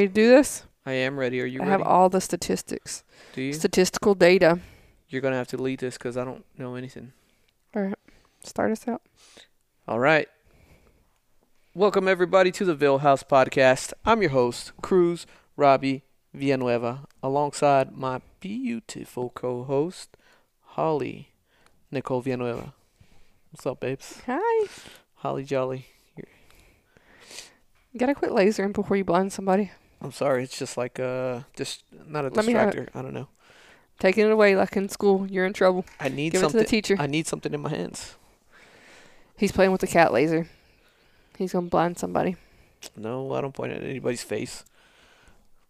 ready 0.00 0.08
to 0.08 0.14
do 0.14 0.28
this? 0.28 0.64
I 0.86 0.92
am 0.92 1.18
ready. 1.18 1.40
Are 1.42 1.46
you 1.46 1.60
I 1.60 1.64
ready? 1.64 1.70
have 1.72 1.82
all 1.82 2.08
the 2.08 2.20
statistics, 2.22 3.04
Do 3.34 3.42
you? 3.42 3.52
statistical 3.52 4.14
data. 4.14 4.58
You're 5.08 5.20
gonna 5.20 5.36
have 5.36 5.48
to 5.48 5.58
lead 5.58 5.80
this 5.80 5.98
because 5.98 6.16
I 6.16 6.24
don't 6.24 6.44
know 6.56 6.74
anything. 6.74 7.12
All 7.76 7.82
right. 7.82 7.94
Start 8.42 8.72
us 8.72 8.88
out. 8.88 9.02
All 9.86 9.98
right. 9.98 10.26
Welcome 11.74 12.08
everybody 12.08 12.50
to 12.52 12.64
the 12.64 12.74
Vill 12.74 12.98
House 12.98 13.22
podcast. 13.22 13.92
I'm 14.04 14.22
your 14.22 14.30
host, 14.30 14.72
Cruz 14.80 15.26
Robbie 15.56 16.04
Villanueva, 16.32 17.00
alongside 17.22 17.94
my 17.94 18.22
beautiful 18.40 19.28
co-host, 19.30 20.16
Holly 20.62 21.28
Nicole 21.90 22.22
Villanueva. 22.22 22.72
What's 23.50 23.66
up, 23.66 23.80
babes? 23.80 24.22
Hi. 24.26 24.66
Holly 25.16 25.44
Jolly. 25.44 25.86
You 27.92 27.98
gotta 27.98 28.14
quit 28.14 28.30
lasering 28.30 28.72
before 28.72 28.96
you 28.96 29.04
blind 29.04 29.32
somebody. 29.32 29.72
I'm 30.02 30.12
sorry, 30.12 30.44
it's 30.44 30.58
just 30.58 30.76
like 30.76 30.98
uh, 30.98 31.40
just 31.56 31.84
not 32.08 32.24
a 32.24 32.28
Let 32.28 32.44
me 32.46 32.52
have 32.54 32.72
distractor. 32.74 32.88
I 32.94 33.02
don't 33.02 33.12
know. 33.14 33.28
Taking 33.98 34.24
it 34.26 34.32
away 34.32 34.56
like 34.56 34.74
in 34.76 34.88
school. 34.88 35.26
You're 35.30 35.44
in 35.44 35.52
trouble. 35.52 35.84
I 35.98 36.08
need 36.08 36.32
Give 36.32 36.40
it 36.40 36.44
to 36.46 36.50
something. 36.50 36.58
the 36.60 36.66
teacher. 36.66 36.96
I 36.98 37.06
need 37.06 37.26
something 37.26 37.52
in 37.52 37.60
my 37.60 37.68
hands. 37.68 38.14
He's 39.36 39.52
playing 39.52 39.72
with 39.72 39.80
the 39.82 39.86
cat 39.86 40.12
laser. 40.12 40.48
He's 41.36 41.52
gonna 41.52 41.68
blind 41.68 41.98
somebody. 41.98 42.36
No, 42.96 43.32
I 43.34 43.40
don't 43.42 43.52
point 43.54 43.72
at 43.72 43.82
anybody's 43.82 44.22
face 44.22 44.64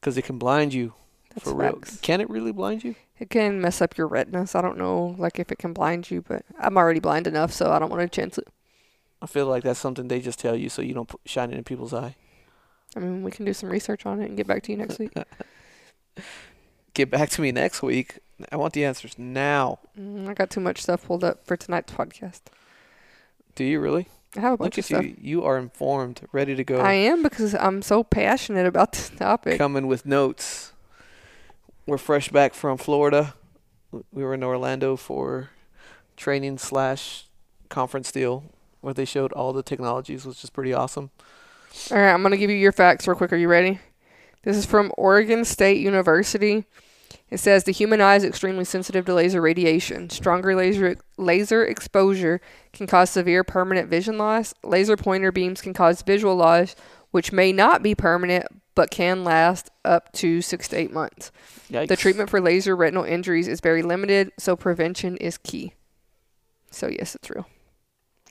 because 0.01 0.17
it 0.17 0.23
can 0.23 0.39
blind 0.39 0.73
you 0.75 0.93
That's 1.35 1.45
for 1.45 1.55
real. 1.55 1.73
facts. 1.73 1.99
Can 2.01 2.21
it 2.21 2.31
really 2.31 2.53
blind 2.53 2.85
you? 2.85 2.95
It 3.19 3.31
can 3.31 3.61
mess 3.61 3.81
up 3.83 3.97
your 3.99 4.07
retinas. 4.07 4.55
I 4.55 4.63
don't 4.63 4.79
know, 4.79 5.15
like 5.19 5.39
if 5.39 5.51
it 5.53 5.59
can 5.59 5.73
blind 5.73 6.11
you, 6.11 6.23
but 6.23 6.45
I'm 6.59 6.77
already 6.77 7.01
blind 7.01 7.27
enough, 7.27 7.53
so 7.53 7.71
I 7.73 7.79
don't 7.79 7.91
want 7.91 8.01
to 8.03 8.09
chance 8.09 8.39
it. 8.39 8.47
I 9.21 9.27
feel 9.27 9.47
like 9.47 9.63
that's 9.65 9.79
something 9.81 10.09
they 10.09 10.21
just 10.21 10.39
tell 10.39 10.57
you 10.57 10.69
so 10.69 10.83
you 10.83 10.95
don't 10.95 11.11
shine 11.27 11.51
it 11.53 11.59
in 11.59 11.65
people's 11.65 11.93
eye. 11.93 12.17
I 12.97 13.01
mean, 13.01 13.23
we 13.23 13.31
can 13.31 13.45
do 13.45 13.53
some 13.53 13.71
research 13.71 14.05
on 14.07 14.21
it 14.21 14.27
and 14.27 14.37
get 14.37 14.47
back 14.47 14.63
to 14.65 14.73
you 14.73 14.79
next 14.79 14.99
week. 14.99 15.13
Get 16.93 17.09
back 17.09 17.31
to 17.31 17.41
me 17.41 17.53
next 17.53 17.83
week. 17.83 18.19
I 18.51 18.57
want 18.57 18.73
the 18.73 18.85
answers 18.85 19.17
now. 19.17 19.79
Mm, 19.99 20.29
I 20.29 20.35
got 20.35 20.51
too 20.51 20.61
much 20.61 20.83
stuff 20.83 21.07
pulled 21.07 21.23
up 21.23 21.47
for 21.47 21.57
tonight's 21.57 21.93
podcast. 21.93 22.41
Do 23.55 23.65
you 23.65 23.79
really? 23.79 24.09
I 24.37 24.41
have 24.41 24.55
a 24.55 24.57
bunch 24.57 24.77
Look 24.77 24.79
of 24.79 24.85
stuff. 24.87 25.05
you. 25.05 25.17
You 25.21 25.45
are 25.45 25.57
informed, 25.57 26.23
ready 26.33 26.55
to 26.55 26.65
go. 26.65 26.81
I 26.81 26.95
am 26.95 27.23
because 27.23 27.55
I'm 27.55 27.83
so 27.83 28.03
passionate 28.03 28.67
about 28.67 28.93
this 28.93 29.11
topic. 29.11 29.59
Coming 29.59 29.87
with 29.87 30.05
notes. 30.05 30.73
We're 31.87 31.99
fresh 31.99 32.29
back 32.29 32.55
from 32.55 32.77
Florida. 32.77 33.35
We 34.13 34.23
were 34.23 34.35
in 34.35 34.45
Orlando 34.45 34.97
for 34.97 35.51
training 36.17 36.59
slash 36.59 37.27
conference 37.69 38.13
deal 38.13 38.45
where 38.81 38.95
they 38.95 39.05
showed 39.05 39.33
all 39.33 39.53
the 39.53 39.63
technologies, 39.63 40.25
which 40.25 40.45
is 40.45 40.51
pretty 40.51 40.73
awesome. 40.73 41.11
All 41.91 41.99
right, 41.99 42.13
I'm 42.13 42.23
going 42.23 42.33
to 42.33 42.39
give 42.39 42.51
you 42.51 42.57
your 42.57 42.73
facts 42.73 43.07
real 43.07 43.17
quick. 43.17 43.33
Are 43.33 43.37
you 43.37 43.49
ready? 43.49 43.81
This 44.43 44.57
is 44.57 44.67
from 44.67 44.93
Oregon 44.97 45.45
State 45.45 45.81
University. 45.81 46.65
It 47.31 47.39
says 47.39 47.65
the 47.65 47.73
human 47.73 48.01
eye 48.01 48.17
is 48.17 48.25
extremely 48.25 48.65
sensitive 48.65 49.05
to 49.07 49.15
laser 49.15 49.41
radiation. 49.41 50.11
Stronger 50.11 50.55
laser 50.55 50.97
laser 51.17 51.65
exposure 51.65 52.41
can 52.73 52.87
cause 52.87 53.11
severe 53.11 53.45
permanent 53.45 53.89
vision 53.89 54.19
loss. 54.19 54.53
Laser 54.65 54.97
pointer 54.97 55.31
beams 55.31 55.61
can 55.61 55.73
cause 55.73 56.03
visual 56.03 56.35
loss, 56.35 56.75
which 57.13 57.33
may 57.33 57.53
not 57.53 57.83
be 57.83 57.95
permanent 57.95 58.47
but 58.75 58.91
can 58.91 59.25
last 59.25 59.71
up 59.85 60.13
to 60.13 60.41
6 60.41 60.69
to 60.69 60.77
8 60.77 60.93
months. 60.93 61.31
Yikes. 61.71 61.89
The 61.89 61.97
treatment 61.97 62.31
for 62.31 62.41
laser 62.41 62.75
retinal 62.75 63.05
injuries 63.05 63.47
is 63.47 63.61
very 63.61 63.83
limited, 63.83 64.33
so 64.39 64.57
prevention 64.57 65.17
is 65.19 65.39
key. 65.39 65.75
So 66.71 66.89
yes, 66.89 67.15
it's 67.15 67.29
real. 67.31 67.47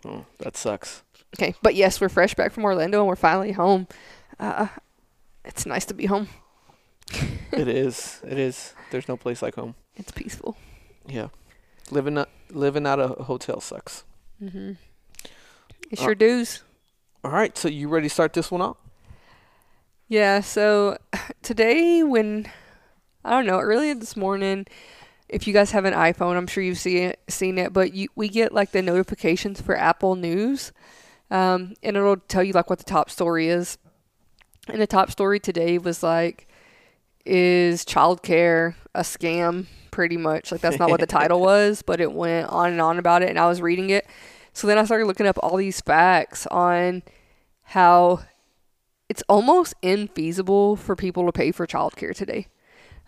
Oh, 0.06 0.26
that 0.40 0.58
sucks. 0.58 1.04
Okay, 1.38 1.54
but 1.62 1.76
yes, 1.76 2.02
we're 2.02 2.10
fresh 2.10 2.34
back 2.34 2.52
from 2.52 2.64
Orlando 2.66 3.00
and 3.00 3.08
we're 3.08 3.16
finally 3.16 3.52
home. 3.52 3.88
Uh, 4.40 4.68
it's 5.46 5.66
nice 5.66 5.86
to 5.86 5.94
be 5.94 6.06
home. 6.08 6.28
it 7.52 7.68
is. 7.68 8.20
It 8.28 8.38
is. 8.40 8.74
There's 8.92 9.08
no 9.08 9.16
place 9.18 9.42
like 9.42 9.56
home. 9.56 9.76
It's 9.96 10.12
peaceful. 10.12 10.58
Yeah. 11.08 11.28
Living 11.92 12.18
out, 12.18 12.30
living 12.50 12.86
out 12.88 13.00
of 13.00 13.20
a 13.20 13.24
hotel 13.24 13.62
sucks. 13.62 14.04
Mm-hmm. 14.42 14.72
It 15.92 16.00
Uh, 16.00 16.04
sure 16.04 16.16
does. 16.16 16.62
All 17.24 17.32
right, 17.32 17.58
so 17.58 17.68
you 17.68 17.90
ready 17.90 18.08
to 18.08 18.14
start 18.14 18.34
this 18.34 18.50
one 18.52 18.62
out? 18.62 18.78
Yeah. 20.08 20.40
So 20.42 20.98
today, 21.42 22.02
when 22.04 22.50
I 23.24 23.32
don't 23.32 23.46
know, 23.46 23.60
earlier 23.60 23.94
this 23.96 24.16
morning, 24.16 24.66
if 25.28 25.48
you 25.48 25.54
guys 25.54 25.72
have 25.72 25.86
an 25.86 25.94
iPhone, 25.94 26.38
I'm 26.38 26.48
sure 26.48 26.64
you've 26.64 26.78
seen 26.80 26.98
it, 27.10 27.20
seen 27.28 27.58
it, 27.58 27.74
but 27.74 27.94
you, 27.94 28.08
we 28.16 28.30
get 28.30 28.52
like 28.54 28.72
the 28.72 28.82
notifications 28.82 29.62
for 29.62 29.76
Apple 29.78 30.16
News, 30.16 30.72
um, 31.32 31.74
and 31.84 31.96
it'll 31.96 32.18
tell 32.18 32.44
you 32.44 32.54
like 32.54 32.70
what 32.70 32.80
the 32.80 32.86
top 32.86 33.10
story 33.10 33.50
is. 33.50 33.78
And 34.68 34.82
the 34.82 34.88
top 34.88 35.12
story 35.12 35.40
today 35.40 35.78
was 35.78 36.04
like, 36.04 36.48
is 37.26 37.86
childcare 37.86 38.76
a 38.96 39.02
scam? 39.02 39.68
Pretty 39.92 40.18
much. 40.18 40.52
Like 40.52 40.62
that's 40.62 40.80
not 40.80 40.90
what 40.90 41.00
the 41.00 41.08
title 41.08 41.40
was, 41.42 41.82
but 41.82 42.00
it 42.00 42.14
went 42.14 42.50
on 42.50 42.72
and 42.72 42.82
on 42.82 43.00
about 43.00 43.22
it, 43.22 43.30
and 43.30 43.40
I 43.40 43.48
was 43.48 43.62
reading 43.62 43.90
it. 43.90 44.06
So 44.54 44.68
then 44.68 44.78
I 44.78 44.86
started 44.86 45.06
looking 45.06 45.28
up 45.28 45.38
all 45.42 45.58
these 45.58 45.82
facts 45.82 46.48
on 46.48 47.04
how 47.64 48.22
it's 49.10 49.24
almost 49.28 49.74
infeasible 49.82 50.78
for 50.78 50.96
people 50.96 51.26
to 51.26 51.32
pay 51.32 51.52
for 51.52 51.66
childcare 51.66 52.16
today. 52.16 52.48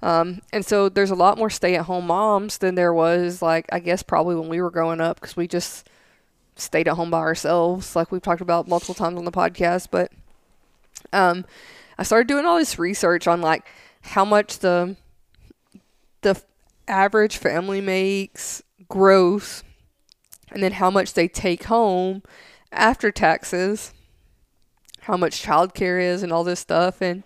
Um, 0.02 0.42
and 0.52 0.66
so 0.66 0.90
there's 0.90 1.12
a 1.12 1.16
lot 1.16 1.38
more 1.38 1.50
stay 1.50 1.76
at 1.76 1.86
home 1.86 2.08
moms 2.08 2.58
than 2.58 2.74
there 2.76 2.94
was, 2.94 3.42
like, 3.42 3.68
I 3.72 3.80
guess 3.80 4.02
probably 4.02 4.36
when 4.36 4.50
we 4.50 4.60
were 4.60 4.72
growing 4.72 5.00
up 5.00 5.20
because 5.20 5.38
we 5.38 5.48
just 5.48 5.88
stayed 6.56 6.88
at 6.88 6.96
home 6.96 7.12
by 7.12 7.20
ourselves, 7.20 7.96
like 7.96 8.12
we've 8.12 8.22
talked 8.22 8.42
about 8.42 8.68
multiple 8.68 8.96
times 8.96 9.18
on 9.18 9.26
the 9.26 9.32
podcast. 9.32 9.88
But 9.92 10.12
um, 11.14 11.46
I 11.98 12.04
started 12.04 12.28
doing 12.28 12.46
all 12.46 12.58
this 12.58 12.80
research 12.80 13.28
on, 13.28 13.42
like, 13.42 13.66
how 14.02 14.26
much 14.26 14.60
the 14.60 14.96
the 16.22 16.42
average 16.88 17.38
family 17.38 17.82
makes 17.82 18.62
gross 18.90 19.64
and 20.52 20.62
then 20.62 20.74
how 20.74 20.92
much 20.92 21.14
they 21.14 21.28
take 21.28 21.64
home 21.64 22.22
after 22.72 23.12
taxes 23.12 23.94
how 25.02 25.16
much 25.16 25.44
childcare 25.44 26.02
is 26.02 26.22
and 26.22 26.32
all 26.32 26.44
this 26.44 26.60
stuff 26.60 27.02
and 27.02 27.24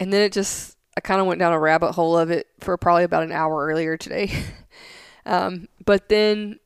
and 0.00 0.12
then 0.12 0.22
it 0.22 0.32
just 0.32 0.76
I 0.96 1.00
kind 1.00 1.20
of 1.20 1.26
went 1.26 1.40
down 1.40 1.52
a 1.52 1.58
rabbit 1.58 1.92
hole 1.92 2.16
of 2.16 2.30
it 2.30 2.46
for 2.60 2.76
probably 2.76 3.04
about 3.04 3.24
an 3.24 3.32
hour 3.32 3.66
earlier 3.66 3.96
today. 3.96 4.30
um, 5.26 5.68
but 5.84 6.08
then 6.08 6.60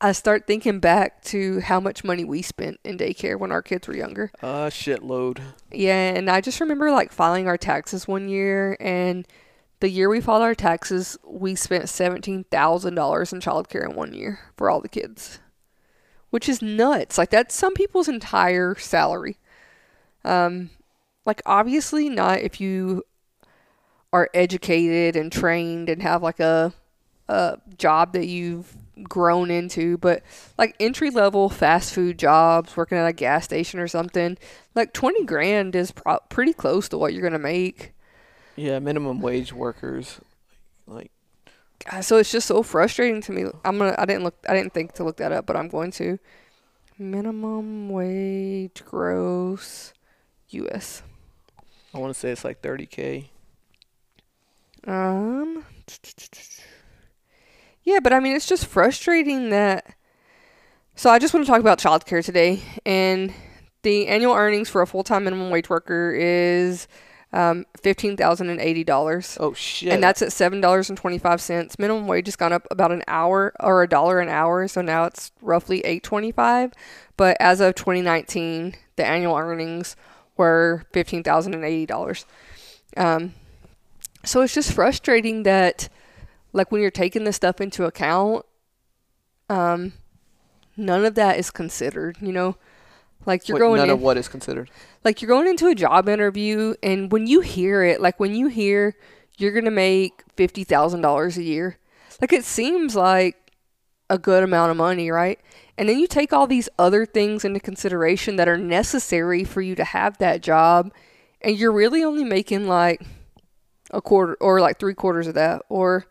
I 0.00 0.12
start 0.12 0.46
thinking 0.46 0.78
back 0.78 1.22
to 1.24 1.60
how 1.60 1.80
much 1.80 2.04
money 2.04 2.24
we 2.24 2.40
spent 2.42 2.78
in 2.84 2.98
daycare 2.98 3.38
when 3.38 3.50
our 3.50 3.62
kids 3.62 3.88
were 3.88 3.96
younger. 3.96 4.30
Uh, 4.40 4.66
shitload. 4.66 5.40
Yeah, 5.72 6.14
and 6.14 6.30
I 6.30 6.40
just 6.40 6.60
remember 6.60 6.90
like 6.90 7.12
filing 7.12 7.48
our 7.48 7.58
taxes 7.58 8.06
one 8.06 8.28
year 8.28 8.76
and 8.78 9.26
the 9.80 9.88
year 9.88 10.08
we 10.08 10.20
filed 10.20 10.42
our 10.42 10.54
taxes, 10.54 11.18
we 11.24 11.54
spent 11.54 11.88
seventeen 11.88 12.44
thousand 12.44 12.94
dollars 12.94 13.32
in 13.32 13.40
childcare 13.40 13.88
in 13.88 13.94
one 13.94 14.12
year 14.12 14.40
for 14.56 14.70
all 14.70 14.80
the 14.80 14.88
kids, 14.88 15.38
which 16.30 16.48
is 16.48 16.62
nuts. 16.62 17.18
Like 17.18 17.30
that's 17.30 17.54
some 17.54 17.74
people's 17.74 18.08
entire 18.08 18.74
salary. 18.76 19.38
Um, 20.24 20.70
like 21.24 21.42
obviously 21.46 22.08
not 22.08 22.40
if 22.40 22.60
you 22.60 23.04
are 24.12 24.30
educated 24.34 25.14
and 25.14 25.30
trained 25.30 25.88
and 25.88 26.02
have 26.02 26.22
like 26.22 26.40
a 26.40 26.72
a 27.28 27.58
job 27.76 28.12
that 28.12 28.26
you've 28.26 28.76
grown 29.02 29.50
into, 29.50 29.96
but 29.98 30.22
like 30.56 30.74
entry 30.80 31.10
level 31.10 31.48
fast 31.48 31.94
food 31.94 32.18
jobs, 32.18 32.76
working 32.76 32.98
at 32.98 33.06
a 33.06 33.12
gas 33.12 33.44
station 33.44 33.78
or 33.80 33.88
something, 33.88 34.36
like 34.74 34.92
twenty 34.92 35.24
grand 35.24 35.76
is 35.76 35.92
pro- 35.92 36.18
pretty 36.28 36.52
close 36.52 36.88
to 36.88 36.98
what 36.98 37.12
you're 37.12 37.22
gonna 37.22 37.38
make. 37.38 37.92
Yeah, 38.56 38.80
minimum 38.80 39.20
wage 39.20 39.52
workers. 39.52 40.20
Like, 40.88 41.12
God, 41.88 42.00
so 42.00 42.16
it's 42.16 42.32
just 42.32 42.48
so 42.48 42.62
frustrating 42.64 43.20
to 43.22 43.32
me. 43.32 43.44
I'm 43.64 43.78
gonna. 43.78 43.94
I 43.96 44.04
didn't 44.04 44.24
look. 44.24 44.34
I 44.48 44.54
didn't 44.54 44.72
think 44.72 44.94
to 44.94 45.04
look 45.04 45.18
that 45.18 45.30
up, 45.32 45.46
but 45.46 45.56
I'm 45.56 45.68
going 45.68 45.92
to. 45.92 46.18
Minimum 46.98 47.90
wage 47.90 48.82
gross, 48.84 49.92
U.S. 50.48 51.02
I 51.94 51.98
want 51.98 52.12
to 52.12 52.18
say 52.18 52.30
it's 52.30 52.44
like 52.44 52.60
30K. 52.60 53.28
Um. 54.84 55.64
Yeah, 57.88 58.00
but 58.00 58.12
I 58.12 58.20
mean, 58.20 58.36
it's 58.36 58.44
just 58.44 58.66
frustrating 58.66 59.48
that. 59.48 59.94
So 60.94 61.08
I 61.08 61.18
just 61.18 61.32
want 61.32 61.46
to 61.46 61.50
talk 61.50 61.60
about 61.60 61.78
childcare 61.78 62.22
today, 62.22 62.60
and 62.84 63.32
the 63.80 64.08
annual 64.08 64.34
earnings 64.34 64.68
for 64.68 64.82
a 64.82 64.86
full-time 64.86 65.24
minimum 65.24 65.48
wage 65.48 65.70
worker 65.70 66.12
is 66.14 66.86
um, 67.32 67.64
fifteen 67.82 68.14
thousand 68.14 68.50
and 68.50 68.60
eighty 68.60 68.84
dollars. 68.84 69.38
Oh, 69.40 69.54
shit. 69.54 69.90
And 69.90 70.02
that's 70.02 70.20
at 70.20 70.32
seven 70.32 70.60
dollars 70.60 70.90
and 70.90 70.98
twenty 70.98 71.16
five 71.16 71.40
cents. 71.40 71.78
Minimum 71.78 72.06
wage 72.06 72.26
has 72.26 72.36
gone 72.36 72.52
up 72.52 72.66
about 72.70 72.92
an 72.92 73.04
hour 73.08 73.54
or 73.58 73.82
a 73.82 73.88
dollar 73.88 74.20
an 74.20 74.28
hour, 74.28 74.68
so 74.68 74.82
now 74.82 75.04
it's 75.04 75.32
roughly 75.40 75.80
eight 75.86 76.02
twenty 76.02 76.30
five. 76.30 76.74
But 77.16 77.38
as 77.40 77.58
of 77.60 77.74
twenty 77.74 78.02
nineteen, 78.02 78.74
the 78.96 79.06
annual 79.06 79.34
earnings 79.34 79.96
were 80.36 80.84
fifteen 80.92 81.22
thousand 81.22 81.54
and 81.54 81.64
eighty 81.64 81.86
dollars. 81.86 82.26
Um, 82.98 83.32
so 84.26 84.42
it's 84.42 84.52
just 84.52 84.74
frustrating 84.74 85.44
that, 85.44 85.88
like, 86.52 86.70
when 86.72 86.80
you're 86.80 86.90
taking 86.90 87.24
this 87.24 87.36
stuff 87.36 87.60
into 87.60 87.84
account, 87.84 88.44
um, 89.48 89.92
none 90.76 91.04
of 91.04 91.14
that 91.14 91.38
is 91.38 91.50
considered. 91.50 92.16
You 92.20 92.32
know, 92.32 92.56
Like 93.26 93.48
you're 93.48 93.56
Wait, 93.56 93.60
going 93.60 93.76
none 93.78 93.88
in, 93.88 93.94
of 93.94 94.00
what 94.00 94.16
is 94.16 94.28
considered. 94.28 94.70
like 95.04 95.20
you're 95.20 95.28
going 95.28 95.48
into 95.48 95.66
a 95.68 95.74
job 95.74 96.08
interview 96.08 96.74
and 96.82 97.10
when 97.12 97.26
you 97.26 97.40
hear 97.40 97.82
it, 97.84 98.00
like 98.00 98.18
when 98.20 98.34
you 98.34 98.48
hear 98.48 98.94
you're 99.38 99.52
going 99.52 99.64
to 99.64 99.70
make 99.70 100.24
$50,000 100.36 101.36
a 101.36 101.42
year, 101.42 101.78
like 102.20 102.32
it 102.32 102.44
seems 102.44 102.96
like 102.96 103.36
a 104.10 104.18
good 104.18 104.42
amount 104.42 104.70
of 104.70 104.76
money, 104.76 105.10
right? 105.10 105.38
And 105.76 105.88
then 105.88 105.98
you 105.98 106.06
take 106.08 106.32
all 106.32 106.46
these 106.46 106.68
other 106.78 107.06
things 107.06 107.44
into 107.44 107.60
consideration 107.60 108.36
that 108.36 108.48
are 108.48 108.56
necessary 108.58 109.44
for 109.44 109.60
you 109.62 109.74
to 109.76 109.84
have 109.84 110.18
that 110.18 110.42
job 110.42 110.92
and 111.40 111.56
you're 111.56 111.72
really 111.72 112.02
only 112.02 112.24
making 112.24 112.66
like 112.66 113.00
a 113.92 114.00
quarter 114.02 114.36
or 114.40 114.60
like 114.60 114.78
three 114.78 114.94
quarters 114.94 115.26
of 115.28 115.34
that 115.34 115.62
or 115.68 116.06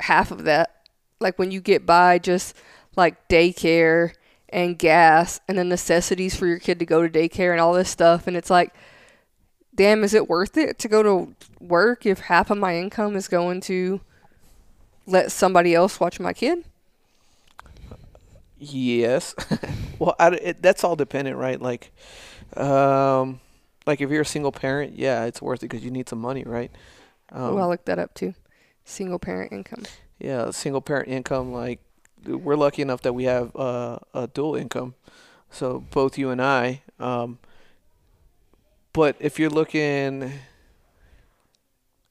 half 0.00 0.30
of 0.30 0.44
that. 0.44 0.82
Like 1.20 1.38
when 1.38 1.50
you 1.50 1.60
get 1.60 1.86
by 1.86 2.18
just 2.18 2.54
like 2.96 3.28
daycare 3.28 4.12
and 4.48 4.78
gas 4.78 5.40
and 5.48 5.58
the 5.58 5.64
necessities 5.64 6.36
for 6.36 6.46
your 6.46 6.58
kid 6.58 6.78
to 6.78 6.86
go 6.86 7.06
to 7.06 7.08
daycare 7.08 7.52
and 7.52 7.60
all 7.60 7.72
this 7.72 7.90
stuff. 7.90 8.26
And 8.26 8.36
it's 8.36 8.50
like, 8.50 8.74
damn, 9.74 10.04
is 10.04 10.14
it 10.14 10.28
worth 10.28 10.56
it 10.56 10.78
to 10.80 10.88
go 10.88 11.02
to 11.02 11.34
work 11.60 12.06
if 12.06 12.20
half 12.20 12.50
of 12.50 12.58
my 12.58 12.76
income 12.76 13.16
is 13.16 13.28
going 13.28 13.60
to 13.62 14.00
let 15.06 15.32
somebody 15.32 15.74
else 15.74 16.00
watch 16.00 16.20
my 16.20 16.32
kid? 16.32 16.64
Yes. 18.58 19.34
well, 19.98 20.16
I, 20.18 20.28
it, 20.30 20.62
that's 20.62 20.84
all 20.84 20.96
dependent, 20.96 21.36
right? 21.36 21.60
Like, 21.60 21.90
um, 22.56 23.40
like 23.86 24.00
if 24.00 24.10
you're 24.10 24.22
a 24.22 24.26
single 24.26 24.52
parent, 24.52 24.96
yeah, 24.96 25.24
it's 25.24 25.42
worth 25.42 25.62
it 25.62 25.68
because 25.68 25.84
you 25.84 25.90
need 25.90 26.08
some 26.08 26.20
money, 26.20 26.44
right? 26.44 26.70
Um, 27.30 27.54
well, 27.54 27.64
I 27.64 27.68
looked 27.68 27.86
that 27.86 27.98
up 27.98 28.14
too. 28.14 28.34
Single 28.88 29.18
parent 29.18 29.52
income. 29.52 29.82
yeah, 30.18 30.50
single 30.52 30.80
parent 30.80 31.08
income. 31.08 31.52
Like, 31.52 31.80
we're 32.24 32.56
lucky 32.56 32.80
enough 32.82 33.02
that 33.02 33.12
we 33.12 33.24
have 33.24 33.54
uh, 33.56 33.98
a 34.14 34.26
dual 34.28 34.54
income, 34.56 34.94
so 35.50 35.80
both 35.90 36.16
you 36.16 36.30
and 36.30 36.40
I. 36.40 36.82
Um, 36.98 37.38
but 38.92 39.16
if 39.20 39.38
you're 39.38 39.50
looking 39.50 40.32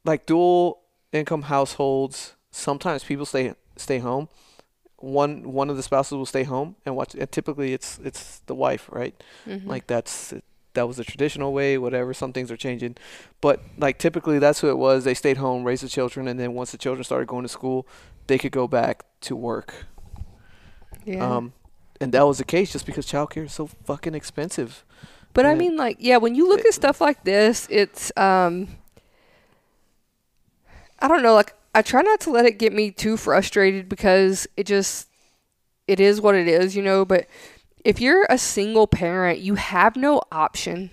like 0.03 0.25
dual 0.25 0.81
income 1.11 1.43
households, 1.43 2.35
sometimes 2.51 3.03
people 3.03 3.25
stay 3.25 3.53
stay 3.77 3.99
home. 3.99 4.27
One 4.97 5.51
one 5.51 5.69
of 5.69 5.77
the 5.77 5.83
spouses 5.83 6.13
will 6.13 6.25
stay 6.25 6.43
home 6.43 6.75
and 6.85 6.95
watch. 6.95 7.15
And 7.15 7.31
typically, 7.31 7.73
it's 7.73 7.99
it's 8.03 8.39
the 8.45 8.55
wife, 8.55 8.87
right? 8.91 9.15
Mhm. 9.47 9.65
Like 9.65 9.87
that's 9.87 10.33
that 10.75 10.87
was 10.87 10.97
the 10.97 11.03
traditional 11.03 11.51
way. 11.51 11.77
Whatever. 11.77 12.13
Some 12.13 12.31
things 12.31 12.51
are 12.51 12.57
changing, 12.57 12.95
but 13.41 13.61
like 13.77 13.97
typically 13.97 14.39
that's 14.39 14.59
who 14.61 14.69
it 14.69 14.77
was. 14.77 15.03
They 15.03 15.13
stayed 15.13 15.37
home, 15.37 15.63
raised 15.63 15.83
the 15.83 15.89
children, 15.89 16.27
and 16.27 16.39
then 16.39 16.53
once 16.53 16.71
the 16.71 16.77
children 16.77 17.03
started 17.03 17.27
going 17.27 17.43
to 17.43 17.49
school, 17.49 17.87
they 18.27 18.37
could 18.37 18.51
go 18.51 18.67
back 18.67 19.03
to 19.21 19.35
work. 19.35 19.85
yeah. 21.05 21.35
Um, 21.37 21.53
and 22.01 22.11
that 22.11 22.23
was 22.27 22.37
the 22.39 22.43
case 22.43 22.71
just 22.73 22.85
because 22.85 23.05
childcare 23.05 23.45
is 23.45 23.53
so 23.53 23.67
fucking 23.67 24.13
expensive. 24.15 24.83
But 25.33 25.45
I 25.45 25.53
mean, 25.55 25.75
like, 25.77 25.97
yeah, 25.99 26.17
when 26.17 26.33
you 26.35 26.47
look 26.47 26.61
It- 26.61 26.67
at 26.67 26.73
stuff 26.73 27.01
like 27.01 27.23
this, 27.25 27.67
it's, 27.69 28.11
um, 28.17 28.67
I 30.99 31.07
don't 31.07 31.21
know, 31.23 31.33
like, 31.33 31.53
I 31.73 31.81
try 31.81 32.01
not 32.01 32.19
to 32.21 32.31
let 32.31 32.45
it 32.45 32.57
get 32.57 32.71
me 32.73 32.89
too 32.91 33.17
frustrated 33.17 33.89
because 33.89 34.47
it 34.55 34.65
just, 34.65 35.07
it 35.87 35.99
is 35.99 36.21
what 36.21 36.35
it 36.35 36.47
is, 36.47 36.75
you 36.75 36.81
know. 36.81 37.03
But 37.03 37.27
if 37.85 38.01
you're 38.01 38.25
a 38.29 38.37
single 38.37 38.87
parent, 38.87 39.39
you 39.39 39.55
have 39.55 39.95
no 39.95 40.19
option 40.31 40.89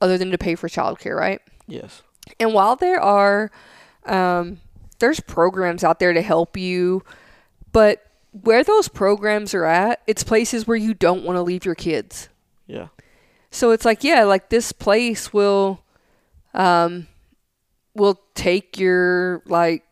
other 0.00 0.18
than 0.18 0.32
to 0.32 0.38
pay 0.38 0.56
for 0.56 0.68
childcare, 0.68 1.16
right? 1.16 1.40
Yes. 1.68 2.02
And 2.40 2.52
while 2.52 2.74
there 2.74 3.00
are, 3.00 3.52
um, 4.04 4.60
there's 4.98 5.20
programs 5.20 5.84
out 5.84 6.00
there 6.00 6.12
to 6.12 6.20
help 6.20 6.56
you, 6.56 7.04
but 7.72 8.04
where 8.32 8.64
those 8.64 8.88
programs 8.88 9.54
are 9.54 9.64
at, 9.64 10.02
it's 10.08 10.24
places 10.24 10.66
where 10.66 10.76
you 10.76 10.94
don't 10.94 11.24
want 11.24 11.36
to 11.36 11.42
leave 11.42 11.64
your 11.64 11.76
kids. 11.76 12.28
Yeah. 12.66 12.88
So 13.52 13.70
it's 13.70 13.84
like, 13.84 14.02
yeah, 14.02 14.24
like 14.24 14.50
this 14.50 14.72
place 14.72 15.32
will 15.32 15.82
um 16.52 17.06
will 17.94 18.20
take 18.34 18.78
your 18.78 19.42
like 19.46 19.84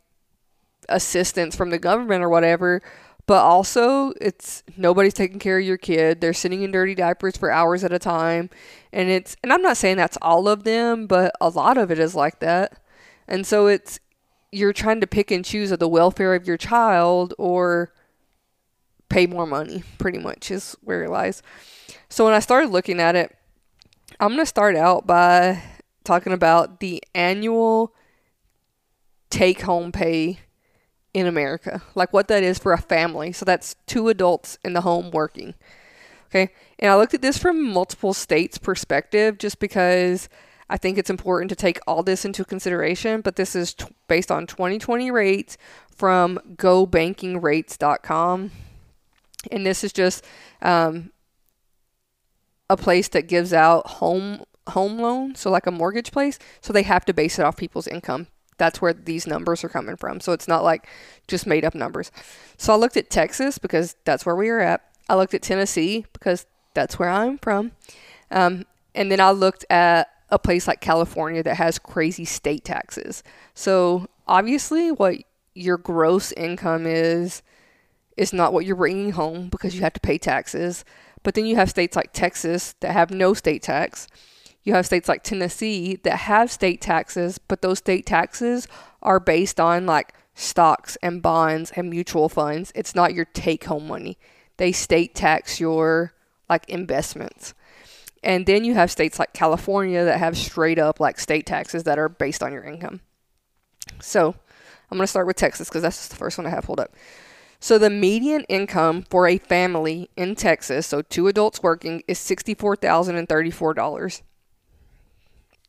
assistance 0.88 1.55
from 1.55 1.70
the 1.70 1.79
government 1.79 2.25
or 2.25 2.29
whatever, 2.29 2.82
but 3.29 3.43
also 3.43 4.15
it's 4.23 4.63
nobody's 4.79 5.13
taking 5.13 5.39
care 5.39 5.59
of 5.59 5.65
your 5.65 5.77
kid. 5.77 6.23
They're 6.23 6.33
sitting 6.33 6.63
in 6.63 6.73
dirty 6.73 6.95
diapers 6.95 7.37
for 7.37 7.51
hours 7.51 7.85
at 7.85 7.93
a 7.93 7.99
time. 7.99 8.49
And 8.91 9.11
it's 9.11 9.37
and 9.43 9.53
I'm 9.53 9.61
not 9.61 9.77
saying 9.77 9.99
that's 9.99 10.17
all 10.23 10.49
of 10.49 10.65
them, 10.65 11.07
but 11.07 11.33
a 11.39 11.51
lot 11.51 11.77
of 11.77 11.91
it 11.91 11.99
is 11.99 12.15
like 12.15 12.41
that. 12.41 12.81
And 13.29 13.47
so 13.47 13.67
it's 13.67 14.01
you're 14.51 14.73
trying 14.73 15.03
to 15.03 15.07
pick 15.07 15.31
and 15.31 15.45
choose 15.45 15.71
of 15.71 15.79
the 15.79 15.89
welfare 15.89 16.35
of 16.35 16.49
your 16.49 16.57
child 16.57 17.35
or 17.37 17.93
pay 19.11 19.27
more 19.27 19.47
money, 19.47 19.85
pretty 19.99 20.19
much 20.19 20.51
is 20.51 20.75
where 20.81 21.05
it 21.05 21.11
lies. 21.11 21.43
So 22.09 22.25
when 22.25 22.33
I 22.33 22.41
started 22.41 22.71
looking 22.71 22.99
at 22.99 23.15
it, 23.15 23.37
I'm 24.19 24.29
going 24.29 24.41
to 24.41 24.47
start 24.47 24.75
out 24.75 25.07
by 25.07 25.63
talking 26.03 26.33
about 26.33 26.81
the 26.81 27.03
annual 27.15 27.95
take 29.29 29.61
home 29.61 29.93
pay 29.93 30.41
in 31.19 31.26
America, 31.26 31.82
like 31.94 32.12
what 32.12 32.29
that 32.29 32.43
is 32.43 32.59
for 32.59 32.73
a 32.73 32.79
family. 32.79 33.32
So 33.32 33.44
that's 33.44 33.75
two 33.87 34.09
adults 34.09 34.59
in 34.65 34.73
the 34.73 34.82
home 34.82 35.11
working. 35.11 35.55
Okay. 36.26 36.53
And 36.79 36.93
I 36.93 36.97
looked 36.97 37.15
at 37.15 37.23
this 37.23 37.38
from 37.38 37.62
multiple 37.62 38.15
states' 38.15 38.59
perspective 38.59 39.38
just 39.38 39.59
because 39.59 40.29
I 40.70 40.76
think 40.76 40.99
it's 40.99 41.11
important 41.11 41.49
to 41.49 41.56
take 41.56 41.81
all 41.87 42.03
this 42.03 42.25
into 42.25 42.44
consideration. 42.44 43.20
But 43.23 43.37
this 43.37 43.56
is 43.56 43.75
t- 43.75 43.87
based 44.06 44.31
on 44.31 44.47
2020 44.47 45.11
rates 45.11 45.56
from 45.91 46.38
gobankingrates.com. 46.56 48.50
And 49.50 49.67
this 49.67 49.82
is 49.82 49.93
just 49.93 50.25
um, 50.62 51.11
a 52.69 52.76
place 52.76 53.09
that 53.09 53.29
gives 53.29 53.53
out 53.53 53.87
home 53.87 54.44
home 54.69 54.99
loan, 54.99 55.35
so 55.35 55.50
like 55.50 55.67
a 55.67 55.70
mortgage 55.70 56.12
place. 56.12 56.38
So 56.61 56.75
they 56.75 56.82
have 56.82 57.06
to 57.06 57.15
base 57.15 57.38
it 57.38 57.44
off 57.44 57.56
people's 57.56 57.88
income. 57.88 58.26
That's 58.58 58.81
where 58.82 58.93
these 58.93 59.26
numbers 59.26 59.64
are 59.64 59.69
coming 59.69 59.96
from. 59.96 60.20
So 60.20 60.32
it's 60.32 60.49
not 60.49 60.64
like 60.64 60.87
just 61.26 61.46
made 61.46 61.64
up 61.64 61.75
numbers. 61.75 62.10
So 62.56 62.72
I 62.72 62.76
looked 62.76 62.96
at 62.96 63.10
Texas 63.10 63.58
because 63.58 63.96
that's 64.05 64.26
where 64.26 64.37
we 64.37 64.49
are 64.49 64.60
at. 64.60 64.82
I 65.08 65.14
looked 65.14 65.34
at 65.34 65.43
Tennessee 65.43 66.05
because 66.12 66.46
that's 66.75 66.99
where 66.99 67.08
I'm 67.08 67.38
from. 67.38 67.72
Um, 68.31 68.66
and 68.94 69.10
then 69.10 69.20
I 69.20 69.31
looked 69.31 69.64
at 69.70 70.08
a 70.31 70.38
place 70.38 70.69
like 70.69 70.81
California 70.81 71.43
that 71.43 71.56
has 71.56 71.78
crazy 71.78 72.25
state 72.25 72.64
taxes. 72.64 73.22
So 73.55 74.08
obviously, 74.26 74.93
what 74.93 75.16
your 75.55 75.79
gross 75.79 76.32
income 76.32 76.86
is 76.86 77.43
is 78.17 78.32
not 78.32 78.53
what 78.53 78.67
you're 78.67 78.77
bringing 78.77 79.12
home 79.12 79.48
because 79.48 79.74
you 79.74 79.81
have 79.82 79.93
to 79.93 80.00
pay 80.00 80.19
taxes. 80.19 80.84
But 81.22 81.34
then 81.34 81.46
you 81.46 81.56
have 81.56 81.70
states 81.70 81.96
like 81.96 82.12
Texas 82.12 82.74
that 82.81 82.93
have 82.93 83.10
no 83.10 83.32
state 83.34 83.62
tax. 83.62 84.08
You 84.69 84.75
have 84.75 84.84
states 84.84 85.08
like 85.08 85.22
Tennessee 85.22 85.96
that 86.03 86.19
have 86.19 86.53
state 86.53 86.82
taxes, 86.82 87.39
but 87.39 87.63
those 87.63 87.79
state 87.79 88.05
taxes 88.05 88.69
are 89.03 89.19
based 89.19 89.58
on 89.58 89.87
like 89.87 90.13
stocks 90.34 90.98
and 91.03 91.22
bonds 91.22 91.72
and 91.75 91.89
mutual 91.89 92.29
funds. 92.29 92.70
It's 92.75 92.94
not 92.94 93.15
your 93.15 93.25
take 93.25 93.65
home 93.65 93.89
money. 93.89 94.19
They 94.58 94.72
state 94.72 95.15
tax 95.15 95.58
your 95.58 96.13
like 96.51 96.69
investments. 96.69 97.55
And 98.22 98.44
then 98.44 98.63
you 98.63 98.75
have 98.75 98.91
states 98.91 99.19
like 99.19 99.32
California 99.32 100.05
that 100.05 100.19
have 100.19 100.37
straight 100.37 100.79
up 100.79 101.01
like 101.01 101.19
state 101.19 101.46
taxes 101.46 101.84
that 101.84 101.98
are 101.98 102.10
based 102.10 102.43
on 102.43 102.53
your 102.53 102.65
income. 102.65 103.01
So 104.03 104.34
I'm 104.91 104.98
going 104.98 105.05
to 105.05 105.06
start 105.06 105.27
with 105.27 105.37
Texas 105.37 105.70
because 105.70 105.81
that's 105.81 106.08
the 106.08 106.17
first 106.17 106.37
one 106.37 106.46
I 106.46 106.51
have 106.51 106.67
pulled 106.67 106.81
up. 106.81 106.94
So 107.58 107.79
the 107.79 107.89
median 107.89 108.44
income 108.51 109.06
for 109.08 109.27
a 109.27 109.39
family 109.39 110.10
in 110.15 110.34
Texas, 110.34 110.87
so 110.87 111.01
two 111.01 111.27
adults 111.27 111.63
working, 111.63 112.03
is 112.06 112.19
$64,034 112.19 114.20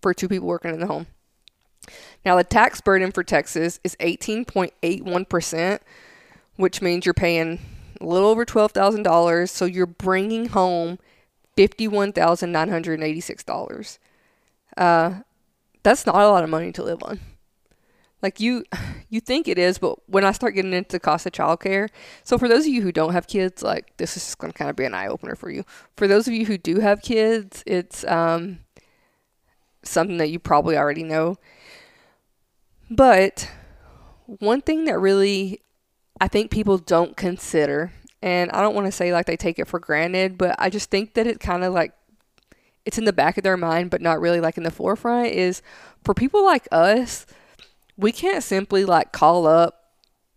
for 0.01 0.13
two 0.13 0.27
people 0.27 0.47
working 0.47 0.73
in 0.73 0.79
the 0.79 0.87
home. 0.87 1.07
Now 2.25 2.35
the 2.35 2.43
tax 2.43 2.81
burden 2.81 3.11
for 3.11 3.23
Texas 3.23 3.79
is 3.83 3.95
eighteen 3.99 4.45
point 4.45 4.73
eight 4.83 5.03
one 5.03 5.25
percent, 5.25 5.81
which 6.55 6.81
means 6.81 7.05
you're 7.05 7.13
paying 7.13 7.59
a 7.99 8.05
little 8.05 8.29
over 8.29 8.45
twelve 8.45 8.71
thousand 8.71 9.03
dollars. 9.03 9.51
So 9.51 9.65
you're 9.65 9.85
bringing 9.85 10.49
home 10.49 10.99
fifty-one 11.55 12.13
thousand 12.13 12.51
nine 12.51 12.69
hundred 12.69 13.01
eighty-six 13.01 13.43
dollars. 13.43 13.99
Uh, 14.77 15.21
that's 15.83 16.05
not 16.05 16.15
a 16.15 16.27
lot 16.27 16.43
of 16.43 16.49
money 16.49 16.71
to 16.73 16.83
live 16.83 17.01
on. 17.03 17.19
Like 18.21 18.39
you, 18.39 18.65
you 19.09 19.19
think 19.21 19.47
it 19.47 19.57
is, 19.57 19.77
but 19.77 19.97
when 20.09 20.25
I 20.25 20.31
start 20.31 20.55
getting 20.55 20.73
into 20.73 20.91
the 20.91 20.99
cost 20.99 21.25
of 21.25 21.31
childcare, 21.31 21.89
so 22.23 22.37
for 22.37 22.47
those 22.47 22.65
of 22.65 22.73
you 22.73 22.81
who 22.81 22.91
don't 22.91 23.13
have 23.13 23.27
kids, 23.27 23.63
like 23.63 23.95
this 23.97 24.17
is 24.17 24.35
going 24.35 24.51
to 24.51 24.57
kind 24.57 24.69
of 24.69 24.75
be 24.75 24.85
an 24.85 24.93
eye 24.93 25.07
opener 25.07 25.35
for 25.35 25.49
you. 25.49 25.63
For 25.95 26.07
those 26.07 26.27
of 26.27 26.33
you 26.33 26.45
who 26.45 26.57
do 26.57 26.79
have 26.79 27.01
kids, 27.01 27.63
it's 27.65 28.05
um, 28.05 28.59
something 29.89 30.17
that 30.17 30.29
you 30.29 30.39
probably 30.39 30.77
already 30.77 31.03
know. 31.03 31.37
But 32.89 33.49
one 34.25 34.61
thing 34.61 34.85
that 34.85 34.99
really 34.99 35.61
I 36.21 36.27
think 36.27 36.51
people 36.51 36.77
don't 36.77 37.15
consider, 37.15 37.93
and 38.21 38.51
I 38.51 38.61
don't 38.61 38.75
want 38.75 38.87
to 38.87 38.91
say 38.91 39.13
like 39.13 39.25
they 39.25 39.37
take 39.37 39.59
it 39.59 39.67
for 39.67 39.79
granted, 39.79 40.37
but 40.37 40.55
I 40.59 40.69
just 40.69 40.89
think 40.89 41.13
that 41.13 41.27
it 41.27 41.39
kind 41.39 41.63
of 41.63 41.73
like 41.73 41.93
it's 42.85 42.97
in 42.97 43.05
the 43.05 43.13
back 43.13 43.37
of 43.37 43.43
their 43.43 43.57
mind, 43.57 43.89
but 43.89 44.01
not 44.01 44.19
really 44.19 44.41
like 44.41 44.57
in 44.57 44.63
the 44.63 44.71
forefront, 44.71 45.27
is 45.27 45.61
for 46.03 46.13
people 46.13 46.43
like 46.43 46.67
us 46.71 47.25
we 47.97 48.11
can't 48.13 48.43
simply 48.43 48.85
like 48.85 49.11
call 49.11 49.45
up 49.45 49.91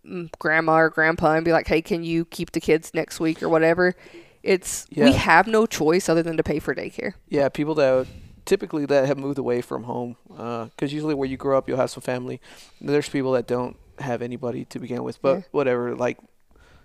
mm, 0.05 0.29
grandma 0.37 0.79
or 0.79 0.89
grandpa 0.89 1.33
and 1.35 1.45
be 1.45 1.53
like, 1.53 1.67
hey, 1.67 1.81
can 1.81 2.03
you 2.03 2.25
keep 2.25 2.51
the 2.51 2.59
kids 2.59 2.93
next 2.93 3.21
week 3.21 3.41
or 3.41 3.47
whatever? 3.47 3.95
It's 4.43 4.85
Yeah. 4.89 5.05
we 5.05 5.13
have 5.13 5.47
no 5.47 5.65
choice 5.65 6.09
other 6.09 6.21
than 6.21 6.35
to 6.35 6.43
pay 6.43 6.59
for 6.59 6.75
daycare. 6.75 7.13
Yeah, 7.29 7.47
people 7.47 7.73
that 7.75 8.07
typically 8.45 8.85
that 8.85 9.05
have 9.05 9.17
moved 9.17 9.37
away 9.37 9.61
from 9.61 9.83
home, 9.83 10.15
uh, 10.37 10.65
because 10.65 10.93
usually 10.93 11.13
where 11.13 11.27
you 11.29 11.37
grow 11.37 11.57
up, 11.57 11.67
you'll 11.67 11.77
have 11.77 11.89
some 11.91 12.01
family. 12.01 12.41
There's 12.81 13.09
people 13.09 13.31
that 13.33 13.47
don't 13.47 13.77
have 13.99 14.21
anybody 14.21 14.65
to 14.65 14.79
begin 14.79 15.03
with, 15.03 15.21
but 15.21 15.35
Yeah. 15.37 15.43
whatever. 15.51 15.95
Like 15.95 16.17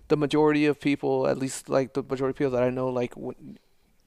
the 0.08 0.16
majority 0.16 0.66
of 0.66 0.80
people, 0.80 1.26
at 1.26 1.38
least 1.38 1.68
like 1.68 1.94
the 1.94 2.02
majority 2.02 2.30
of 2.32 2.36
people 2.38 2.52
that 2.52 2.62
I 2.62 2.70
know, 2.70 2.88
like 2.88 3.14
w- 3.14 3.34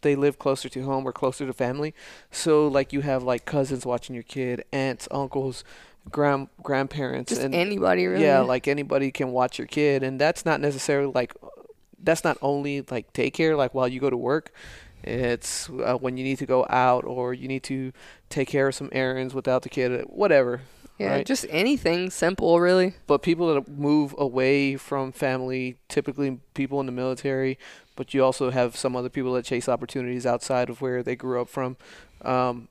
they 0.02 0.16
live 0.16 0.40
closer 0.40 0.68
to 0.70 0.84
home 0.84 1.06
or 1.08 1.12
closer 1.12 1.46
to 1.46 1.54
family. 1.54 1.94
So 2.32 2.68
like 2.68 2.92
you 2.94 3.02
have 3.02 3.22
like 3.24 3.46
cousins 3.46 3.86
watching 3.86 4.16
your 4.16 4.24
kid, 4.24 4.64
aunts, 4.72 5.08
uncles, 5.12 5.64
grand 6.10 6.48
grandparents, 6.64 7.30
Just 7.30 7.42
and 7.44 7.54
anybody 7.54 8.08
really. 8.08 8.24
yeah, 8.24 8.40
like 8.40 8.68
anybody 8.68 9.12
can 9.12 9.32
watch 9.32 9.60
your 9.60 9.68
kid, 9.68 10.02
and 10.04 10.20
that's 10.20 10.44
not 10.46 10.60
necessarily 10.60 11.12
like 11.14 11.34
that's 12.04 12.24
not 12.24 12.38
only 12.42 12.82
like 12.90 13.14
daycare. 13.14 13.56
Like 13.56 13.76
while 13.76 13.88
you 13.88 14.00
go 14.00 14.10
to 14.10 14.18
work, 14.18 14.52
it's 15.04 15.70
uh, 15.70 15.96
when 15.96 16.18
you 16.18 16.24
need 16.24 16.38
to 16.40 16.46
go 16.46 16.66
out 16.70 17.04
or 17.06 17.34
you 17.34 17.48
need 17.48 17.64
to 17.64 17.92
take 18.30 18.48
care 18.48 18.68
of 18.68 18.76
some 18.76 18.90
errands 18.92 19.34
without 19.34 19.62
the 19.64 19.70
kid, 19.70 20.04
whatever. 20.08 20.62
yeah, 20.98 21.12
right. 21.16 21.26
just 21.26 21.46
anything 21.50 22.10
simple 22.12 22.60
really. 22.60 22.94
But 23.08 23.22
people 23.24 23.54
that 23.54 23.68
move 23.68 24.14
away 24.18 24.76
from 24.78 25.12
family, 25.12 25.78
typically 25.90 26.40
people 26.54 26.80
in 26.80 26.86
the 26.86 26.92
military, 26.92 27.58
but 27.96 28.14
you 28.14 28.24
also 28.24 28.52
have 28.52 28.76
some 28.76 28.96
other 28.96 29.10
people 29.10 29.34
that 29.34 29.46
chase 29.46 29.68
opportunities 29.68 30.26
outside 30.26 30.70
of 30.70 30.82
where 30.82 31.02
they 31.04 31.16
grew 31.16 31.42
up 31.42 31.50
from, 31.50 31.78
um, 32.24 32.68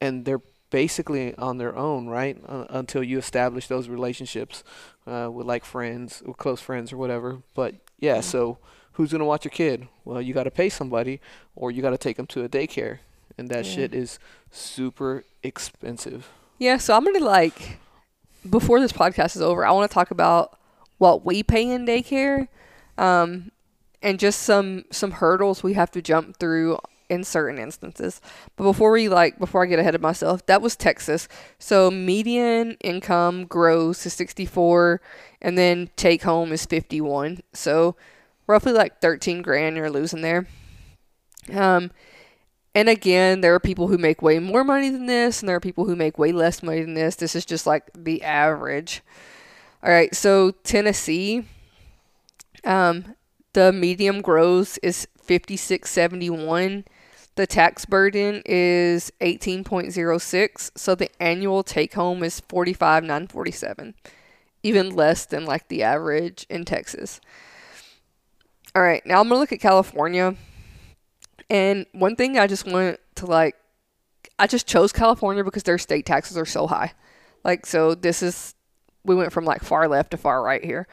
and 0.00 0.24
they're 0.24 0.42
basically 0.70 1.34
on 1.36 1.58
their 1.58 1.76
own, 1.76 2.06
right? 2.06 2.38
Uh, 2.48 2.64
until 2.70 3.02
you 3.02 3.18
establish 3.18 3.66
those 3.68 3.88
relationships 3.88 4.64
uh, 5.06 5.28
with 5.30 5.46
like 5.46 5.64
friends, 5.64 6.22
with 6.26 6.36
close 6.38 6.60
friends 6.60 6.92
or 6.92 6.96
whatever. 6.96 7.42
But 7.54 7.74
yeah, 7.98 8.18
Mhm. 8.18 8.24
so 8.24 8.58
who's 8.94 9.12
gonna 9.12 9.24
watch 9.24 9.44
your 9.44 9.50
kid? 9.52 9.88
Well, 10.04 10.20
you 10.20 10.34
got 10.34 10.44
to 10.44 10.50
pay 10.50 10.68
somebody, 10.68 11.20
or 11.56 11.70
you 11.70 11.82
got 11.82 11.90
to 11.90 11.98
take 11.98 12.16
them 12.16 12.26
to 12.28 12.44
a 12.44 12.48
daycare, 12.48 12.98
and 13.38 13.48
that 13.48 13.64
Yeah. 13.64 13.72
shit 13.72 13.94
is 13.94 14.18
super 14.50 15.24
expensive. 15.42 16.28
Yeah, 16.58 16.76
so 16.78 16.94
I'm 16.94 17.04
gonna 17.04 17.18
like 17.24 17.78
before 18.48 18.80
this 18.80 18.92
podcast 18.92 19.36
is 19.36 19.42
over, 19.42 19.64
I 19.64 19.70
want 19.72 19.88
to 19.90 19.94
talk 19.94 20.10
about 20.10 20.58
what 20.98 21.24
we 21.24 21.42
pay 21.42 21.68
in 21.68 21.86
daycare, 21.86 22.48
um, 22.98 23.50
and 24.02 24.18
just 24.18 24.40
some 24.42 24.84
some 24.90 25.12
hurdles 25.12 25.62
we 25.62 25.74
have 25.74 25.90
to 25.92 26.02
jump 26.02 26.36
through 26.38 26.78
in 27.08 27.24
certain 27.24 27.58
instances. 27.58 28.20
But 28.56 28.64
before 28.64 28.90
we 28.92 29.08
like 29.08 29.38
before 29.38 29.62
I 29.62 29.66
get 29.66 29.78
ahead 29.78 29.94
of 29.94 30.00
myself, 30.00 30.44
that 30.46 30.62
was 30.62 30.76
Texas. 30.76 31.28
So 31.58 31.90
median 31.90 32.76
income 32.80 33.44
grows 33.46 34.02
to 34.02 34.10
64, 34.10 35.00
and 35.40 35.56
then 35.58 35.90
take 35.96 36.22
home 36.22 36.52
is 36.52 36.64
51. 36.66 37.40
So 37.52 37.96
roughly 38.46 38.72
like 38.72 39.00
13 39.00 39.42
grand 39.42 39.76
you're 39.76 39.90
losing 39.90 40.22
there. 40.22 40.46
Um, 41.52 41.90
and 42.74 42.88
again, 42.88 43.40
there 43.40 43.54
are 43.54 43.60
people 43.60 43.88
who 43.88 43.98
make 43.98 44.22
way 44.22 44.38
more 44.38 44.64
money 44.64 44.88
than 44.88 45.06
this, 45.06 45.40
and 45.40 45.48
there 45.48 45.56
are 45.56 45.60
people 45.60 45.84
who 45.84 45.96
make 45.96 46.18
way 46.18 46.32
less 46.32 46.62
money 46.62 46.80
than 46.80 46.94
this. 46.94 47.16
This 47.16 47.36
is 47.36 47.44
just 47.44 47.66
like 47.66 47.90
the 47.94 48.22
average. 48.22 49.02
All 49.82 49.90
right, 49.90 50.14
so 50.14 50.52
Tennessee, 50.62 51.44
um, 52.64 53.14
the 53.52 53.72
medium 53.72 54.22
gross 54.22 54.78
is 54.78 55.06
fifty 55.20 55.56
six 55.56 55.90
seventy 55.90 56.30
one. 56.30 56.84
The 57.34 57.46
tax 57.46 57.84
burden 57.84 58.42
is 58.46 59.12
eighteen 59.20 59.64
point 59.64 59.92
zero 59.92 60.16
six. 60.16 60.70
So 60.74 60.94
the 60.94 61.10
annual 61.20 61.62
take 61.62 61.92
home 61.94 62.22
is 62.22 62.40
forty 62.40 62.72
five 62.72 63.04
nine 63.04 63.26
forty 63.26 63.50
seven, 63.50 63.94
even 64.62 64.94
less 64.94 65.26
than 65.26 65.44
like 65.44 65.68
the 65.68 65.82
average 65.82 66.46
in 66.48 66.64
Texas. 66.64 67.20
All 68.74 68.82
right, 68.82 69.04
now 69.04 69.20
I'm 69.20 69.28
gonna 69.28 69.38
look 69.38 69.52
at 69.52 69.60
California. 69.60 70.34
And 71.50 71.84
one 71.92 72.16
thing 72.16 72.38
I 72.38 72.46
just 72.46 72.66
want 72.66 72.98
to 73.16 73.26
like, 73.26 73.56
I 74.38 74.46
just 74.46 74.66
chose 74.66 74.92
California 74.92 75.44
because 75.44 75.64
their 75.64 75.76
state 75.78 76.06
taxes 76.06 76.38
are 76.38 76.46
so 76.46 76.66
high. 76.66 76.94
Like, 77.44 77.66
so 77.66 77.94
this 77.94 78.22
is, 78.22 78.54
we 79.04 79.14
went 79.14 79.32
from 79.32 79.44
like 79.44 79.62
far 79.62 79.88
left 79.88 80.12
to 80.12 80.16
far 80.16 80.42
right 80.42 80.64
here. 80.64 80.86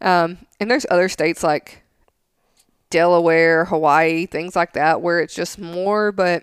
Um, 0.00 0.38
and 0.58 0.68
there's 0.68 0.86
other 0.90 1.08
states 1.08 1.44
like 1.44 1.82
Delaware, 2.88 3.66
Hawaii, 3.66 4.26
things 4.26 4.56
like 4.56 4.72
that, 4.72 5.00
where 5.00 5.20
it's 5.20 5.34
just 5.34 5.58
more, 5.58 6.10
but 6.10 6.42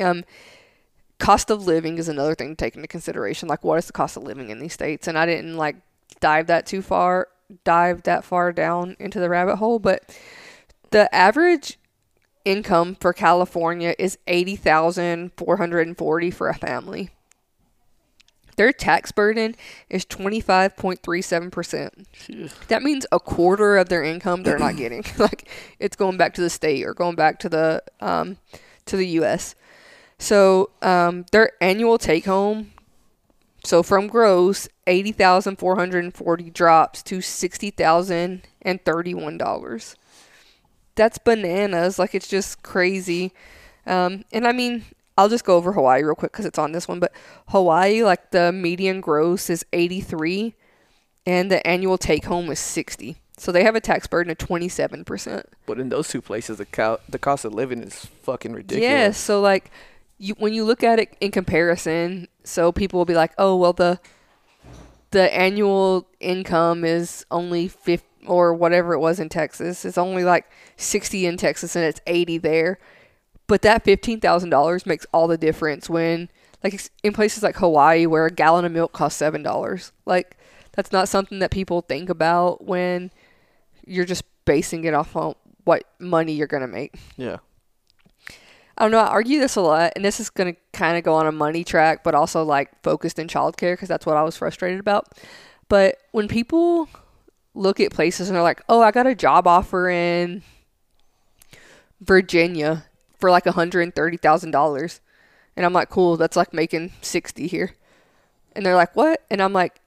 um, 0.00 0.24
cost 1.20 1.50
of 1.50 1.64
living 1.64 1.98
is 1.98 2.08
another 2.08 2.34
thing 2.34 2.50
to 2.50 2.56
take 2.56 2.74
into 2.74 2.88
consideration. 2.88 3.48
Like, 3.48 3.62
what 3.62 3.78
is 3.78 3.86
the 3.86 3.92
cost 3.92 4.16
of 4.16 4.24
living 4.24 4.50
in 4.50 4.58
these 4.58 4.72
states? 4.72 5.06
And 5.06 5.16
I 5.16 5.26
didn't 5.26 5.56
like 5.56 5.76
dive 6.18 6.48
that 6.48 6.66
too 6.66 6.82
far, 6.82 7.28
dive 7.64 8.04
that 8.04 8.24
far 8.24 8.52
down 8.52 8.96
into 8.98 9.20
the 9.20 9.28
rabbit 9.28 9.56
hole, 9.56 9.78
but 9.78 10.18
the 10.90 11.14
average 11.14 11.78
income 12.44 12.94
for 12.94 13.12
California 13.12 13.94
is 13.98 14.16
80,440 14.26 16.30
for 16.30 16.48
a 16.48 16.54
family. 16.54 17.10
Their 18.56 18.72
tax 18.72 19.12
burden 19.12 19.54
is 19.90 20.06
25.37%. 20.06 22.68
That 22.68 22.82
means 22.82 23.06
a 23.12 23.20
quarter 23.20 23.76
of 23.76 23.90
their 23.90 24.02
income 24.02 24.42
they're 24.42 24.58
not 24.58 24.76
getting. 24.76 25.04
like 25.18 25.46
it's 25.78 25.96
going 25.96 26.16
back 26.16 26.32
to 26.34 26.40
the 26.40 26.48
state 26.48 26.86
or 26.86 26.94
going 26.94 27.16
back 27.16 27.38
to 27.40 27.50
the 27.50 27.82
um, 28.00 28.38
to 28.86 28.96
the 28.96 29.06
US. 29.20 29.54
So, 30.18 30.70
um, 30.80 31.26
their 31.32 31.50
annual 31.60 31.98
take 31.98 32.24
home 32.24 32.72
so 33.66 33.82
from 33.82 34.06
gross, 34.06 34.68
80,440 34.86 36.50
drops 36.50 37.02
to 37.02 37.18
$60,031 37.18 39.96
that's 40.96 41.18
bananas. 41.18 41.98
Like 41.98 42.14
it's 42.14 42.26
just 42.26 42.62
crazy. 42.62 43.32
Um, 43.86 44.24
and 44.32 44.48
I 44.48 44.52
mean, 44.52 44.84
I'll 45.16 45.28
just 45.28 45.44
go 45.44 45.56
over 45.56 45.72
Hawaii 45.72 46.02
real 46.02 46.16
quick 46.16 46.32
because 46.32 46.46
it's 46.46 46.58
on 46.58 46.72
this 46.72 46.88
one. 46.88 46.98
But 46.98 47.12
Hawaii, 47.48 48.02
like 48.02 48.32
the 48.32 48.50
median 48.50 49.00
gross 49.00 49.48
is 49.48 49.64
83, 49.72 50.54
and 51.24 51.50
the 51.50 51.64
annual 51.66 51.96
take 51.96 52.24
home 52.24 52.50
is 52.50 52.58
60. 52.58 53.16
So 53.38 53.52
they 53.52 53.62
have 53.64 53.76
a 53.76 53.80
tax 53.80 54.06
burden 54.06 54.30
of 54.30 54.38
27%. 54.38 55.44
But 55.66 55.78
in 55.78 55.90
those 55.90 56.08
two 56.08 56.22
places, 56.22 56.56
the 56.56 56.64
co- 56.64 57.00
the 57.08 57.18
cost 57.18 57.44
of 57.44 57.54
living 57.54 57.82
is 57.82 58.06
fucking 58.22 58.54
ridiculous. 58.54 58.82
Yeah. 58.82 59.10
So 59.12 59.40
like, 59.40 59.70
you 60.18 60.34
when 60.38 60.52
you 60.54 60.64
look 60.64 60.82
at 60.82 60.98
it 60.98 61.16
in 61.20 61.30
comparison, 61.30 62.28
so 62.44 62.72
people 62.72 62.98
will 62.98 63.04
be 63.04 63.14
like, 63.14 63.32
oh 63.38 63.56
well 63.56 63.72
the 63.72 64.00
the 65.10 65.34
annual 65.34 66.08
income 66.20 66.84
is 66.84 67.24
only 67.30 67.68
50 67.68 68.06
or 68.26 68.54
whatever 68.54 68.92
it 68.92 68.98
was 68.98 69.20
in 69.20 69.28
Texas. 69.28 69.84
It's 69.84 69.98
only 69.98 70.24
like 70.24 70.50
60 70.76 71.26
in 71.26 71.36
Texas 71.36 71.76
and 71.76 71.84
it's 71.84 72.00
80 72.06 72.38
there. 72.38 72.78
But 73.46 73.62
that 73.62 73.84
$15,000 73.84 74.86
makes 74.86 75.06
all 75.12 75.28
the 75.28 75.38
difference 75.38 75.88
when 75.88 76.28
like 76.64 76.80
in 77.02 77.12
places 77.12 77.42
like 77.42 77.56
Hawaii 77.56 78.06
where 78.06 78.26
a 78.26 78.30
gallon 78.30 78.64
of 78.64 78.72
milk 78.72 78.92
costs 78.92 79.20
$7. 79.20 79.92
Like 80.04 80.36
that's 80.72 80.92
not 80.92 81.08
something 81.08 81.38
that 81.38 81.50
people 81.50 81.82
think 81.82 82.10
about 82.10 82.64
when 82.64 83.10
you're 83.86 84.04
just 84.04 84.24
basing 84.44 84.84
it 84.84 84.94
off 84.94 85.14
on 85.14 85.34
what 85.64 85.84
money 85.98 86.32
you're 86.32 86.46
going 86.46 86.62
to 86.62 86.66
make. 86.66 86.96
Yeah. 87.16 87.38
I 88.78 88.84
don't 88.84 88.90
know. 88.90 88.98
I 88.98 89.06
argue 89.06 89.40
this 89.40 89.56
a 89.56 89.62
lot, 89.62 89.92
and 89.96 90.04
this 90.04 90.20
is 90.20 90.28
going 90.28 90.54
to 90.54 90.60
kind 90.72 90.98
of 90.98 91.04
go 91.04 91.14
on 91.14 91.26
a 91.26 91.32
money 91.32 91.64
track, 91.64 92.04
but 92.04 92.14
also 92.14 92.42
like 92.44 92.70
focused 92.82 93.18
in 93.18 93.26
childcare 93.26 93.72
because 93.72 93.88
that's 93.88 94.04
what 94.04 94.16
I 94.16 94.22
was 94.22 94.36
frustrated 94.36 94.80
about. 94.80 95.18
But 95.68 95.96
when 96.12 96.28
people 96.28 96.88
look 97.54 97.80
at 97.80 97.90
places 97.92 98.28
and 98.28 98.36
they're 98.36 98.42
like, 98.42 98.62
"Oh, 98.68 98.82
I 98.82 98.90
got 98.90 99.06
a 99.06 99.14
job 99.14 99.46
offer 99.46 99.88
in 99.88 100.42
Virginia 102.00 102.84
for 103.18 103.30
like 103.30 103.44
$130,000." 103.44 105.00
And 105.56 105.64
I'm 105.64 105.72
like, 105.72 105.88
"Cool, 105.88 106.18
that's 106.18 106.36
like 106.36 106.52
making 106.52 106.92
60 107.00 107.46
here." 107.46 107.74
And 108.54 108.64
they're 108.64 108.76
like, 108.76 108.94
"What?" 108.94 109.22
And 109.30 109.40
I'm 109.42 109.54
like, 109.54 109.80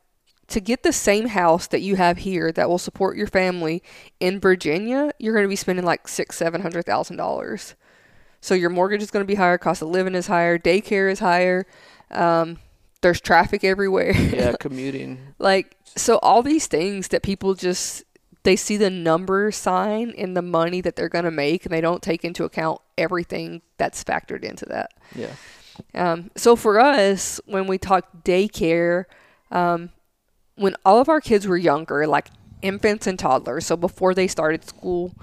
"To 0.47 0.59
get 0.59 0.81
the 0.83 0.93
same 0.93 1.27
house 1.27 1.67
that 1.67 1.81
you 1.81 1.95
have 1.97 2.19
here 2.19 2.51
that 2.53 2.69
will 2.69 2.79
support 2.79 3.17
your 3.17 3.27
family 3.27 3.83
in 4.19 4.39
Virginia, 4.39 5.11
you're 5.19 5.33
going 5.33 5.45
to 5.45 5.49
be 5.49 5.55
spending 5.55 5.85
like 5.85 6.07
6, 6.07 6.35
700,000 6.35 7.17
dollars." 7.17 7.75
So 8.41 8.53
your 8.53 8.69
mortgage 8.69 9.01
is 9.01 9.11
going 9.11 9.23
to 9.23 9.27
be 9.27 9.35
higher, 9.35 9.57
cost 9.57 9.81
of 9.81 9.89
living 9.89 10.15
is 10.15 10.27
higher, 10.27 10.57
daycare 10.57 11.11
is 11.11 11.19
higher. 11.19 11.65
Um, 12.11 12.59
there's 13.01 13.21
traffic 13.21 13.63
everywhere. 13.63 14.11
Yeah, 14.11 14.53
commuting. 14.59 15.19
like 15.39 15.75
so 15.95 16.17
all 16.19 16.43
these 16.43 16.67
things 16.67 17.09
that 17.09 17.23
people 17.23 17.53
just 17.55 18.03
they 18.43 18.55
see 18.55 18.77
the 18.77 18.89
number 18.89 19.51
sign 19.51 20.11
in 20.11 20.33
the 20.33 20.41
money 20.41 20.81
that 20.81 20.95
they're 20.95 21.09
going 21.09 21.25
to 21.25 21.31
make 21.31 21.65
and 21.65 21.73
they 21.73 21.81
don't 21.81 22.01
take 22.01 22.23
into 22.23 22.45
account 22.45 22.79
everything 22.97 23.61
that's 23.77 24.03
factored 24.03 24.43
into 24.43 24.65
that. 24.65 24.91
Yeah. 25.13 25.33
Um, 25.93 26.31
so 26.35 26.55
for 26.55 26.79
us, 26.79 27.39
when 27.45 27.67
we 27.67 27.77
talk 27.77 28.23
daycare, 28.23 29.05
um, 29.51 29.89
when 30.55 30.75
all 30.85 30.99
of 30.99 31.09
our 31.09 31.21
kids 31.21 31.47
were 31.47 31.57
younger, 31.57 32.07
like 32.07 32.29
infants 32.61 33.07
and 33.07 33.19
toddlers, 33.19 33.65
so 33.65 33.77
before 33.77 34.13
they 34.13 34.27
started 34.27 34.65
school, 34.65 35.13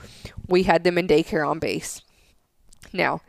we 0.47 0.65
had 0.65 0.85
them 0.85 0.99
in 0.99 1.07
daycare 1.09 1.47
on 1.47 1.59
base. 1.59 2.03
Now, 2.93 3.21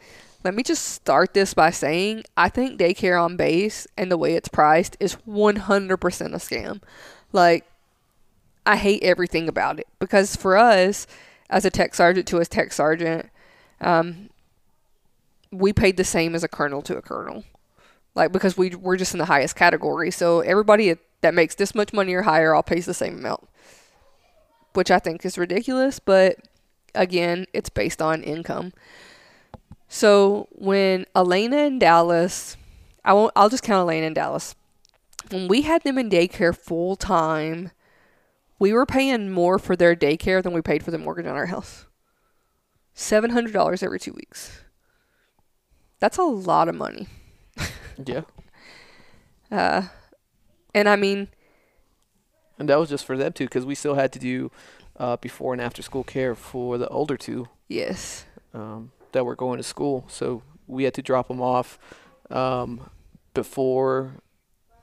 let 0.43 0.53
me 0.53 0.63
just 0.63 0.83
start 0.83 1.33
this 1.33 1.53
by 1.53 1.71
saying 1.71 2.23
I 2.35 2.49
think 2.49 2.79
daycare 2.79 3.21
on 3.21 3.37
base 3.37 3.87
and 3.97 4.11
the 4.11 4.17
way 4.17 4.33
it's 4.33 4.47
priced 4.47 4.95
is 4.99 5.17
100% 5.27 5.55
a 5.57 6.37
scam. 6.37 6.81
Like, 7.33 7.65
I 8.65 8.75
hate 8.75 9.03
everything 9.03 9.47
about 9.47 9.79
it 9.79 9.87
because 9.99 10.35
for 10.35 10.57
us, 10.57 11.07
as 11.49 11.65
a 11.65 11.69
tech 11.69 11.95
sergeant 11.95 12.27
to 12.27 12.37
a 12.39 12.45
tech 12.45 12.73
sergeant, 12.73 13.29
um, 13.81 14.29
we 15.51 15.71
paid 15.71 15.97
the 15.97 16.03
same 16.03 16.35
as 16.35 16.43
a 16.43 16.47
colonel 16.47 16.81
to 16.81 16.97
a 16.97 17.01
colonel, 17.01 17.43
like 18.15 18.31
because 18.31 18.57
we 18.57 18.75
we're 18.75 18.97
just 18.97 19.13
in 19.13 19.19
the 19.19 19.25
highest 19.25 19.55
category. 19.55 20.11
So 20.11 20.41
everybody 20.41 20.95
that 21.21 21.33
makes 21.33 21.55
this 21.55 21.73
much 21.73 21.93
money 21.93 22.13
or 22.13 22.23
higher 22.23 22.53
all 22.53 22.63
pays 22.63 22.85
the 22.85 22.93
same 22.93 23.17
amount, 23.19 23.47
which 24.73 24.91
I 24.91 24.99
think 24.99 25.25
is 25.25 25.37
ridiculous. 25.37 25.99
But 25.99 26.37
again, 26.93 27.45
it's 27.53 27.69
based 27.69 28.01
on 28.01 28.23
income. 28.23 28.73
So 29.87 30.47
when 30.51 31.05
Elena 31.15 31.57
and 31.57 31.79
Dallas, 31.79 32.57
I 33.05 33.13
won't. 33.13 33.31
I'll 33.35 33.49
just 33.49 33.63
count 33.63 33.87
Elena 33.87 34.07
and 34.07 34.15
Dallas. 34.15 34.55
When 35.29 35.47
we 35.47 35.61
had 35.63 35.83
them 35.83 35.97
in 35.97 36.09
daycare 36.09 36.55
full 36.55 36.95
time, 36.95 37.71
we 38.59 38.73
were 38.73 38.85
paying 38.85 39.29
more 39.31 39.59
for 39.59 39.75
their 39.75 39.95
daycare 39.95 40.41
than 40.43 40.53
we 40.53 40.61
paid 40.61 40.83
for 40.83 40.91
the 40.91 40.97
mortgage 40.97 41.25
on 41.25 41.35
our 41.35 41.47
house. 41.47 41.85
Seven 42.93 43.31
hundred 43.31 43.53
dollars 43.53 43.83
every 43.83 43.99
two 43.99 44.13
weeks. 44.13 44.61
That's 45.99 46.17
a 46.17 46.23
lot 46.23 46.67
of 46.69 46.75
money. 46.75 47.07
Yeah. 48.05 48.21
Uh, 49.49 49.87
and 50.75 50.87
I 50.87 50.95
mean, 50.95 51.29
And 52.59 52.69
that 52.69 52.75
was 52.77 52.89
just 52.89 53.05
for 53.05 53.17
them 53.17 53.33
too, 53.33 53.45
because 53.45 53.65
we 53.65 53.73
still 53.73 53.95
had 53.95 54.13
to 54.13 54.19
do 54.19 54.51
uh, 54.97 55.17
before 55.17 55.53
and 55.53 55.61
after 55.61 55.81
school 55.81 56.03
care 56.03 56.35
for 56.35 56.77
the 56.77 56.87
older 56.89 57.17
two 57.17 57.47
yes, 57.67 58.25
um, 58.53 58.91
that 59.17 59.25
were 59.25 59.35
going 59.35 59.57
to 59.57 59.63
school. 59.63 60.05
So 60.07 60.43
we 60.67 60.83
had 60.83 60.93
to 60.93 61.01
drop 61.01 61.27
them 61.27 61.41
off 61.41 61.79
um, 62.29 62.91
before 63.33 64.13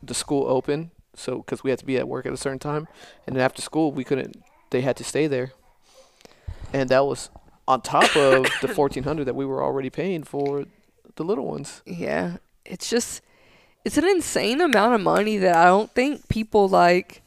the 0.03 0.13
school 0.13 0.49
opened. 0.49 0.91
So 1.15 1.39
because 1.39 1.63
we 1.63 1.71
had 1.71 1.79
to 1.79 1.87
be 1.87 1.97
at 1.99 2.09
work 2.09 2.27
at 2.27 2.33
a 2.33 2.37
certain 2.37 2.59
time, 2.59 2.89
and 3.27 3.37
then 3.37 3.45
after 3.45 3.63
school 3.63 3.93
we 3.93 4.03
couldn't. 4.03 4.43
They 4.71 4.81
had 4.81 4.97
to 4.97 5.05
stay 5.05 5.29
there, 5.29 5.53
and 6.73 6.89
that 6.89 7.07
was 7.07 7.31
on 7.69 7.81
top 7.83 8.17
of 8.17 8.47
the 8.61 8.67
fourteen 8.75 9.05
hundred 9.05 9.27
that 9.27 9.37
we 9.37 9.47
were 9.47 9.63
already 9.63 9.89
paying 9.89 10.25
for 10.25 10.65
the 11.15 11.23
little 11.23 11.47
ones. 11.47 11.83
yeah. 11.87 12.39
It's 12.65 12.89
just, 12.89 13.21
it's 13.85 13.99
an 13.99 14.09
insane 14.09 14.61
amount 14.63 14.95
of 14.95 15.01
money 15.03 15.37
that 15.37 15.55
I 15.55 15.67
don't 15.67 15.93
think 15.93 16.29
people 16.29 16.69
like. 16.69 17.23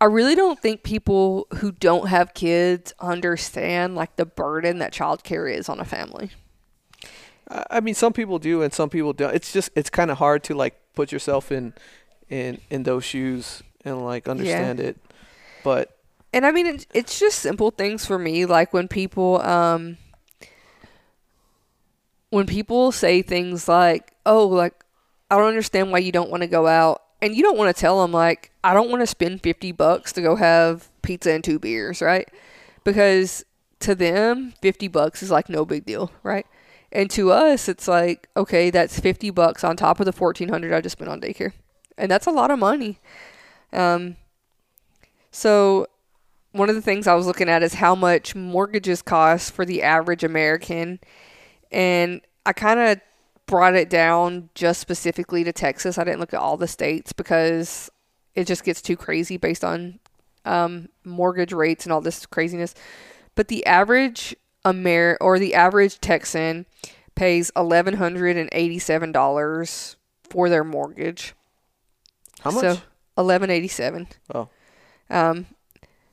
I 0.00 0.04
really 0.04 0.34
don't 0.34 0.60
think 0.60 0.82
people 0.82 1.46
who 1.56 1.72
don't 1.72 2.08
have 2.08 2.34
kids 2.34 2.92
understand 3.00 3.94
like 3.94 4.16
the 4.16 4.26
burden 4.26 4.78
that 4.78 4.92
childcare 4.92 5.50
is 5.52 5.68
on 5.68 5.80
a 5.80 5.84
family. 5.84 6.30
I 7.48 7.80
mean, 7.80 7.94
some 7.94 8.12
people 8.12 8.38
do, 8.38 8.62
and 8.62 8.72
some 8.72 8.90
people 8.90 9.12
don't. 9.12 9.34
It's 9.34 9.52
just 9.52 9.70
it's 9.74 9.88
kind 9.88 10.10
of 10.10 10.18
hard 10.18 10.42
to 10.44 10.54
like 10.54 10.74
put 10.94 11.12
yourself 11.12 11.52
in 11.52 11.74
in 12.28 12.60
in 12.70 12.82
those 12.82 13.04
shoes 13.04 13.62
and 13.84 14.04
like 14.04 14.28
understand 14.28 14.80
it. 14.80 14.98
But 15.62 15.96
And 16.32 16.44
I 16.44 16.50
mean, 16.50 16.66
it's, 16.66 16.86
it's 16.92 17.18
just 17.18 17.38
simple 17.38 17.70
things 17.70 18.04
for 18.04 18.18
me, 18.18 18.46
like 18.46 18.72
when 18.72 18.88
people, 18.88 19.40
um, 19.42 19.96
when 22.30 22.46
people 22.46 22.92
say 22.92 23.22
things 23.22 23.68
like, 23.68 24.12
"Oh, 24.26 24.46
like 24.48 24.84
I 25.30 25.36
don't 25.38 25.48
understand 25.48 25.92
why 25.92 25.98
you 25.98 26.12
don't 26.12 26.30
want 26.30 26.42
to 26.42 26.48
go 26.48 26.66
out," 26.66 27.02
and 27.26 27.36
you 27.36 27.42
don't 27.42 27.58
want 27.58 27.74
to 27.74 27.78
tell 27.78 28.00
them 28.00 28.12
like, 28.12 28.52
"I 28.64 28.72
don't 28.72 28.88
want 28.88 29.02
to 29.02 29.06
spend 29.06 29.42
fifty 29.42 29.72
bucks 29.72 30.12
to 30.12 30.22
go 30.22 30.36
have 30.36 30.88
pizza 31.02 31.32
and 31.32 31.44
two 31.44 31.58
beers," 31.58 32.00
right? 32.00 32.28
Because 32.84 33.44
to 33.80 33.94
them, 33.94 34.54
fifty 34.62 34.88
bucks 34.88 35.22
is 35.22 35.30
like 35.30 35.48
no 35.48 35.64
big 35.64 35.84
deal, 35.84 36.12
right? 36.22 36.46
And 36.92 37.10
to 37.10 37.32
us, 37.32 37.68
it's 37.68 37.88
like, 37.88 38.28
okay, 38.36 38.70
that's 38.70 39.00
fifty 39.00 39.30
bucks 39.30 39.64
on 39.64 39.76
top 39.76 40.00
of 40.00 40.06
the 40.06 40.12
fourteen 40.12 40.48
hundred 40.48 40.72
I 40.72 40.80
just 40.80 40.94
spent 40.94 41.10
on 41.10 41.20
daycare, 41.20 41.52
and 41.98 42.10
that's 42.10 42.26
a 42.26 42.30
lot 42.30 42.50
of 42.50 42.58
money. 42.58 43.00
Um, 43.72 44.16
so 45.30 45.88
one 46.52 46.70
of 46.70 46.74
the 46.74 46.82
things 46.82 47.06
I 47.06 47.14
was 47.14 47.26
looking 47.26 47.48
at 47.48 47.62
is 47.62 47.74
how 47.74 47.94
much 47.94 48.34
mortgages 48.34 49.02
cost 49.02 49.52
for 49.52 49.66
the 49.66 49.82
average 49.82 50.24
American. 50.24 51.00
And 51.70 52.22
I 52.46 52.52
kind 52.52 52.80
of 52.80 53.00
brought 53.46 53.74
it 53.74 53.88
down 53.88 54.48
just 54.54 54.80
specifically 54.80 55.44
to 55.44 55.52
Texas. 55.52 55.98
I 55.98 56.04
didn't 56.04 56.20
look 56.20 56.34
at 56.34 56.40
all 56.40 56.56
the 56.56 56.68
states 56.68 57.12
because 57.12 57.90
it 58.34 58.46
just 58.46 58.64
gets 58.64 58.82
too 58.82 58.96
crazy 58.96 59.36
based 59.36 59.64
on 59.64 59.98
um, 60.44 60.88
mortgage 61.04 61.52
rates 61.52 61.84
and 61.84 61.92
all 61.92 62.00
this 62.00 62.26
craziness. 62.26 62.74
But 63.34 63.48
the 63.48 63.64
average 63.66 64.34
Amer 64.66 65.16
or 65.20 65.38
the 65.38 65.54
average 65.54 66.00
Texan 66.00 66.66
pays 67.14 67.50
eleven 67.56 67.94
hundred 67.94 68.36
and 68.36 68.48
eighty-seven 68.52 69.12
dollars 69.12 69.96
for 70.28 70.48
their 70.48 70.64
mortgage. 70.64 71.34
how 72.40 72.50
much? 72.50 72.62
So 72.62 72.78
eleven 73.16 73.48
eighty-seven. 73.50 74.08
oh, 74.34 74.48
Um, 75.08 75.46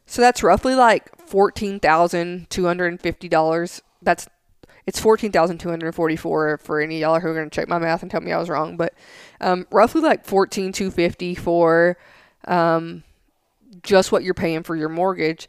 so 0.06 0.22
that's 0.22 0.43
roughly 0.43 0.76
like 0.76 1.10
fourteen 1.17 1.80
thousand 1.80 2.50
two 2.50 2.65
hundred 2.65 2.88
and 2.88 3.02
fifty 3.02 3.28
dollars. 3.28 3.82
That's 4.02 4.28
it's 4.86 5.00
fourteen 5.00 5.32
thousand 5.32 5.60
two 5.60 5.69
hundred 5.69 5.88
and 5.88 5.96
forty 5.96 6.15
four 6.15 6.58
for 6.58 6.82
any 6.82 7.00
y'all 7.00 7.19
who 7.19 7.28
are 7.30 7.34
gonna 7.34 7.50
check 7.50 7.67
my 7.67 7.80
math 7.80 8.02
and 8.02 8.12
tell 8.12 8.22
me 8.22 8.32
I 8.32 8.39
was 8.39 8.50
wrong. 8.50 8.78
But 8.78 8.93
um, 9.39 9.65
roughly 9.72 10.02
like 10.02 10.26
fourteen 10.26 10.72
two 10.72 10.91
fifty 10.91 11.36
for 11.36 11.98
um, 12.46 13.04
just 13.82 14.12
what 14.12 14.24
you're 14.24 14.34
paying 14.34 14.63
for 14.63 14.76
your 14.76 14.89
mortgage. 14.89 15.48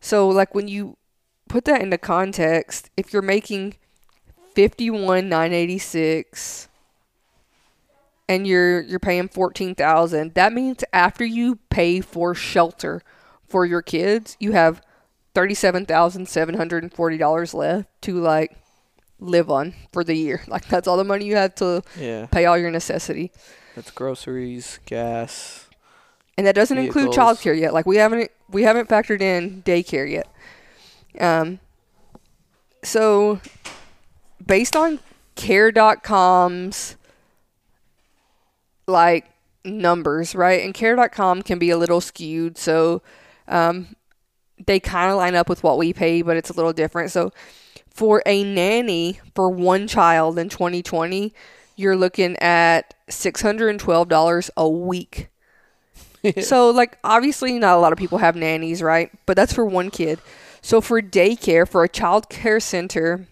So 0.00 0.28
like 0.28 0.54
when 0.54 0.68
you 0.68 0.96
put 1.48 1.64
that 1.64 1.80
into 1.80 1.98
context, 1.98 2.90
if 2.96 3.12
you're 3.12 3.22
making 3.22 3.76
fifty 4.54 4.90
one 4.90 5.28
nine 5.28 5.52
eighty 5.52 5.78
six 5.78 6.68
and 8.28 8.46
you're 8.46 8.82
you're 8.82 9.00
paying 9.00 9.28
fourteen 9.28 9.74
thousand, 9.74 10.34
that 10.34 10.52
means 10.52 10.84
after 10.92 11.24
you 11.24 11.56
pay 11.70 12.00
for 12.00 12.34
shelter 12.34 13.02
for 13.48 13.64
your 13.64 13.82
kids, 13.82 14.36
you 14.40 14.52
have 14.52 14.82
thirty 15.34 15.54
seven 15.54 15.86
thousand 15.86 16.28
seven 16.28 16.56
hundred 16.56 16.82
and 16.82 16.92
forty 16.92 17.16
dollars 17.16 17.54
left 17.54 17.88
to 18.02 18.14
like 18.20 18.56
live 19.20 19.50
on 19.50 19.74
for 19.92 20.04
the 20.04 20.14
year. 20.14 20.42
Like 20.48 20.66
that's 20.66 20.86
all 20.86 20.96
the 20.96 21.04
money 21.04 21.24
you 21.24 21.36
have 21.36 21.54
to 21.56 21.82
yeah. 21.98 22.26
pay 22.26 22.46
all 22.46 22.58
your 22.58 22.70
necessity. 22.70 23.32
That's 23.74 23.90
groceries, 23.90 24.78
gas. 24.86 25.68
And 26.36 26.46
that 26.46 26.54
doesn't 26.54 26.78
include 26.78 27.10
childcare 27.10 27.58
yet. 27.58 27.72
Like 27.72 27.86
we 27.86 27.96
haven't 27.96 28.30
we 28.48 28.62
haven't 28.62 28.88
factored 28.88 29.20
in 29.20 29.62
daycare 29.62 30.10
yet. 30.10 30.28
Um 31.20 31.60
so 32.82 33.40
based 34.44 34.76
on 34.76 35.00
care.com's 35.36 36.96
like 38.86 39.30
numbers, 39.64 40.34
right? 40.34 40.62
And 40.62 40.74
care.com 40.74 41.42
can 41.42 41.58
be 41.58 41.70
a 41.70 41.78
little 41.78 42.00
skewed, 42.00 42.58
so 42.58 43.02
um 43.48 43.96
they 44.66 44.78
kind 44.78 45.10
of 45.10 45.16
line 45.16 45.34
up 45.34 45.48
with 45.48 45.62
what 45.62 45.78
we 45.78 45.92
pay, 45.92 46.22
but 46.22 46.36
it's 46.36 46.50
a 46.50 46.52
little 46.52 46.72
different. 46.72 47.10
So 47.10 47.32
for 47.94 48.22
a 48.26 48.42
nanny 48.42 49.20
for 49.34 49.48
one 49.48 49.86
child 49.86 50.38
in 50.38 50.48
2020, 50.48 51.32
you're 51.76 51.96
looking 51.96 52.36
at 52.38 52.94
$612 53.08 54.50
a 54.56 54.68
week. 54.68 55.28
so 56.40 56.70
like 56.70 56.98
obviously 57.04 57.58
not 57.58 57.76
a 57.76 57.80
lot 57.80 57.92
of 57.92 57.98
people 57.98 58.18
have 58.18 58.34
nannies, 58.34 58.82
right? 58.82 59.10
But 59.26 59.36
that's 59.36 59.54
for 59.54 59.64
one 59.64 59.90
kid. 59.90 60.18
So 60.60 60.80
for 60.80 61.00
daycare, 61.00 61.68
for 61.68 61.84
a 61.84 61.88
child 61.88 62.28
care 62.28 62.58
center 62.58 63.28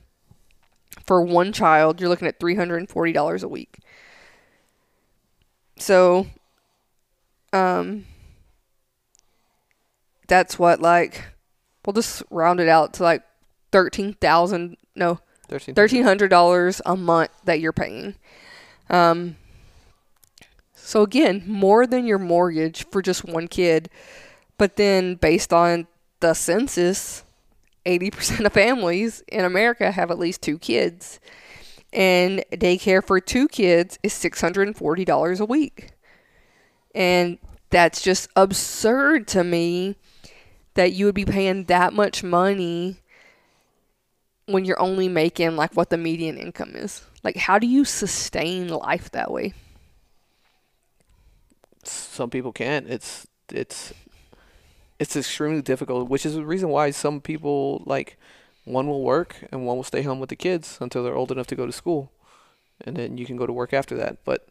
for 1.07 1.21
one 1.23 1.53
child, 1.53 2.01
you're 2.01 2.09
looking 2.09 2.29
at 2.29 2.39
$340 2.39 3.43
a 3.43 3.49
week. 3.49 3.79
So 5.79 6.29
um 7.53 8.07
that's 10.29 10.59
what 10.59 10.81
like 10.81 11.25
we'll 11.85 11.93
just 11.93 12.23
round 12.31 12.61
it 12.61 12.69
out 12.69 12.95
to 12.95 13.03
like 13.03 13.23
13,000 13.73 14.77
no, 14.95 15.21
Thirteen. 15.49 15.75
thirteen 15.75 16.05
hundred 16.05 16.29
dollars 16.29 16.81
a 16.87 16.97
month 16.97 17.31
that 17.45 17.61
you're 17.61 17.73
paying. 17.73 18.15
Um, 18.89 19.37
so 20.75 21.03
again, 21.03 21.43
more 21.47 21.87
than 21.87 22.07
your 22.07 22.19
mortgage 22.19 22.87
for 22.91 23.03
just 23.03 23.25
one 23.25 23.49
kid, 23.49 23.89
but 24.59 24.77
then 24.77 25.15
based 25.15 25.53
on 25.53 25.87
the 26.21 26.35
census, 26.35 27.25
eighty 27.87 28.11
percent 28.11 28.47
of 28.47 28.53
families 28.53 29.23
in 29.29 29.45
America 29.45 29.91
have 29.91 30.11
at 30.11 30.19
least 30.19 30.43
two 30.43 30.59
kids, 30.59 31.21
and 31.93 32.45
daycare 32.53 33.05
for 33.05 33.21
two 33.21 33.49
kids 33.49 33.99
is 34.03 34.13
six 34.13 34.41
hundred 34.41 34.69
and 34.69 34.77
forty 34.77 35.05
dollars 35.05 35.41
a 35.41 35.45
week, 35.45 35.91
and 36.95 37.39
that's 37.71 38.03
just 38.03 38.29
absurd 38.37 39.27
to 39.29 39.43
me 39.45 39.97
that 40.75 40.93
you 40.93 41.05
would 41.07 41.15
be 41.15 41.25
paying 41.25 41.65
that 41.65 41.93
much 41.93 42.23
money 42.23 43.02
when 44.53 44.65
you're 44.65 44.81
only 44.81 45.09
making 45.09 45.57
like 45.57 45.75
what 45.75 45.91
the 45.91 45.99
median 45.99 46.39
income 46.39 46.73
is. 46.75 47.03
Like, 47.25 47.37
how 47.37 47.59
do 47.59 47.67
you 47.67 47.85
sustain 47.85 48.69
life 48.69 49.11
that 49.13 49.31
way? 49.31 49.55
Some 51.85 52.31
people 52.31 52.53
can't. 52.53 52.89
It's 52.89 53.27
it's 53.51 53.93
it's 54.99 55.17
extremely 55.17 55.63
difficult, 55.63 56.09
which 56.09 56.25
is 56.25 56.35
the 56.35 56.45
reason 56.45 56.69
why 56.69 56.91
some 56.91 57.21
people 57.21 57.83
like 57.87 58.17
one 58.65 58.87
will 58.87 59.03
work 59.03 59.37
and 59.51 59.67
one 59.67 59.77
will 59.77 59.85
stay 59.85 60.03
home 60.03 60.21
with 60.21 60.29
the 60.31 60.37
kids 60.37 60.79
until 60.81 61.03
they're 61.03 61.17
old 61.17 61.33
enough 61.33 61.49
to 61.49 61.57
go 61.57 61.67
to 61.67 61.73
school, 61.73 62.13
and 62.81 62.97
then 62.97 63.19
you 63.19 63.27
can 63.27 63.37
go 63.37 63.47
to 63.47 63.53
work 63.53 63.73
after 63.73 63.97
that. 63.97 64.19
But 64.25 64.49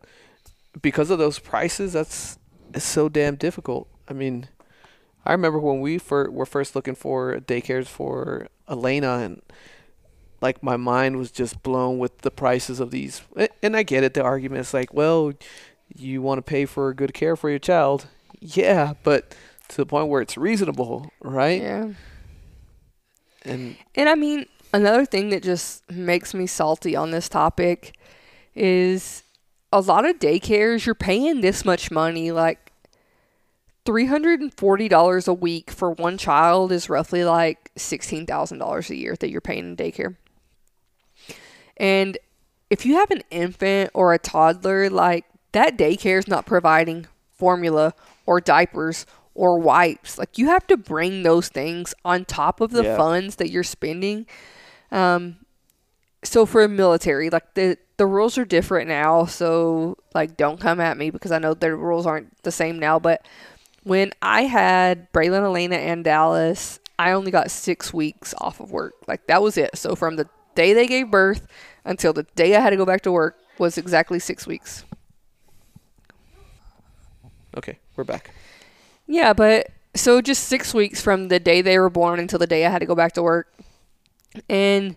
because 0.81 1.09
of 1.09 1.19
those 1.19 1.39
prices, 1.39 1.93
that's 1.93 2.37
it's 2.73 2.85
so 2.85 3.09
damn 3.09 3.35
difficult. 3.35 3.87
I 4.09 4.13
mean, 4.13 4.47
I 5.25 5.31
remember 5.31 5.59
when 5.59 5.79
we 5.79 5.97
fir- 5.97 6.29
were 6.29 6.45
first 6.45 6.75
looking 6.75 6.95
for 6.95 7.39
daycares 7.39 7.87
for 7.87 8.47
Elena, 8.69 9.19
and 9.19 9.41
like 10.41 10.61
my 10.63 10.75
mind 10.75 11.17
was 11.17 11.31
just 11.31 11.63
blown 11.63 11.99
with 11.99 12.19
the 12.19 12.31
prices 12.31 12.79
of 12.79 12.91
these. 12.91 13.21
And 13.61 13.77
I 13.77 13.83
get 13.83 14.03
it. 14.03 14.13
The 14.15 14.23
argument 14.23 14.61
is 14.61 14.73
like, 14.73 14.93
well, 14.93 15.33
you 15.95 16.21
want 16.21 16.39
to 16.39 16.41
pay 16.41 16.65
for 16.65 16.93
good 16.93 17.13
care 17.13 17.35
for 17.35 17.49
your 17.49 17.59
child, 17.59 18.07
yeah, 18.39 18.93
but 19.03 19.35
to 19.69 19.77
the 19.77 19.85
point 19.85 20.07
where 20.07 20.21
it's 20.21 20.37
reasonable, 20.37 21.11
right? 21.21 21.61
Yeah. 21.61 21.89
And 23.43 23.77
And 23.95 24.09
I 24.09 24.15
mean, 24.15 24.45
another 24.73 25.05
thing 25.05 25.29
that 25.29 25.43
just 25.43 25.89
makes 25.89 26.33
me 26.33 26.47
salty 26.47 26.95
on 26.95 27.11
this 27.11 27.29
topic 27.29 27.97
is 28.55 29.23
a 29.71 29.79
lot 29.79 30.05
of 30.05 30.19
daycares, 30.19 30.85
you're 30.85 30.95
paying 30.95 31.41
this 31.41 31.63
much 31.63 31.91
money. 31.91 32.31
Like 32.31 32.71
$340 33.85 35.27
a 35.27 35.33
week 35.33 35.71
for 35.71 35.91
one 35.91 36.17
child 36.17 36.71
is 36.71 36.89
roughly 36.89 37.23
like 37.23 37.71
$16,000 37.75 38.89
a 38.89 38.95
year 38.95 39.15
that 39.19 39.29
you're 39.29 39.41
paying 39.41 39.65
in 39.65 39.77
daycare. 39.77 40.15
And 41.77 42.17
if 42.69 42.85
you 42.85 42.95
have 42.95 43.11
an 43.11 43.23
infant 43.31 43.91
or 43.93 44.13
a 44.13 44.19
toddler, 44.19 44.89
like 44.89 45.25
that 45.51 45.77
daycare 45.77 46.19
is 46.19 46.27
not 46.27 46.45
providing 46.45 47.07
formula 47.31 47.93
or 48.25 48.39
diapers 48.39 49.05
or 49.33 49.57
wipes. 49.59 50.17
Like 50.17 50.37
you 50.37 50.47
have 50.47 50.67
to 50.67 50.77
bring 50.77 51.23
those 51.23 51.47
things 51.49 51.93
on 52.05 52.25
top 52.25 52.61
of 52.61 52.71
the 52.71 52.83
Yeah. 52.83 52.97
funds 52.97 53.37
that 53.37 53.49
you're 53.49 53.63
spending. 53.63 54.25
Um, 54.91 55.37
so 56.23 56.45
for 56.45 56.67
military, 56.67 57.29
like 57.29 57.53
the 57.55 57.77
the 57.97 58.05
rules 58.05 58.37
are 58.37 58.45
different 58.45 58.87
now. 58.87 59.25
So 59.25 59.97
like, 60.15 60.35
don't 60.37 60.59
come 60.59 60.79
at 60.79 60.97
me 60.97 61.09
because 61.11 61.31
I 61.31 61.37
know 61.39 61.53
the 61.53 61.75
rules 61.75 62.05
aren't 62.07 62.41
the 62.43 62.51
same 62.51 62.79
now. 62.79 62.99
But 62.99 63.25
when 63.83 64.11
I 64.21 64.43
had 64.43 65.11
Braylon, 65.13 65.43
Elena, 65.43 65.75
and 65.75 66.03
Dallas, 66.03 66.79
I 66.97 67.11
only 67.11 67.31
got 67.31 67.51
six 67.51 67.93
weeks 67.93 68.33
off 68.39 68.59
of 68.59 68.71
work. 68.71 68.93
Like 69.07 69.27
that 69.27 69.41
was 69.41 69.55
it. 69.57 69.77
So 69.77 69.95
from 69.95 70.15
the 70.15 70.27
day 70.55 70.73
they 70.73 70.87
gave 70.87 71.11
birth 71.11 71.47
until 71.85 72.13
the 72.13 72.23
day 72.35 72.55
I 72.55 72.59
had 72.59 72.71
to 72.71 72.77
go 72.77 72.85
back 72.85 73.01
to 73.01 73.11
work 73.11 73.37
was 73.57 73.77
exactly 73.77 74.19
six 74.19 74.47
weeks. 74.47 74.83
okay, 77.57 77.79
we're 77.95 78.03
back. 78.03 78.31
Yeah, 79.07 79.33
but 79.33 79.69
so 79.93 80.21
just 80.21 80.45
six 80.45 80.73
weeks 80.73 81.01
from 81.01 81.27
the 81.27 81.39
day 81.39 81.61
they 81.61 81.77
were 81.77 81.89
born 81.89 82.19
until 82.19 82.39
the 82.39 82.47
day 82.47 82.65
I 82.65 82.69
had 82.69 82.79
to 82.79 82.85
go 82.85 82.95
back 82.95 83.13
to 83.13 83.23
work. 83.23 83.53
And 84.49 84.95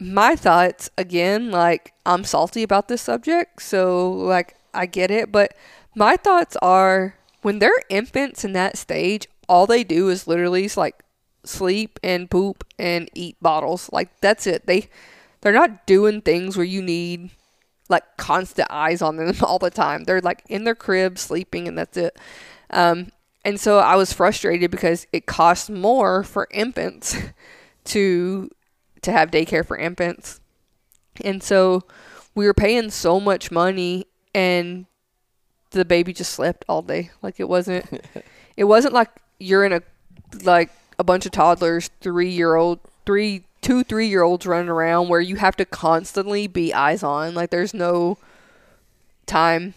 my 0.00 0.36
thoughts, 0.36 0.90
again, 0.96 1.50
like, 1.50 1.92
I'm 2.06 2.24
salty 2.24 2.62
about 2.62 2.88
this 2.88 3.02
subject. 3.02 3.62
So, 3.62 4.10
like, 4.10 4.56
I 4.74 4.86
get 4.86 5.10
it. 5.10 5.32
But 5.32 5.54
my 5.94 6.16
thoughts 6.16 6.56
are 6.62 7.16
when 7.42 7.58
they're 7.58 7.82
infants 7.88 8.44
in 8.44 8.52
that 8.52 8.76
stage, 8.76 9.28
all 9.48 9.66
they 9.66 9.84
do 9.84 10.08
is 10.08 10.26
literally, 10.26 10.68
like, 10.76 11.04
sleep 11.44 11.98
and 12.02 12.30
poop 12.30 12.64
and 12.78 13.10
eat 13.14 13.36
bottles. 13.40 13.90
Like, 13.92 14.20
that's 14.20 14.46
it. 14.46 14.66
They. 14.66 14.88
They're 15.40 15.52
not 15.52 15.86
doing 15.86 16.20
things 16.20 16.56
where 16.56 16.66
you 16.66 16.82
need 16.82 17.30
like 17.88 18.16
constant 18.16 18.68
eyes 18.70 19.02
on 19.02 19.16
them 19.16 19.34
all 19.42 19.58
the 19.58 19.70
time. 19.70 20.04
They're 20.04 20.20
like 20.20 20.42
in 20.48 20.64
their 20.64 20.74
crib 20.74 21.18
sleeping 21.18 21.68
and 21.68 21.76
that's 21.76 21.96
it. 21.96 22.18
Um, 22.70 23.12
and 23.44 23.58
so 23.58 23.78
I 23.78 23.96
was 23.96 24.12
frustrated 24.12 24.70
because 24.70 25.06
it 25.12 25.26
costs 25.26 25.70
more 25.70 26.22
for 26.22 26.48
infants 26.50 27.16
to 27.84 28.50
to 29.02 29.12
have 29.12 29.30
daycare 29.30 29.64
for 29.64 29.76
infants. 29.76 30.40
And 31.24 31.42
so 31.42 31.84
we 32.34 32.46
were 32.46 32.54
paying 32.54 32.90
so 32.90 33.20
much 33.20 33.50
money 33.50 34.06
and 34.34 34.86
the 35.70 35.84
baby 35.84 36.12
just 36.12 36.32
slept 36.32 36.64
all 36.68 36.82
day. 36.82 37.10
Like 37.22 37.40
it 37.40 37.48
wasn't 37.48 37.86
it 38.56 38.64
wasn't 38.64 38.94
like 38.94 39.10
you're 39.38 39.64
in 39.64 39.72
a 39.72 39.82
like 40.42 40.70
a 40.98 41.04
bunch 41.04 41.26
of 41.26 41.32
toddlers, 41.32 41.90
3-year-old, 42.02 42.80
3 43.06 43.44
two, 43.60 43.82
3-year-olds 43.82 44.46
running 44.46 44.68
around 44.68 45.08
where 45.08 45.20
you 45.20 45.36
have 45.36 45.56
to 45.56 45.64
constantly 45.64 46.46
be 46.46 46.72
eyes 46.72 47.02
on. 47.02 47.34
Like 47.34 47.50
there's 47.50 47.74
no 47.74 48.18
time. 49.26 49.74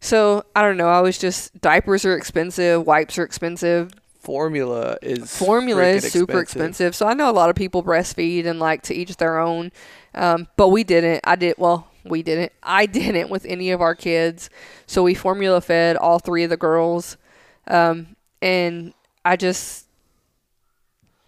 So, 0.00 0.44
I 0.54 0.62
don't 0.62 0.76
know, 0.76 0.88
I 0.88 1.00
was 1.00 1.18
just 1.18 1.60
diapers 1.60 2.04
are 2.04 2.16
expensive, 2.16 2.86
wipes 2.86 3.18
are 3.18 3.24
expensive, 3.24 3.92
Formula 4.24 4.96
is 5.02 5.36
formula 5.36 5.82
is 5.82 6.10
super 6.10 6.40
expensive. 6.40 6.96
So 6.96 7.06
I 7.06 7.12
know 7.12 7.28
a 7.28 7.32
lot 7.32 7.50
of 7.50 7.56
people 7.56 7.82
breastfeed 7.82 8.46
and 8.46 8.58
like 8.58 8.80
to 8.84 8.94
each 8.94 9.14
their 9.18 9.38
own. 9.38 9.70
Um, 10.14 10.48
but 10.56 10.68
we 10.68 10.82
didn't. 10.82 11.20
I 11.24 11.36
did 11.36 11.56
well. 11.58 11.88
We 12.04 12.22
didn't. 12.22 12.50
I 12.62 12.86
didn't 13.00 13.28
with 13.28 13.44
any 13.44 13.70
of 13.70 13.82
our 13.82 13.94
kids. 13.94 14.48
So 14.86 15.02
we 15.02 15.12
formula 15.12 15.60
fed 15.60 15.96
all 15.96 16.18
three 16.18 16.42
of 16.42 16.48
the 16.48 16.56
girls, 16.56 17.18
um, 17.66 18.16
and 18.40 18.94
I 19.26 19.36
just, 19.36 19.83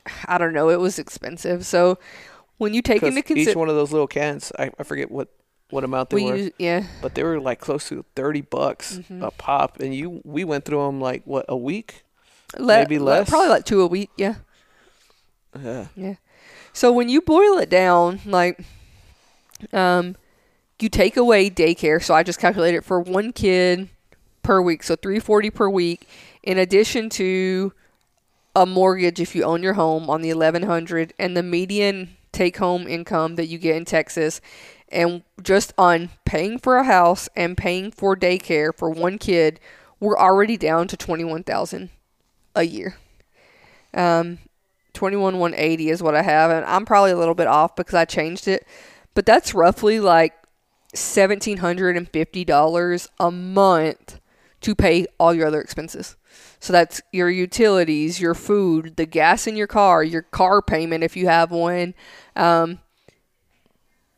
I 0.27 0.39
don't 0.39 0.53
know. 0.53 0.69
It 0.71 0.81
was 0.81 0.99
expensive. 0.99 1.65
So 1.67 1.99
when 2.59 2.75
you 2.75 2.83
take 2.83 3.03
into 3.03 3.19
each 3.19 3.27
consideration, 3.27 3.59
one 3.61 3.69
of 3.69 3.77
those 3.77 3.93
little 3.93 4.07
cans, 4.07 4.53
I, 4.59 4.71
I 4.79 4.83
forget 4.83 5.11
what 5.11 5.29
what 5.71 5.83
amount 5.85 6.11
they 6.11 6.17
we 6.17 6.25
were, 6.25 6.51
yeah, 6.59 6.85
but 7.03 7.15
they 7.17 7.25
were 7.25 7.41
like 7.41 7.59
close 7.61 7.89
to 7.89 8.05
thirty 8.15 8.41
bucks 8.41 8.99
Mm-hmm. 8.99 9.23
a 9.25 9.31
pop, 9.33 9.81
and 9.81 9.93
you 9.95 10.21
we 10.25 10.45
went 10.45 10.65
through 10.65 10.85
them 10.87 11.01
like 11.01 11.23
what 11.25 11.45
a 11.49 11.57
week. 11.57 12.05
le- 12.57 12.67
Maybe 12.79 12.99
le- 13.01 13.05
less? 13.05 13.29
probably 13.29 13.49
like 13.49 13.65
two 13.65 13.81
a 13.83 13.87
week. 13.87 14.11
Yeah. 14.17 14.37
Yeah. 15.97 16.15
So 16.73 16.93
when 16.93 17.09
you 17.09 17.21
boil 17.23 17.57
it 17.59 17.71
down, 17.71 18.21
like, 18.27 18.61
um, 19.73 20.17
you 20.79 20.89
take 20.91 21.17
away 21.17 21.49
daycare. 21.49 22.03
So 22.03 22.15
I 22.15 22.23
just 22.23 22.39
calculated 22.39 22.85
for 22.85 23.01
one 23.01 23.33
kid 23.33 23.89
per 24.43 24.61
week, 24.61 24.83
so 24.83 24.97
three 24.97 25.19
forty 25.19 25.51
per 25.51 25.69
week, 25.69 26.07
in 26.43 26.59
addition 26.59 27.09
to 27.11 27.73
a 28.57 28.67
mortgage 28.67 29.21
if 29.21 29.37
you 29.37 29.45
own 29.45 29.63
your 29.63 29.75
home 29.75 30.11
on 30.11 30.23
the 30.23 30.31
eleven 30.31 30.63
hundred, 30.63 31.13
and 31.19 31.37
the 31.37 31.43
median 31.43 32.17
take 32.33 32.57
home 32.57 32.89
income 32.89 33.37
that 33.37 33.47
you 33.47 33.59
get 33.59 33.77
in 33.77 33.85
Texas, 33.85 34.41
and 34.89 35.23
just 35.43 35.75
on 35.77 36.09
paying 36.25 36.59
for 36.59 36.79
a 36.79 36.85
house 36.85 37.29
and 37.37 37.57
paying 37.57 37.93
for 37.93 38.17
daycare 38.17 38.75
for 38.75 38.91
one 38.91 39.19
kid, 39.19 39.61
we're 40.01 40.19
already 40.19 40.57
down 40.57 40.89
to 40.89 40.97
twenty 40.97 41.23
one 41.23 41.45
thousand 41.45 41.91
a 42.55 42.65
year. 42.65 42.97
Um, 43.95 44.39
21 44.95 45.39
180 45.39 45.91
is 45.91 46.03
what 46.03 46.15
I 46.15 46.23
have 46.23 46.51
and 46.51 46.65
I'm 46.65 46.87
probably 46.87 47.11
a 47.13 47.17
little 47.17 47.35
bit 47.35 47.47
off 47.47 47.77
because 47.77 47.95
I 47.95 48.07
changed 48.07 48.49
it 48.49 48.67
but 49.15 49.27
that's 49.27 49.55
roughly 49.55 50.01
like 50.01 50.33
$1750 50.95 53.09
a 53.21 53.31
month 53.31 54.21
to 54.63 54.75
pay 54.75 55.07
all 55.19 55.35
your 55.35 55.47
other 55.47 55.61
expenses 55.61 56.17
so 56.61 56.73
that's 56.73 57.01
your 57.13 57.31
utilities 57.31 58.21
your 58.21 58.35
food 58.35 58.97
the 58.97 59.07
gas 59.07 59.47
in 59.47 59.57
your 59.57 59.67
car 59.67 60.03
your 60.03 60.23
car 60.23 60.63
payment 60.63 61.05
if 61.05 61.17
you 61.17 61.27
have 61.27 61.51
one. 61.51 61.95
Um, 62.35 62.81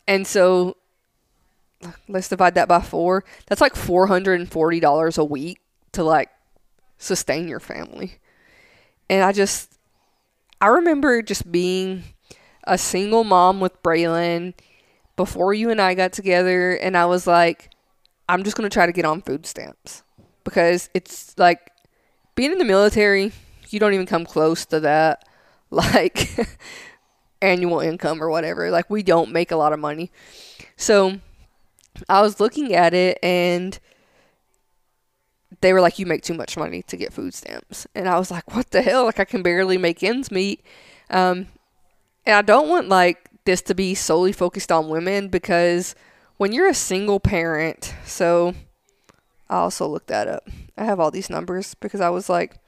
and 0.07 0.27
so 0.27 0.77
let's 2.09 2.29
divide 2.29 2.55
that 2.55 2.69
by 2.69 2.81
four. 2.81 3.25
That's 3.47 3.61
like 3.61 3.75
$440 3.75 5.19
a 5.19 5.25
week 5.25 5.61
to 5.93 6.03
like 6.03 6.31
sustain 6.97 7.49
your 7.49 7.61
family. 7.61 8.19
And 9.09 9.23
I 9.23 9.33
just 9.33 9.79
I 10.61 10.69
remember 10.69 11.23
just 11.23 11.51
being 11.51 12.03
a 12.65 12.77
single 12.77 13.25
mom 13.25 13.61
with 13.61 13.83
Braylon 13.83 14.55
before 15.17 15.55
you 15.55 15.71
and 15.71 15.81
I 15.81 15.95
got 15.95 16.13
together, 16.13 16.73
and 16.73 16.97
I 16.97 17.07
was 17.07 17.27
like, 17.27 17.71
I'm 18.29 18.43
just 18.45 18.57
gonna 18.57 18.69
try 18.69 18.87
to 18.87 18.93
get 18.93 19.05
on 19.05 19.23
food 19.23 19.47
stamps 19.47 20.03
because 20.45 20.91
it's 20.95 21.37
like 21.39 21.71
being 22.39 22.53
in 22.53 22.59
the 22.59 22.65
military, 22.65 23.33
you 23.69 23.81
don't 23.81 23.95
even 23.95 24.07
come 24.07 24.25
close 24.25 24.65
to 24.65 24.79
that, 24.79 25.29
like 25.71 26.31
annual 27.43 27.81
income 27.81 28.23
or 28.23 28.31
whatever. 28.31 28.71
Like 28.71 28.89
we 28.89 29.03
don't 29.03 29.33
make 29.33 29.51
a 29.51 29.57
lot 29.57 29.73
of 29.73 29.81
money, 29.81 30.13
so 30.77 31.19
I 32.09 32.23
was 32.23 32.39
looking 32.39 32.73
at 32.73 32.95
it 32.95 33.19
and 33.25 33.77
they 35.63 35.73
were 35.73 35.81
like, 35.81 35.99
"You 35.99 36.07
make 36.07 36.23
too 36.23 36.35
much 36.35 36.57
money 36.57 36.83
to 36.83 36.97
get 36.97 37.13
food 37.13 37.35
stamps," 37.35 37.89
and 37.93 38.09
I 38.09 38.21
was 38.21 38.31
like, 38.31 38.55
"What 38.55 38.71
the 38.71 38.83
hell? 38.83 39.07
Like 39.07 39.19
I 39.19 39.25
can 39.25 39.43
barely 39.43 39.77
make 39.77 40.05
ends 40.05 40.31
meet." 40.31 40.65
Um, 41.11 41.49
and 42.25 42.37
I 42.37 42.43
don't 42.43 42.69
want 42.69 42.89
like 42.89 43.31
this 43.47 43.63
to 43.63 43.75
be 43.75 43.97
solely 43.97 44.31
focused 44.31 44.71
on 44.71 44.89
women 44.89 45.27
because 45.27 45.97
when 46.37 46.53
you're 46.53 46.69
a 46.69 46.75
single 46.75 47.19
parent, 47.19 47.97
so 48.05 48.55
I 49.51 49.57
also 49.57 49.87
looked 49.87 50.09
that 50.09 50.29
up. 50.29 50.49
I 50.77 50.85
have 50.85 51.01
all 51.01 51.11
these 51.11 51.31
numbers 51.31 51.75
because 51.75 52.01
I 52.01 52.11
was 52.11 52.29
like, 52.29 52.59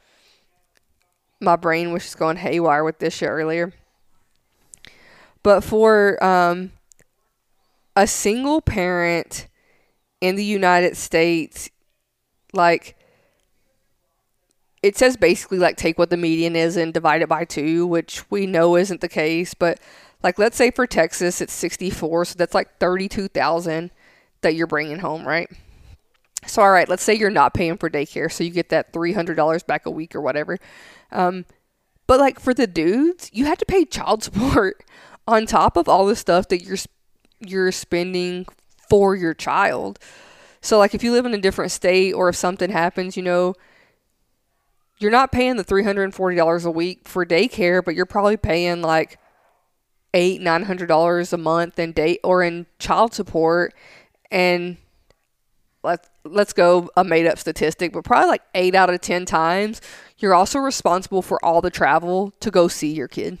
my 1.39 1.55
brain 1.55 1.91
was 1.91 2.03
just 2.03 2.17
going 2.17 2.37
haywire 2.37 2.83
with 2.83 2.99
this 2.99 3.15
shit 3.15 3.29
earlier. 3.29 3.73
But 5.43 5.63
for 5.63 6.23
um, 6.23 6.71
a 7.95 8.05
single 8.07 8.61
parent 8.61 9.47
in 10.21 10.35
the 10.35 10.45
United 10.45 10.95
States, 10.95 11.69
like 12.53 12.95
it 14.83 14.97
says 14.97 15.17
basically 15.17 15.59
like 15.59 15.77
take 15.77 15.97
what 15.97 16.09
the 16.09 16.17
median 16.17 16.55
is 16.55 16.77
and 16.77 16.93
divide 16.93 17.21
it 17.21 17.29
by 17.29 17.45
two, 17.45 17.85
which 17.85 18.29
we 18.29 18.45
know 18.45 18.75
isn't 18.75 19.01
the 19.01 19.09
case. 19.09 19.53
But 19.53 19.79
like 20.23 20.37
let's 20.39 20.57
say 20.57 20.71
for 20.71 20.87
Texas 20.87 21.41
it's 21.41 21.53
64, 21.53 22.25
so 22.25 22.35
that's 22.37 22.53
like 22.53 22.77
32,000 22.79 23.91
that 24.41 24.55
you're 24.55 24.67
bringing 24.67 24.99
home, 24.99 25.27
right? 25.27 25.49
So, 26.47 26.61
all 26.61 26.71
right, 26.71 26.89
let's 26.89 27.03
say 27.03 27.13
you're 27.13 27.29
not 27.29 27.53
paying 27.53 27.77
for 27.77 27.89
daycare, 27.89 28.31
so 28.31 28.43
you 28.43 28.49
get 28.49 28.69
that 28.69 28.93
$300 28.93 29.65
back 29.67 29.85
a 29.85 29.91
week 29.91 30.15
or 30.15 30.21
whatever. 30.21 30.57
Um, 31.11 31.45
but 32.07 32.19
like 32.19 32.39
for 32.39 32.53
the 32.53 32.67
dudes, 32.67 33.29
you 33.31 33.45
have 33.45 33.59
to 33.59 33.65
pay 33.65 33.85
child 33.85 34.23
support 34.25 34.83
on 35.27 35.45
top 35.45 35.77
of 35.77 35.87
all 35.87 36.05
the 36.05 36.15
stuff 36.15 36.47
that 36.49 36.63
you're 36.63 36.77
you're 37.39 37.71
spending 37.71 38.45
for 38.89 39.15
your 39.15 39.33
child. 39.33 39.97
So 40.61 40.77
like 40.77 40.93
if 40.93 41.03
you 41.03 41.11
live 41.11 41.25
in 41.25 41.33
a 41.33 41.41
different 41.41 41.71
state 41.71 42.13
or 42.13 42.29
if 42.29 42.35
something 42.35 42.69
happens, 42.69 43.17
you 43.17 43.23
know, 43.23 43.55
you're 44.99 45.09
not 45.09 45.31
paying 45.31 45.55
the 45.55 45.63
$340 45.63 46.65
a 46.65 46.71
week 46.71 47.07
for 47.07 47.25
daycare, 47.25 47.83
but 47.83 47.95
you're 47.95 48.05
probably 48.05 48.37
paying 48.37 48.83
like 48.83 49.17
eight, 50.13 50.41
nine 50.41 50.63
hundred 50.63 50.87
dollars 50.87 51.33
a 51.33 51.37
month 51.37 51.79
in 51.79 51.93
date 51.93 52.19
or 52.23 52.43
in 52.43 52.67
child 52.77 53.13
support 53.13 53.73
and 54.29 54.77
let's 55.83 56.09
let's 56.23 56.53
go 56.53 56.89
a 56.95 57.03
made 57.03 57.27
up 57.27 57.37
statistic, 57.37 57.93
but 57.93 58.03
probably 58.03 58.29
like 58.29 58.43
eight 58.55 58.75
out 58.75 58.89
of 58.89 59.01
ten 59.01 59.25
times, 59.25 59.81
you're 60.17 60.33
also 60.33 60.59
responsible 60.59 61.21
for 61.21 61.43
all 61.43 61.61
the 61.61 61.69
travel 61.69 62.33
to 62.39 62.51
go 62.51 62.67
see 62.67 62.93
your 62.93 63.07
kid. 63.07 63.39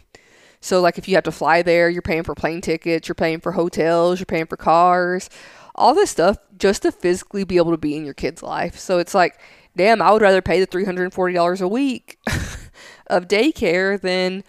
So 0.59 0.79
like 0.79 0.97
if 0.97 1.07
you 1.07 1.15
have 1.15 1.23
to 1.25 1.31
fly 1.31 1.61
there, 1.61 1.89
you're 1.89 2.01
paying 2.01 2.23
for 2.23 2.35
plane 2.35 2.61
tickets, 2.61 3.07
you're 3.07 3.15
paying 3.15 3.39
for 3.39 3.53
hotels, 3.53 4.19
you're 4.19 4.25
paying 4.25 4.45
for 4.45 4.57
cars, 4.57 5.29
all 5.75 5.93
this 5.93 6.11
stuff 6.11 6.37
just 6.57 6.83
to 6.83 6.91
physically 6.91 7.43
be 7.43 7.57
able 7.57 7.71
to 7.71 7.77
be 7.77 7.95
in 7.95 8.05
your 8.05 8.13
kid's 8.13 8.43
life. 8.43 8.77
So 8.77 8.99
it's 8.99 9.15
like, 9.15 9.39
damn, 9.75 10.01
I 10.01 10.11
would 10.11 10.21
rather 10.21 10.41
pay 10.41 10.59
the 10.59 10.67
$340 10.67 11.61
a 11.61 11.67
week 11.67 12.19
of 13.07 13.27
daycare 13.27 13.99
than 13.99 14.43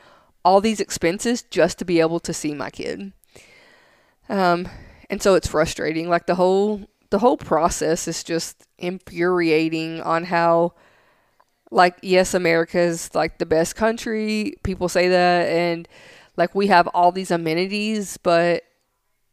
all 0.44 0.60
these 0.60 0.80
expenses 0.80 1.42
just 1.42 1.78
to 1.78 1.84
be 1.84 2.00
able 2.00 2.20
to 2.20 2.34
see 2.34 2.52
my 2.52 2.68
kid. 2.68 3.12
Um, 4.28 4.68
and 5.08 5.22
so 5.22 5.34
it's 5.34 5.48
frustrating. 5.48 6.08
Like 6.08 6.26
the 6.26 6.34
whole 6.34 6.88
the 7.12 7.18
whole 7.18 7.36
process 7.36 8.08
is 8.08 8.24
just 8.24 8.66
infuriating 8.78 10.00
on 10.00 10.24
how 10.24 10.72
like 11.70 11.94
yes 12.00 12.32
america's 12.32 13.14
like 13.14 13.36
the 13.36 13.44
best 13.44 13.76
country 13.76 14.54
people 14.62 14.88
say 14.88 15.08
that 15.08 15.46
and 15.46 15.86
like 16.38 16.54
we 16.54 16.68
have 16.68 16.86
all 16.88 17.12
these 17.12 17.30
amenities 17.30 18.16
but 18.16 18.62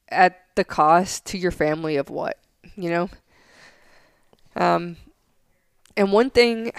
at 0.10 0.42
the 0.56 0.66
cost 0.66 1.26
to 1.26 1.38
your 1.38 1.52
family 1.52 1.96
of 1.96 2.10
what 2.10 2.38
you 2.76 2.90
know? 2.90 3.10
Um 4.58 4.98
and 5.96 6.12
one 6.12 6.30
thing 6.30 6.74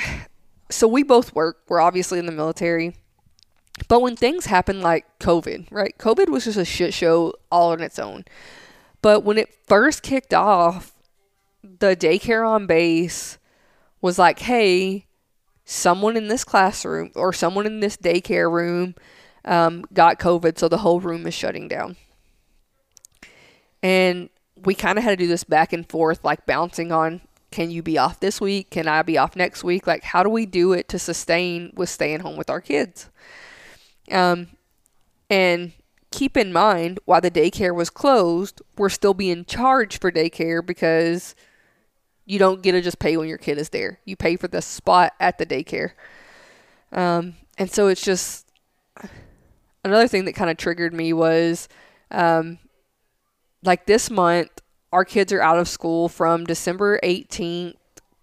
so 0.71 0.87
we 0.87 1.03
both 1.03 1.35
work 1.35 1.63
we're 1.67 1.81
obviously 1.81 2.19
in 2.19 2.27
the 2.27 2.33
military 2.33 2.95
but 3.89 4.03
when 4.03 4.17
things 4.17 4.45
happen 4.47 4.83
like 4.83 5.07
covid 5.19 5.67
right? 5.71 5.97
Covid 5.97 6.29
was 6.29 6.45
just 6.45 6.59
a 6.59 6.65
shit 6.67 6.93
show 6.93 7.33
all 7.51 7.73
on 7.73 7.81
its 7.81 7.99
own 7.99 8.27
but 9.03 9.25
when 9.25 9.39
it 9.39 9.55
first 9.67 10.03
kicked 10.03 10.35
off, 10.35 10.95
the 11.63 11.97
daycare 11.97 12.47
on 12.47 12.67
base 12.67 13.39
was 14.01 14.19
like, 14.19 14.41
hey, 14.41 15.07
someone 15.65 16.17
in 16.17 16.29
this 16.29 16.45
classroom 16.45 17.11
or 17.15 17.33
someone 17.33 17.67
in 17.67 17.81
this 17.81 17.97
daycare 17.97 18.51
room 18.51 18.95
um, 19.45 19.85
got 19.93 20.19
COVID, 20.19 20.59
so 20.59 20.69
the 20.69 20.79
whole 20.79 21.01
room 21.01 21.27
is 21.27 21.35
shutting 21.35 21.69
down. 21.69 21.97
And 23.83 24.29
we 24.57 24.75
kind 24.75 24.99
of 24.99 25.05
had 25.05 25.11
to 25.11 25.25
do 25.25 25.29
this 25.29 25.45
back 25.45 25.73
and 25.73 25.89
forth, 25.89 26.25
like 26.25 26.45
bouncing 26.47 26.93
on 26.93 27.23
can 27.51 27.71
you 27.71 27.83
be 27.83 27.99
off 27.99 28.21
this 28.21 28.41
week? 28.41 28.71
Can 28.71 28.87
I 28.87 29.03
be 29.03 29.19
off 29.19 29.35
next 29.35 29.65
week? 29.65 29.87
Like, 29.87 30.05
how 30.05 30.23
do 30.23 30.29
we 30.29 30.47
do 30.47 30.73
it 30.73 30.89
to 30.89 30.99
sustain 30.99 31.73
with 31.75 31.89
staying 31.89 32.21
home 32.21 32.37
with 32.37 32.49
our 32.49 32.61
kids? 32.61 33.11
Um, 34.11 34.49
and 35.29 35.73
keep 36.11 36.37
in 36.37 36.53
mind 36.53 36.99
while 37.05 37.21
the 37.21 37.31
daycare 37.31 37.75
was 37.75 37.91
closed, 37.91 38.61
we're 38.77 38.89
still 38.89 39.15
being 39.15 39.45
charged 39.45 40.01
for 40.01 40.11
daycare 40.11 40.65
because 40.65 41.35
you 42.25 42.39
don't 42.39 42.63
get 42.63 42.73
to 42.73 42.81
just 42.81 42.99
pay 42.99 43.17
when 43.17 43.29
your 43.29 43.39
kid 43.39 43.59
is 43.59 43.71
there. 43.71 44.01
You 44.05 44.17
pay 44.17 44.37
for 44.37 44.49
the 44.49 44.63
spot 44.63 45.15
at 45.21 45.39
the 45.39 45.47
daycare. 45.47 45.93
Um, 46.93 47.35
and 47.59 47.71
so 47.71 47.89
it's 47.89 48.03
just 48.03 48.47
another 49.85 50.09
thing 50.09 50.25
that 50.25 50.35
kind 50.35 50.51
of 50.51 50.57
triggered 50.57 50.93
me 50.93 51.13
was 51.13 51.69
um, 52.11 52.59
like 53.63 53.87
this 53.87 54.11
month, 54.11 54.51
our 54.93 55.05
kids 55.05 55.33
are 55.33 55.43
out 55.43 55.59
of 55.59 55.69
school 55.69 56.09
from 56.09 56.45
December 56.45 56.99
18th 57.03 57.77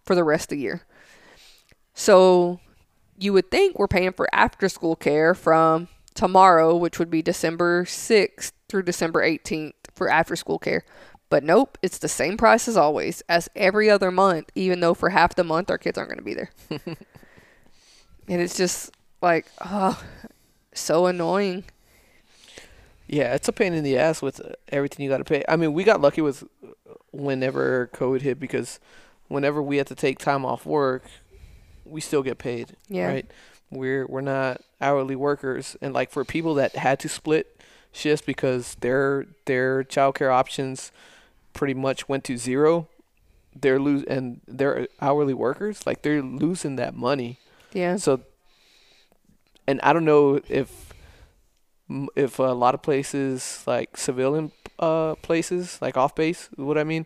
for 0.03 0.15
the 0.15 0.23
rest 0.23 0.51
of 0.51 0.57
the 0.57 0.61
year. 0.61 0.81
So 1.93 2.59
you 3.17 3.33
would 3.33 3.49
think 3.49 3.79
we're 3.79 3.87
paying 3.87 4.13
for 4.13 4.27
after 4.33 4.69
school 4.69 4.95
care 4.95 5.33
from 5.33 5.87
tomorrow, 6.17 6.75
which 6.75 6.97
would 6.99 7.11
be 7.11 7.21
December 7.21 7.85
6th 7.85 8.51
through 8.67 8.83
December 8.83 9.21
18th 9.21 9.73
for 9.93 10.09
after 10.09 10.35
school 10.35 10.57
care. 10.57 10.83
But 11.29 11.43
nope, 11.43 11.77
it's 11.81 11.99
the 11.99 12.07
same 12.07 12.37
price 12.37 12.67
as 12.67 12.75
always, 12.75 13.21
as 13.29 13.49
every 13.55 13.89
other 13.89 14.11
month, 14.11 14.49
even 14.55 14.79
though 14.79 14.93
for 14.93 15.09
half 15.09 15.35
the 15.35 15.43
month 15.43 15.69
our 15.69 15.77
kids 15.77 15.97
aren't 15.97 16.09
going 16.09 16.17
to 16.17 16.23
be 16.23 16.33
there. 16.33 16.49
and 18.27 18.41
it's 18.41 18.57
just 18.57 18.91
like, 19.21 19.45
oh, 19.63 20.01
so 20.73 21.05
annoying. 21.05 21.65
Yeah, 23.07 23.35
it's 23.35 23.47
a 23.47 23.53
pain 23.53 23.73
in 23.73 23.83
the 23.83 23.97
ass 23.97 24.21
with 24.21 24.41
everything 24.69 25.03
you 25.03 25.09
got 25.09 25.19
to 25.19 25.23
pay. 25.23 25.43
I 25.47 25.55
mean, 25.55 25.73
we 25.73 25.83
got 25.83 26.01
lucky 26.01 26.21
with 26.21 26.43
whenever 27.11 27.89
COVID 27.93 28.21
hit 28.21 28.39
because 28.39 28.79
whenever 29.27 29.61
we 29.61 29.77
had 29.77 29.87
to 29.87 29.95
take 29.95 30.17
time 30.17 30.45
off 30.45 30.65
work, 30.65 31.03
we 31.85 32.01
still 32.01 32.23
get 32.23 32.37
paid. 32.37 32.75
Yeah. 32.89 33.07
Right. 33.07 33.31
We're 33.69 34.05
we're 34.07 34.21
not 34.21 34.61
hourly 34.79 35.15
workers, 35.15 35.75
and 35.81 35.93
like 35.93 36.09
for 36.11 36.23
people 36.23 36.53
that 36.55 36.75
had 36.75 36.99
to 37.01 37.09
split 37.09 37.59
shifts 37.91 38.25
because 38.25 38.75
their 38.75 39.25
their 39.45 39.83
childcare 39.83 40.31
options 40.31 40.91
pretty 41.53 41.73
much 41.73 42.07
went 42.07 42.23
to 42.25 42.37
zero, 42.37 42.87
they're 43.55 43.79
lose 43.79 44.03
and 44.03 44.41
they're 44.47 44.87
hourly 45.01 45.33
workers, 45.33 45.85
like 45.85 46.01
they're 46.01 46.21
losing 46.21 46.75
that 46.77 46.95
money. 46.95 47.39
Yeah. 47.73 47.97
So, 47.97 48.21
and 49.67 49.81
I 49.81 49.93
don't 49.93 50.05
know 50.05 50.39
if 50.47 50.93
if 52.15 52.39
a 52.39 52.43
lot 52.43 52.73
of 52.73 52.81
places 52.81 53.63
like 53.65 53.97
civilian 53.97 54.51
uh 54.79 55.15
places 55.15 55.79
like 55.81 55.97
off 55.97 56.15
base, 56.15 56.49
what 56.55 56.77
I 56.77 56.83
mean 56.83 57.05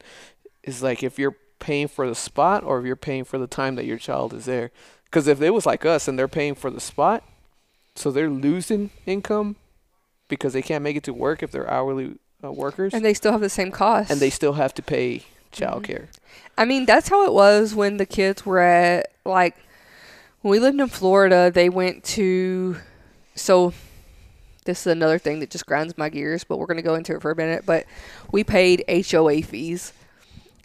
is 0.64 0.84
like 0.84 1.02
if 1.02 1.18
you're 1.18 1.38
paying 1.60 1.88
for 1.88 2.08
the 2.08 2.16
spot 2.16 2.64
or 2.64 2.80
if 2.80 2.86
you're 2.86 2.96
paying 2.96 3.24
for 3.24 3.38
the 3.38 3.48
time 3.48 3.76
that 3.76 3.86
your 3.86 3.98
child 3.98 4.34
is 4.34 4.46
there. 4.46 4.72
Because 5.12 5.28
if 5.28 5.42
it 5.42 5.50
was 5.50 5.66
like 5.66 5.86
us 5.86 6.08
and 6.08 6.18
they're 6.18 6.30
paying 6.30 6.56
for 6.56 6.72
the 6.72 6.80
spot, 6.80 7.24
so 7.96 8.12
they're 8.12 8.30
losing 8.30 8.92
income 9.06 9.58
because 10.30 10.54
they 10.54 10.62
can't 10.62 10.84
make 10.84 10.96
it 10.96 11.04
to 11.04 11.14
work 11.14 11.44
if 11.44 11.52
they're 11.52 11.70
hourly 11.70 12.16
uh, 12.42 12.50
workers, 12.50 12.94
and 12.94 13.04
they 13.04 13.14
still 13.14 13.34
have 13.34 13.42
the 13.42 13.50
same 13.50 13.72
cost, 13.72 14.10
and 14.10 14.22
they 14.22 14.30
still 14.30 14.54
have 14.54 14.74
to 14.76 14.82
pay 14.82 15.24
childcare. 15.52 16.08
Mm-hmm. 16.08 16.58
I 16.58 16.66
mean, 16.66 16.86
that's 16.86 17.10
how 17.10 17.26
it 17.26 17.34
was 17.34 17.76
when 17.76 17.98
the 17.98 18.06
kids 18.06 18.46
were 18.46 18.60
at 18.60 19.12
like 19.26 19.58
when 20.42 20.52
we 20.52 20.60
lived 20.60 20.80
in 20.80 20.88
Florida. 20.88 21.52
They 21.54 21.68
went 21.68 22.06
to 22.06 22.78
so 23.36 23.74
this 24.64 24.82
is 24.82 24.88
another 24.88 25.18
thing 25.18 25.42
that 25.42 25.50
just 25.50 25.66
grinds 25.66 25.98
my 25.98 26.08
gears, 26.08 26.46
but 26.46 26.58
we're 26.58 26.68
gonna 26.68 26.82
go 26.82 26.96
into 26.96 27.14
it 27.14 27.22
for 27.22 27.32
a 27.32 27.36
minute. 27.36 27.66
But 27.66 27.86
we 28.32 28.46
paid 28.46 28.86
HOA 28.88 29.42
fees, 29.42 29.92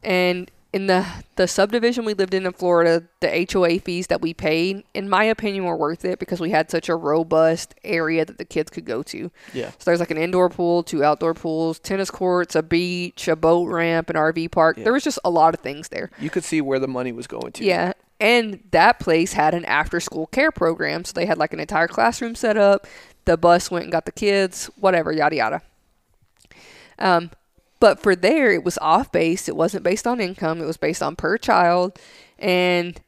and 0.05 0.49
in 0.73 0.87
the 0.87 1.07
the 1.37 1.47
subdivision 1.49 2.05
we 2.05 2.15
lived 2.15 2.35
in 2.35 2.45
in 2.45 2.53
Florida, 2.53 3.05
the 3.21 3.49
HOA 3.51 3.79
fees 3.79 4.09
that 4.09 4.21
we 4.21 4.35
paid, 4.35 4.85
in 4.95 5.09
my 5.09 5.25
opinion, 5.25 5.65
were 5.65 5.77
worth 5.77 6.05
it 6.05 6.19
because 6.19 6.41
we 6.41 6.51
had 6.51 6.71
such 6.71 6.89
a 6.89 6.97
robust 6.97 7.75
area 7.85 8.25
that 8.25 8.39
the 8.39 8.45
kids 8.45 8.71
could 8.71 8.85
go 8.85 9.03
to. 9.05 9.31
Yeah. 9.55 9.71
So 9.71 9.77
there's 9.85 10.01
like 10.01 10.11
an 10.11 10.19
indoor 10.19 10.49
pool, 10.49 10.83
two 10.83 11.05
outdoor 11.05 11.35
pools, 11.35 11.79
tennis 11.79 12.11
courts, 12.11 12.55
a 12.55 12.63
beach, 12.63 13.29
a 13.29 13.37
boat 13.37 13.69
ramp, 13.69 14.11
an 14.11 14.17
RV 14.17 14.51
park. 14.51 14.77
Yeah. 14.77 14.85
There 14.85 14.93
was 14.93 15.05
just 15.05 15.19
a 15.25 15.31
lot 15.31 15.55
of 15.55 15.61
things 15.61 15.89
there. 15.89 16.11
You 16.19 16.31
could 16.31 16.45
see 16.45 16.61
where 16.61 16.79
the 16.79 16.89
money 16.89 17.13
was 17.13 17.27
going 17.27 17.53
to. 17.53 17.65
Yeah. 17.65 17.93
And 18.19 18.63
that 18.71 18.99
place 18.99 19.35
had 19.35 19.55
an 19.55 19.65
after 19.67 20.01
school 20.01 20.27
care 20.27 20.51
program. 20.51 21.05
So 21.05 21.13
they 21.13 21.27
had 21.27 21.39
like 21.39 21.53
an 21.53 21.61
entire 21.61 21.89
classroom 21.89 22.35
set 22.35 22.57
up. 22.57 22.87
The 23.25 23.37
bus 23.37 23.71
went 23.71 23.85
and 23.85 23.93
got 23.93 24.07
the 24.07 24.13
kids, 24.13 24.67
whatever, 24.77 25.13
yada, 25.13 25.37
yada. 25.37 25.63
Um, 26.99 27.31
but 27.79 28.01
for 28.01 28.17
there, 28.17 28.53
it 28.53 28.65
was 28.65 28.79
off 28.79 29.13
base. 29.13 29.49
It 29.49 29.57
wasn't 29.57 29.85
based 29.85 30.07
on 30.07 30.21
income. 30.21 30.61
It 30.61 30.67
was 30.67 30.77
based 30.77 31.03
on 31.03 31.17
per 31.17 31.37
child. 31.39 31.99
And 32.39 33.01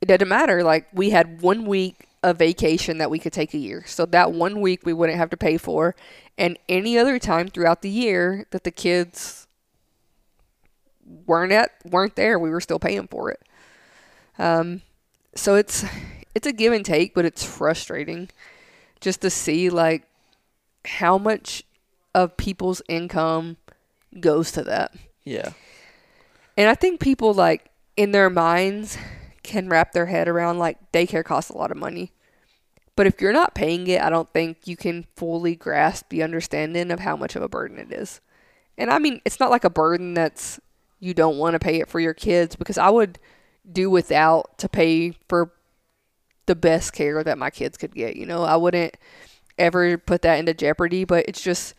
it 0.00 0.06
didn't 0.06 0.28
matter. 0.28 0.62
Like, 0.62 0.86
we 0.92 1.10
had 1.10 1.40
one 1.42 1.66
week 1.66 2.06
of 2.22 2.38
vacation 2.38 2.98
that 2.98 3.10
we 3.10 3.18
could 3.18 3.32
take 3.32 3.54
a 3.54 3.58
year. 3.58 3.84
So 3.86 4.06
that 4.06 4.32
one 4.32 4.60
week 4.60 4.84
we 4.84 4.92
wouldn't 4.92 5.18
have 5.18 5.30
to 5.30 5.36
pay 5.36 5.56
for. 5.56 5.94
And 6.38 6.58
any 6.68 6.98
other 6.98 7.18
time 7.18 7.48
throughout 7.48 7.82
the 7.82 7.90
year 7.90 8.46
that 8.50 8.64
the 8.64 8.70
kids 8.70 9.46
weren't 11.26 11.52
at 11.52 11.70
weren't 11.84 12.16
there, 12.16 12.38
we 12.38 12.50
were 12.50 12.60
still 12.60 12.78
paying 12.78 13.06
for 13.06 13.30
it. 13.30 13.40
Um, 14.38 14.82
so 15.34 15.54
it's 15.54 15.84
it's 16.34 16.46
a 16.46 16.52
give 16.52 16.72
and 16.72 16.84
take, 16.84 17.14
but 17.14 17.24
it's 17.24 17.44
frustrating 17.44 18.28
just 19.00 19.20
to 19.22 19.30
see 19.30 19.70
like 19.70 20.04
how 20.84 21.16
much 21.16 21.64
of 22.16 22.36
people's 22.38 22.80
income 22.88 23.58
goes 24.18 24.50
to 24.52 24.64
that. 24.64 24.94
Yeah. 25.22 25.52
And 26.56 26.66
I 26.66 26.74
think 26.74 26.98
people 26.98 27.34
like 27.34 27.70
in 27.94 28.12
their 28.12 28.30
minds 28.30 28.96
can 29.42 29.68
wrap 29.68 29.92
their 29.92 30.06
head 30.06 30.26
around 30.26 30.58
like 30.58 30.92
daycare 30.92 31.24
costs 31.24 31.50
a 31.50 31.58
lot 31.58 31.70
of 31.70 31.76
money. 31.76 32.12
But 32.96 33.06
if 33.06 33.20
you're 33.20 33.34
not 33.34 33.54
paying 33.54 33.86
it, 33.86 34.00
I 34.00 34.08
don't 34.08 34.32
think 34.32 34.66
you 34.66 34.78
can 34.78 35.04
fully 35.14 35.54
grasp 35.54 36.08
the 36.08 36.22
understanding 36.22 36.90
of 36.90 37.00
how 37.00 37.16
much 37.16 37.36
of 37.36 37.42
a 37.42 37.48
burden 37.48 37.78
it 37.78 37.92
is. 37.92 38.22
And 38.78 38.90
I 38.90 38.98
mean, 38.98 39.20
it's 39.26 39.38
not 39.38 39.50
like 39.50 39.64
a 39.64 39.70
burden 39.70 40.14
that's 40.14 40.58
you 40.98 41.12
don't 41.12 41.36
want 41.36 41.52
to 41.52 41.58
pay 41.58 41.80
it 41.80 41.88
for 41.90 42.00
your 42.00 42.14
kids 42.14 42.56
because 42.56 42.78
I 42.78 42.88
would 42.88 43.18
do 43.70 43.90
without 43.90 44.56
to 44.56 44.70
pay 44.70 45.10
for 45.28 45.52
the 46.46 46.54
best 46.54 46.94
care 46.94 47.22
that 47.22 47.36
my 47.36 47.50
kids 47.50 47.76
could 47.76 47.94
get. 47.94 48.16
You 48.16 48.24
know, 48.24 48.42
I 48.42 48.56
wouldn't 48.56 48.96
ever 49.58 49.98
put 49.98 50.22
that 50.22 50.38
into 50.38 50.54
jeopardy, 50.54 51.04
but 51.04 51.26
it's 51.28 51.42
just 51.42 51.74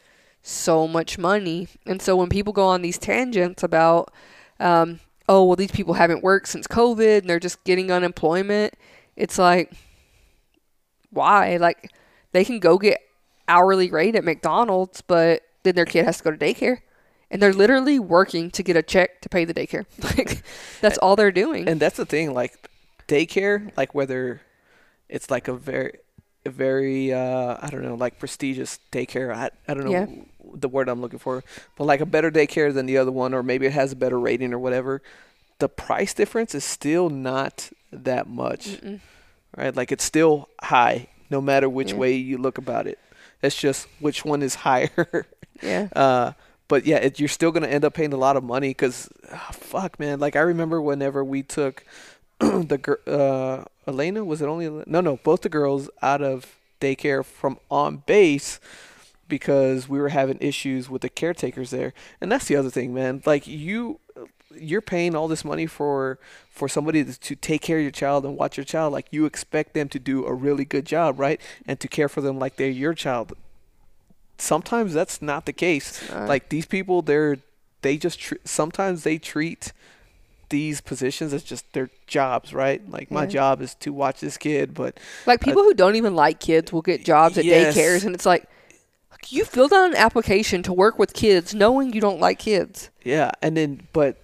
so 0.48 0.88
much 0.88 1.18
money. 1.18 1.68
And 1.86 2.02
so 2.02 2.16
when 2.16 2.30
people 2.30 2.54
go 2.54 2.66
on 2.66 2.82
these 2.82 2.98
tangents 2.98 3.64
about, 3.64 4.12
um, 4.60 5.00
oh, 5.28 5.46
well, 5.46 5.56
these 5.56 5.72
people 5.72 5.96
haven't 5.96 6.24
worked 6.24 6.48
since 6.48 6.68
COVID 6.68 7.20
and 7.20 7.30
they're 7.30 7.40
just 7.40 7.64
getting 7.66 7.92
unemployment, 7.92 8.74
it's 9.16 9.38
like, 9.38 9.74
why? 11.10 11.58
Like, 11.58 11.92
they 12.32 12.46
can 12.46 12.60
go 12.60 12.78
get 12.78 13.02
hourly 13.48 13.90
rate 13.90 14.16
at 14.16 14.24
McDonald's, 14.24 15.02
but 15.02 15.44
then 15.64 15.76
their 15.76 15.86
kid 15.86 16.06
has 16.06 16.18
to 16.20 16.24
go 16.24 16.32
to 16.32 16.38
daycare. 16.38 16.80
And 17.30 17.42
they're 17.42 17.54
literally 17.54 18.00
working 18.00 18.50
to 18.52 18.64
get 18.64 18.78
a 18.78 18.82
check 18.82 19.20
to 19.22 19.30
pay 19.30 19.44
the 19.44 19.54
daycare. 19.54 19.86
Like, 20.18 20.44
that's 20.80 20.98
all 21.00 21.18
they're 21.18 21.32
doing. 21.32 21.68
And 21.68 21.80
that's 21.80 21.98
the 21.98 22.06
thing, 22.06 22.34
like 22.34 22.70
daycare, 23.10 23.76
like 23.76 23.94
whether 23.94 24.42
it's 25.10 25.30
like 25.30 25.50
a 25.50 25.54
very, 25.54 26.00
a 26.46 26.50
very, 26.50 27.12
uh, 27.12 27.58
I 27.62 27.70
don't 27.70 27.84
know, 27.84 27.96
like 27.96 28.18
prestigious 28.18 28.80
daycare. 28.94 29.36
I, 29.36 29.50
I 29.68 29.74
don't 29.74 29.84
know 29.84 29.92
Yeah. 29.92 30.06
The 30.62 30.68
word 30.70 30.90
I'm 30.90 31.02
looking 31.02 31.20
for, 31.20 31.44
but 31.78 31.86
like 31.86 32.02
a 32.02 32.06
better 32.06 32.32
daycare 32.32 32.74
than 32.74 32.86
the 32.86 32.98
other 32.98 33.12
one, 33.12 33.34
or 33.34 33.44
maybe 33.44 33.66
it 33.66 33.74
has 33.74 33.92
a 33.92 33.96
better 33.96 34.20
rating 34.20 34.54
or 34.54 34.60
whatever. 34.60 35.02
The 35.60 35.70
price 35.70 36.14
difference 36.14 36.54
is 36.54 36.64
still 36.64 37.10
not 37.10 37.70
that 37.92 38.28
much, 38.28 38.68
Mm-mm. 38.68 39.00
right? 39.56 39.76
Like 39.76 39.92
it's 39.92 40.04
still 40.04 40.50
high, 40.62 41.08
no 41.30 41.42
matter 41.42 41.68
which 41.70 41.92
Yeah. 41.92 41.98
way 41.98 42.14
you 42.14 42.38
look 42.38 42.58
about 42.58 42.86
it. 42.88 43.00
It's 43.42 43.56
just 43.56 43.88
which 44.00 44.24
one 44.26 44.42
is 44.42 44.56
higher. 44.68 45.26
Yeah. 45.62 45.88
Uh, 45.96 46.34
but 46.68 46.86
yeah, 46.86 46.98
it, 46.98 47.20
you're 47.20 47.30
still 47.30 47.52
gonna 47.52 47.68
end 47.68 47.86
up 47.86 47.94
paying 47.94 48.14
a 48.14 48.18
lot 48.18 48.36
of 48.38 48.44
money 48.44 48.70
because, 48.70 49.10
fuck, 49.52 50.00
man. 50.00 50.20
Like 50.20 50.36
I 50.36 50.42
remember 50.42 50.82
whenever 50.82 51.24
we 51.24 51.42
took 51.44 51.84
the 52.40 52.78
gir- 52.78 53.02
uh, 53.08 53.64
Elena 53.88 54.24
was 54.26 54.42
it 54.42 54.48
only 54.48 54.70
no 54.86 55.02
no 55.02 55.18
both 55.24 55.42
the 55.42 55.50
girls 55.50 55.90
out 56.02 56.22
of 56.22 56.56
daycare 56.82 57.24
from 57.26 57.58
on 57.72 58.04
base 58.06 58.60
because 59.28 59.88
we 59.90 60.00
were 60.00 60.10
having 60.10 60.38
issues 60.40 60.90
with 60.90 61.02
the 61.02 61.10
caretakers 61.10 61.70
there, 61.72 61.94
and 62.22 62.32
that's 62.32 62.46
the 62.46 62.56
other 62.56 62.70
thing, 62.70 62.94
man. 62.94 63.22
Like 63.26 63.48
you. 63.48 64.00
You're 64.60 64.82
paying 64.82 65.14
all 65.14 65.28
this 65.28 65.44
money 65.44 65.68
for 65.68 66.18
for 66.50 66.70
somebody 66.70 67.04
to, 67.04 67.20
to 67.20 67.36
take 67.36 67.62
care 67.62 67.78
of 67.78 67.84
your 67.84 67.92
child 67.92 68.26
and 68.26 68.38
watch 68.38 68.56
your 68.58 68.64
child. 68.64 68.94
Like 68.94 69.08
you 69.12 69.26
expect 69.26 69.74
them 69.74 69.90
to 69.90 70.00
do 70.00 70.26
a 70.26 70.34
really 70.34 70.64
good 70.64 70.86
job, 70.86 71.20
right? 71.20 71.40
And 71.68 71.80
to 71.82 71.88
care 71.90 72.08
for 72.08 72.22
them 72.22 72.40
like 72.40 72.56
they're 72.56 72.70
your 72.70 72.94
child 72.94 73.34
sometimes 74.38 74.94
that's 74.94 75.22
not 75.22 75.46
the 75.46 75.54
case. 75.54 76.10
Like 76.12 76.50
these 76.50 76.66
people, 76.66 77.02
they're 77.02 77.38
they 77.82 77.98
just 77.98 78.20
tr- 78.20 78.36
sometimes 78.44 79.04
they 79.04 79.18
treat 79.18 79.72
these 80.50 80.82
positions 80.82 81.34
as 81.34 81.44
just 81.44 81.72
their 81.74 81.90
jobs, 82.08 82.54
right? 82.54 82.82
Like 82.90 83.12
my 83.12 83.24
Yeah. 83.24 83.30
job 83.30 83.62
is 83.62 83.76
to 83.76 83.92
watch 83.92 84.20
this 84.22 84.38
kid, 84.38 84.74
but 84.74 84.98
Like 85.26 85.42
people 85.42 85.64
who 85.64 85.74
don't 85.74 85.96
even 85.96 86.16
like 86.16 86.40
kids 86.40 86.72
will 86.72 86.82
get 86.82 87.04
jobs 87.04 87.38
at 87.38 87.46
Yes. 87.46 87.76
daycares, 87.76 88.06
and 88.06 88.16
it's 88.16 88.26
like 88.26 88.48
you 89.30 89.46
filled 89.46 89.74
out 89.74 89.90
an 89.90 89.96
application 89.96 90.64
to 90.64 90.74
work 90.74 90.98
with 91.00 91.14
kids, 91.14 91.54
knowing 91.54 91.94
you 91.94 92.02
don't 92.02 92.20
like 92.20 92.40
kids. 92.40 92.90
yeah, 93.04 93.32
and 93.42 93.56
then 93.58 93.88
but 93.94 94.18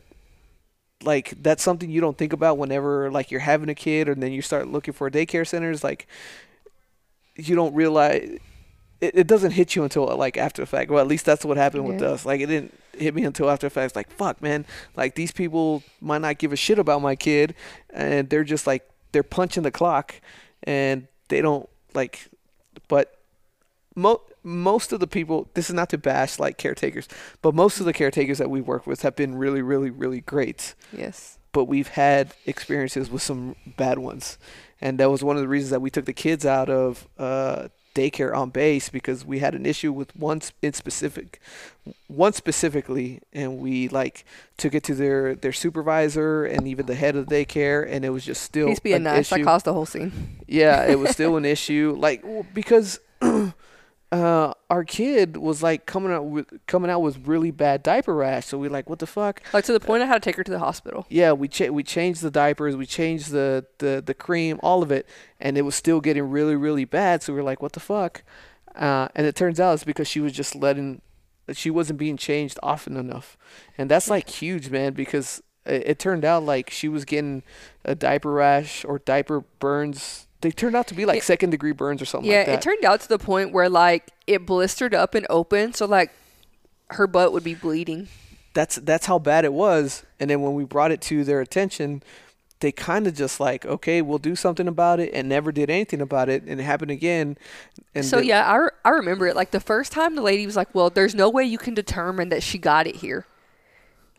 like 1.04 1.34
that's 1.42 1.62
something 1.62 1.90
you 1.90 2.00
don't 2.02 2.18
think 2.18 2.32
about 2.34 2.58
whenever 2.58 3.12
like 3.12 3.30
you're 3.32 3.42
having 3.42 3.70
a 3.70 3.76
kid, 3.76 4.08
and 4.08 4.22
then 4.24 4.32
you 4.32 4.42
start 4.42 4.68
looking 4.68 4.94
for 4.94 5.10
daycare 5.10 5.46
centers. 5.48 5.84
Like 5.84 6.08
you 7.36 7.56
don't 7.56 7.74
realize. 7.74 8.40
It, 9.02 9.16
it 9.16 9.28
doesn't 9.28 9.52
hit 9.52 9.76
you 9.76 9.84
until 9.84 10.06
like 10.16 10.38
after 10.38 10.62
the 10.62 10.66
fact. 10.66 10.90
Well, 10.90 11.02
at 11.02 11.08
least 11.08 11.26
that's 11.26 11.44
what 11.44 11.58
happened 11.58 11.86
with 11.86 12.02
us. 12.02 12.26
Like 12.26 12.40
it 12.40 12.46
didn't 12.46 12.74
hit 12.98 13.14
me 13.14 13.26
until 13.26 13.50
after 13.50 13.68
the 13.68 13.70
fact. 13.70 13.88
It's 13.88 13.96
like 13.96 14.10
fuck, 14.12 14.42
man. 14.42 14.66
Like 14.96 15.16
these 15.16 15.32
people 15.34 15.84
might 16.00 16.22
not 16.22 16.38
give 16.38 16.54
a 16.54 16.56
shit 16.56 16.80
about 16.80 17.02
my 17.02 17.16
kid, 17.18 17.54
and 17.90 18.30
they're 18.30 18.46
just 18.46 18.66
like 18.66 18.90
they're 19.12 19.24
punching 19.24 19.64
the 19.64 19.72
clock, 19.72 20.16
and 20.64 21.08
they 21.28 21.42
don't 21.42 21.68
like. 21.94 22.30
But 22.88 23.18
mo- 23.96 24.22
most 24.44 24.92
of 24.92 25.00
the 25.00 25.08
people, 25.08 25.50
this 25.54 25.70
is 25.70 25.74
not 25.74 25.90
to 25.90 25.98
bash 25.98 26.40
like 26.40 26.58
caretakers, 26.58 27.08
but 27.42 27.56
most 27.56 27.80
of 27.80 27.86
the 27.86 27.94
caretakers 27.94 28.38
that 28.38 28.50
we 28.50 28.62
work 28.62 28.86
with 28.86 29.02
have 29.02 29.16
been 29.16 29.36
really, 29.36 29.62
really, 29.62 29.90
really 29.90 30.22
great. 30.22 30.76
Yes. 30.92 31.38
But 31.52 31.66
we've 31.66 31.90
had 31.90 32.34
experiences 32.46 33.10
with 33.10 33.22
some 33.22 33.56
bad 33.78 34.00
ones, 34.00 34.38
and 34.82 35.00
that 35.00 35.10
was 35.12 35.24
one 35.24 35.36
of 35.36 35.42
the 35.42 35.48
reasons 35.48 35.70
that 35.72 35.82
we 35.82 35.90
took 35.92 36.06
the 36.06 36.14
kids 36.14 36.46
out 36.46 36.70
of 36.70 37.08
uh, 37.20 37.68
daycare 37.94 38.36
on 38.36 38.50
base 38.50 38.90
because 38.90 39.24
we 39.24 39.38
had 39.38 39.54
an 39.54 39.66
issue 39.66 39.92
with 39.92 40.16
one 40.16 40.42
in 40.64 40.74
specific, 40.74 41.40
one 42.08 42.34
specifically, 42.34 43.22
and 43.32 43.60
we 43.60 43.88
like 43.88 44.26
took 44.58 44.74
it 44.74 44.84
to 44.86 44.96
their 44.96 45.36
their 45.36 45.54
supervisor 45.54 46.44
and 46.44 46.68
even 46.68 46.88
the 46.88 46.96
head 46.96 47.16
of 47.16 47.28
the 47.28 47.46
daycare, 47.46 47.86
and 47.88 48.04
it 48.04 48.10
was 48.10 48.26
just 48.26 48.42
still 48.42 48.68
He's 48.70 48.80
being 48.80 49.04
nice. 49.04 49.32
I 49.32 49.38
issue. 49.38 49.46
caused 49.46 49.66
the 49.66 49.74
whole 49.74 49.86
scene. 49.86 50.38
Yeah, 50.48 50.86
it 50.86 50.98
was 50.98 51.12
still 51.18 51.38
an 51.38 51.46
issue. 51.46 51.96
Like 51.98 52.24
because 52.54 53.00
uh, 54.14 54.54
our 54.70 54.84
kid 54.84 55.38
was 55.38 55.64
like 55.64 55.88
coming 55.88 56.12
out 56.12 56.26
with 56.26 56.46
coming 56.68 56.92
out 56.92 57.00
with 57.00 57.28
really 57.28 57.50
bad 57.50 57.82
diaper 57.82 58.14
rash. 58.14 58.46
So 58.46 58.60
we 58.60 58.70
like, 58.70 58.88
what 58.88 59.00
the 59.00 59.08
fuck? 59.08 59.42
Like 59.54 59.66
to 59.66 59.74
the 59.74 59.80
point 59.80 60.04
I 60.04 60.06
had 60.06 60.22
to 60.22 60.30
take 60.30 60.36
her 60.36 60.44
to 60.44 60.52
the 60.52 60.60
hospital. 60.60 61.08
Yeah, 61.10 61.32
we 61.32 61.48
cha- 61.48 61.72
we 61.72 61.84
changed 61.84 62.22
the 62.22 62.30
diapers, 62.30 62.76
we 62.76 62.86
changed 62.86 63.32
the, 63.32 63.66
the 63.80 64.04
the 64.06 64.14
cream, 64.14 64.60
all 64.62 64.84
of 64.84 64.92
it, 64.92 65.08
and 65.40 65.58
it 65.58 65.64
was 65.64 65.74
still 65.74 66.00
getting 66.00 66.30
really 66.30 66.56
really 66.56 66.86
bad. 66.86 67.24
So 67.24 67.34
we 67.34 67.38
were 67.40 67.44
like, 67.44 67.62
what 67.62 67.74
the 67.74 67.80
fuck? 67.80 68.24
Uh, 68.76 69.08
and 69.16 69.26
it 69.26 69.36
turns 69.36 69.60
out 69.60 69.74
it's 69.74 69.84
because 69.84 70.08
she 70.08 70.20
was 70.20 70.34
just 70.34 70.56
letting, 70.56 71.02
she 71.52 71.70
wasn't 71.72 71.98
being 71.98 72.18
changed 72.18 72.60
often 72.62 72.96
enough, 72.96 73.36
and 73.80 73.90
that's 73.90 74.10
like 74.12 74.30
huge, 74.30 74.70
man. 74.70 74.94
Because 74.94 75.42
it, 75.66 75.84
it 75.88 76.00
turned 76.00 76.24
out 76.24 76.44
like 76.44 76.70
she 76.70 76.88
was 76.88 77.04
getting 77.04 77.42
a 77.84 77.96
diaper 77.96 78.32
rash 78.32 78.86
or 78.86 79.00
diaper 79.00 79.42
burns. 79.60 80.28
They 80.44 80.52
turned 80.52 80.76
out 80.76 80.88
to 80.88 80.94
be 80.94 81.06
like 81.06 81.16
Yeah. 81.18 81.24
second 81.24 81.50
degree 81.52 81.72
burns 81.72 82.02
or 82.02 82.06
something 82.06 82.30
Yeah, 82.30 82.40
like 82.40 82.46
that. 82.48 82.54
it 82.56 82.62
turned 82.62 82.84
out 82.84 83.00
to 83.00 83.08
the 83.08 83.18
point 83.18 83.54
where 83.54 83.70
like 83.70 84.12
it 84.28 84.46
blistered 84.46 84.94
up 84.94 85.16
and 85.16 85.26
open, 85.30 85.74
so 85.74 85.86
like 85.86 86.12
her 86.92 87.08
butt 87.08 87.32
would 87.32 87.44
be 87.46 87.56
bleeding. 87.56 88.10
that's 88.54 88.76
that's 88.76 89.06
how 89.08 89.18
bad 89.18 89.46
it 89.46 89.54
was. 89.54 90.04
And 90.20 90.30
then 90.30 90.42
when 90.42 90.54
we 90.54 90.64
brought 90.66 90.92
it 90.92 91.02
to 91.04 91.24
their 91.24 91.40
attention, 91.42 92.04
they 92.60 92.72
kind 92.74 93.08
of 93.08 93.16
just 93.16 93.40
like, 93.40 93.66
okay, 93.66 94.02
we'll 94.02 94.20
do 94.20 94.36
something 94.36 94.68
about 94.68 95.00
it, 95.00 95.12
and 95.14 95.28
never 95.28 95.52
did 95.52 95.70
anything 95.70 96.02
about 96.02 96.28
it, 96.30 96.44
and 96.44 96.60
it 96.60 96.64
happened 96.64 96.92
again. 96.92 97.38
And 97.96 98.06
so 98.06 98.18
the- 98.18 98.26
yeah, 98.28 98.46
I, 98.46 98.56
re- 98.58 98.70
I 98.86 98.90
remember 98.90 99.28
it. 99.28 99.36
Like 99.36 99.52
the 99.52 99.60
first 99.62 99.92
time 99.94 100.16
the 100.16 100.22
lady 100.22 100.46
was 100.46 100.56
like, 100.58 100.76
"Well, 100.76 100.90
there's 100.90 101.16
no 101.16 101.30
way 101.30 101.46
you 101.46 101.58
can 101.58 101.74
determine 101.74 102.30
that 102.30 102.44
she 102.44 102.58
got 102.58 102.86
it 102.86 102.98
here. 102.98 103.26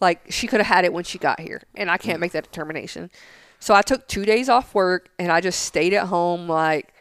Like 0.01 0.33
she 0.33 0.47
could 0.47 0.61
have 0.61 0.75
had 0.75 0.85
it 0.85 0.93
when 0.93 1.05
she 1.05 1.19
got 1.19 1.39
here, 1.39 1.63
and 1.75 1.91
I 1.91 1.97
can't 1.99 2.17
mm. 2.17 2.23
make 2.23 2.33
that 2.33 2.45
determination." 2.45 3.11
So 3.65 3.73
I 3.73 3.81
took 3.81 4.07
two 4.07 4.27
days 4.27 4.51
off 4.51 4.75
work 4.75 5.09
and 5.19 5.33
I 5.33 5.41
just 5.41 5.63
stayed 5.63 5.95
at 5.95 6.09
home, 6.09 6.47
like 6.51 6.93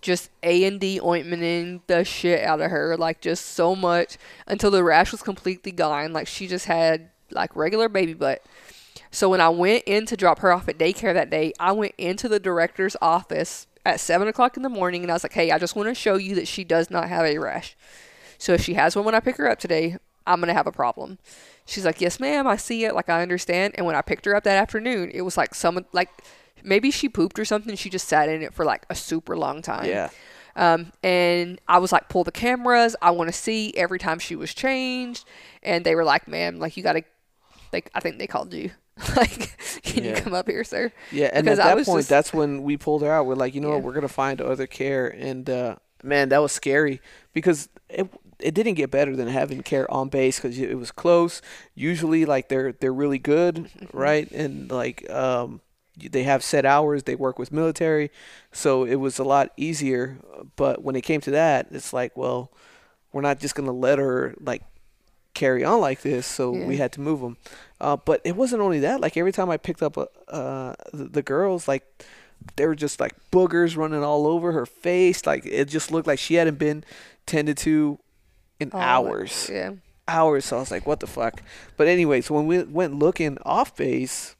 just 0.00 0.30
A 0.42 0.64
and 0.64 0.80
D 0.80 0.98
ointmenting 0.98 1.82
the 1.86 2.02
shit 2.02 2.42
out 2.44 2.62
of 2.62 2.70
her, 2.70 2.96
like 2.96 3.20
just 3.20 3.44
so 3.44 3.76
much 3.76 4.16
until 4.46 4.70
the 4.70 4.82
rash 4.82 5.12
was 5.12 5.20
completely 5.20 5.70
gone. 5.70 6.14
Like 6.14 6.26
she 6.26 6.46
just 6.46 6.64
had 6.64 7.10
like 7.30 7.54
regular 7.54 7.90
baby 7.90 8.14
butt. 8.14 8.42
So 9.10 9.28
when 9.28 9.42
I 9.42 9.50
went 9.50 9.84
in 9.86 10.06
to 10.06 10.16
drop 10.16 10.38
her 10.38 10.50
off 10.50 10.66
at 10.66 10.78
daycare 10.78 11.12
that 11.12 11.28
day, 11.28 11.52
I 11.60 11.72
went 11.72 11.92
into 11.98 12.26
the 12.26 12.40
director's 12.40 12.96
office 13.02 13.66
at 13.84 14.00
seven 14.00 14.28
o'clock 14.28 14.56
in 14.56 14.62
the 14.62 14.70
morning 14.70 15.02
and 15.02 15.10
I 15.10 15.14
was 15.14 15.24
like, 15.24 15.34
Hey, 15.34 15.50
I 15.50 15.58
just 15.58 15.76
want 15.76 15.90
to 15.90 15.94
show 15.94 16.16
you 16.16 16.34
that 16.36 16.48
she 16.48 16.64
does 16.64 16.90
not 16.90 17.10
have 17.10 17.26
a 17.26 17.36
rash. 17.36 17.76
So 18.38 18.54
if 18.54 18.62
she 18.62 18.72
has 18.72 18.96
one 18.96 19.04
when 19.04 19.14
I 19.14 19.20
pick 19.20 19.36
her 19.36 19.50
up 19.50 19.58
today, 19.58 19.98
I'm 20.28 20.38
gonna 20.40 20.54
have 20.54 20.66
a 20.68 20.72
problem. 20.72 21.18
She's 21.66 21.84
like, 21.84 22.00
Yes, 22.00 22.20
ma'am, 22.20 22.46
I 22.46 22.56
see 22.56 22.84
it, 22.84 22.94
like 22.94 23.08
I 23.08 23.22
understand. 23.22 23.74
And 23.76 23.84
when 23.86 23.94
I 23.96 24.02
picked 24.02 24.24
her 24.26 24.34
up 24.36 24.44
that 24.44 24.56
afternoon, 24.62 25.10
it 25.12 25.22
was 25.22 25.36
like 25.36 25.54
some 25.54 25.84
like 25.92 26.10
maybe 26.62 26.90
she 26.90 27.08
pooped 27.08 27.38
or 27.38 27.44
something, 27.44 27.74
she 27.76 27.90
just 27.90 28.06
sat 28.08 28.28
in 28.28 28.42
it 28.42 28.54
for 28.54 28.64
like 28.64 28.84
a 28.90 28.94
super 28.94 29.36
long 29.36 29.62
time. 29.62 29.86
yeah, 29.86 30.10
Um, 30.56 30.92
and 31.02 31.60
I 31.68 31.78
was 31.78 31.92
like, 31.92 32.08
pull 32.08 32.24
the 32.24 32.32
cameras. 32.32 32.94
I 33.02 33.10
want 33.12 33.28
to 33.28 33.32
see 33.32 33.72
every 33.76 33.98
time 33.98 34.18
she 34.18 34.34
was 34.36 34.52
changed. 34.54 35.24
And 35.62 35.84
they 35.84 35.94
were 35.94 36.04
like, 36.04 36.26
ma'am, 36.28 36.58
like 36.58 36.76
you 36.76 36.82
got 36.82 36.94
to, 36.94 37.02
like, 37.72 37.90
I 37.94 38.00
think 38.00 38.18
they 38.18 38.26
called 38.26 38.52
you. 38.54 38.70
like, 39.16 39.56
can 39.84 40.02
you 40.02 40.14
come 40.14 40.34
up 40.34 40.48
here, 40.48 40.64
sir? 40.64 40.90
yeah. 41.12 41.30
And 41.32 41.44
Because 41.44 41.60
at 41.60 41.76
that 41.76 41.86
point, 41.86 41.98
just- 42.00 42.08
that's 42.08 42.32
when 42.32 42.62
we 42.64 42.76
pulled 42.76 43.02
her 43.02 43.12
out. 43.12 43.26
We're 43.26 43.34
like, 43.36 43.54
you 43.54 43.60
know 43.60 43.68
Yeah. 43.68 43.74
what, 43.76 43.84
we're 43.84 43.92
gonna 43.92 44.08
find 44.08 44.40
other 44.40 44.66
care, 44.66 45.06
and 45.06 45.48
uh, 45.48 45.76
man, 46.02 46.30
that 46.30 46.38
was 46.42 46.50
scary 46.50 47.00
because 47.32 47.68
it 47.88 48.08
it 48.40 48.54
didn't 48.54 48.74
get 48.74 48.90
better 48.90 49.16
than 49.16 49.28
having 49.28 49.62
care 49.62 49.90
on 49.90 50.08
base 50.08 50.38
because 50.38 50.58
it 50.58 50.76
was 50.78 50.90
close. 50.90 51.42
Usually, 51.74 52.24
like 52.24 52.48
they're 52.48 52.72
they're 52.72 52.92
really 52.92 53.18
good, 53.18 53.70
right? 53.92 54.30
And 54.30 54.70
like 54.70 55.08
um, 55.10 55.60
they 55.96 56.22
have 56.24 56.42
set 56.42 56.64
hours. 56.64 57.04
They 57.04 57.14
work 57.14 57.38
with 57.38 57.52
military, 57.52 58.10
so 58.52 58.84
it 58.84 58.96
was 58.96 59.18
a 59.18 59.24
lot 59.24 59.52
easier. 59.56 60.18
But 60.56 60.82
when 60.82 60.96
it 60.96 61.02
came 61.02 61.20
to 61.22 61.30
that, 61.32 61.68
it's 61.70 61.92
like, 61.92 62.16
well, 62.16 62.52
we're 63.12 63.22
not 63.22 63.40
just 63.40 63.54
gonna 63.54 63.72
let 63.72 63.98
her 63.98 64.34
like 64.40 64.62
carry 65.34 65.64
on 65.64 65.80
like 65.80 66.02
this. 66.02 66.26
So 66.26 66.50
we 66.50 66.76
had 66.78 66.92
to 66.92 67.00
move 67.00 67.20
them. 67.20 67.36
Uh, 67.80 67.96
but 67.96 68.20
it 68.24 68.36
wasn't 68.36 68.62
only 68.62 68.80
that. 68.80 69.00
Like 69.00 69.16
every 69.16 69.32
time 69.32 69.50
I 69.50 69.56
picked 69.56 69.82
up 69.82 69.96
uh, 69.96 70.74
the, 70.92 71.04
the 71.04 71.22
girls, 71.22 71.68
like 71.68 71.84
they 72.56 72.66
were 72.66 72.74
just 72.74 73.00
like 73.00 73.14
boogers 73.30 73.76
running 73.76 74.02
all 74.02 74.26
over 74.26 74.52
her 74.52 74.66
face. 74.66 75.26
Like 75.26 75.46
it 75.46 75.66
just 75.66 75.90
looked 75.90 76.06
like 76.06 76.18
she 76.18 76.34
hadn't 76.34 76.58
been 76.58 76.84
tended 77.26 77.56
to 77.58 77.98
in 78.60 78.70
Oh, 78.72 78.78
hours. 78.78 79.48
Yeah. 79.52 79.72
hours. 80.06 80.44
So 80.46 80.56
I 80.56 80.60
was 80.60 80.70
like, 80.70 80.86
what 80.86 81.00
the 81.00 81.06
fuck? 81.06 81.42
But 81.76 81.86
anyways, 81.88 82.30
when 82.30 82.46
we 82.46 82.62
went 82.62 82.94
looking 82.98 83.38
off 83.44 83.76
base, 83.76 84.36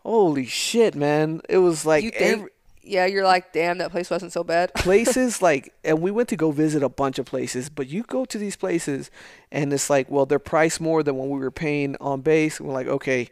holy 0.00 0.46
shit, 0.46 0.94
man! 0.94 1.40
It 1.48 1.58
was 1.58 1.84
like 1.86 2.04
you 2.04 2.10
think? 2.10 2.38
every- 2.38 2.50
yeah, 2.84 3.06
you're 3.06 3.24
like, 3.24 3.52
damn, 3.52 3.78
that 3.78 3.92
place 3.92 4.10
wasn't 4.10 4.32
so 4.32 4.42
bad. 4.42 4.74
places 4.76 5.40
like 5.40 5.72
and 5.84 6.00
we 6.02 6.10
went 6.10 6.28
to 6.30 6.36
go 6.36 6.50
visit 6.50 6.82
a 6.82 6.88
bunch 6.88 7.18
of 7.20 7.26
places 7.26 7.68
but 7.68 7.86
you 7.88 8.02
go 8.02 8.24
to 8.24 8.38
these 8.38 8.56
places 8.56 9.08
and 9.52 9.72
it's 9.72 9.88
like 9.88 10.10
well 10.10 10.26
they're 10.26 10.40
priced 10.40 10.80
more 10.80 11.04
than 11.04 11.14
what 11.14 11.28
we 11.28 11.38
were 11.38 11.52
paying 11.52 11.94
on 12.00 12.20
base 12.22 12.60
we're 12.60 12.72
like 12.72 12.88
okay 12.88 13.28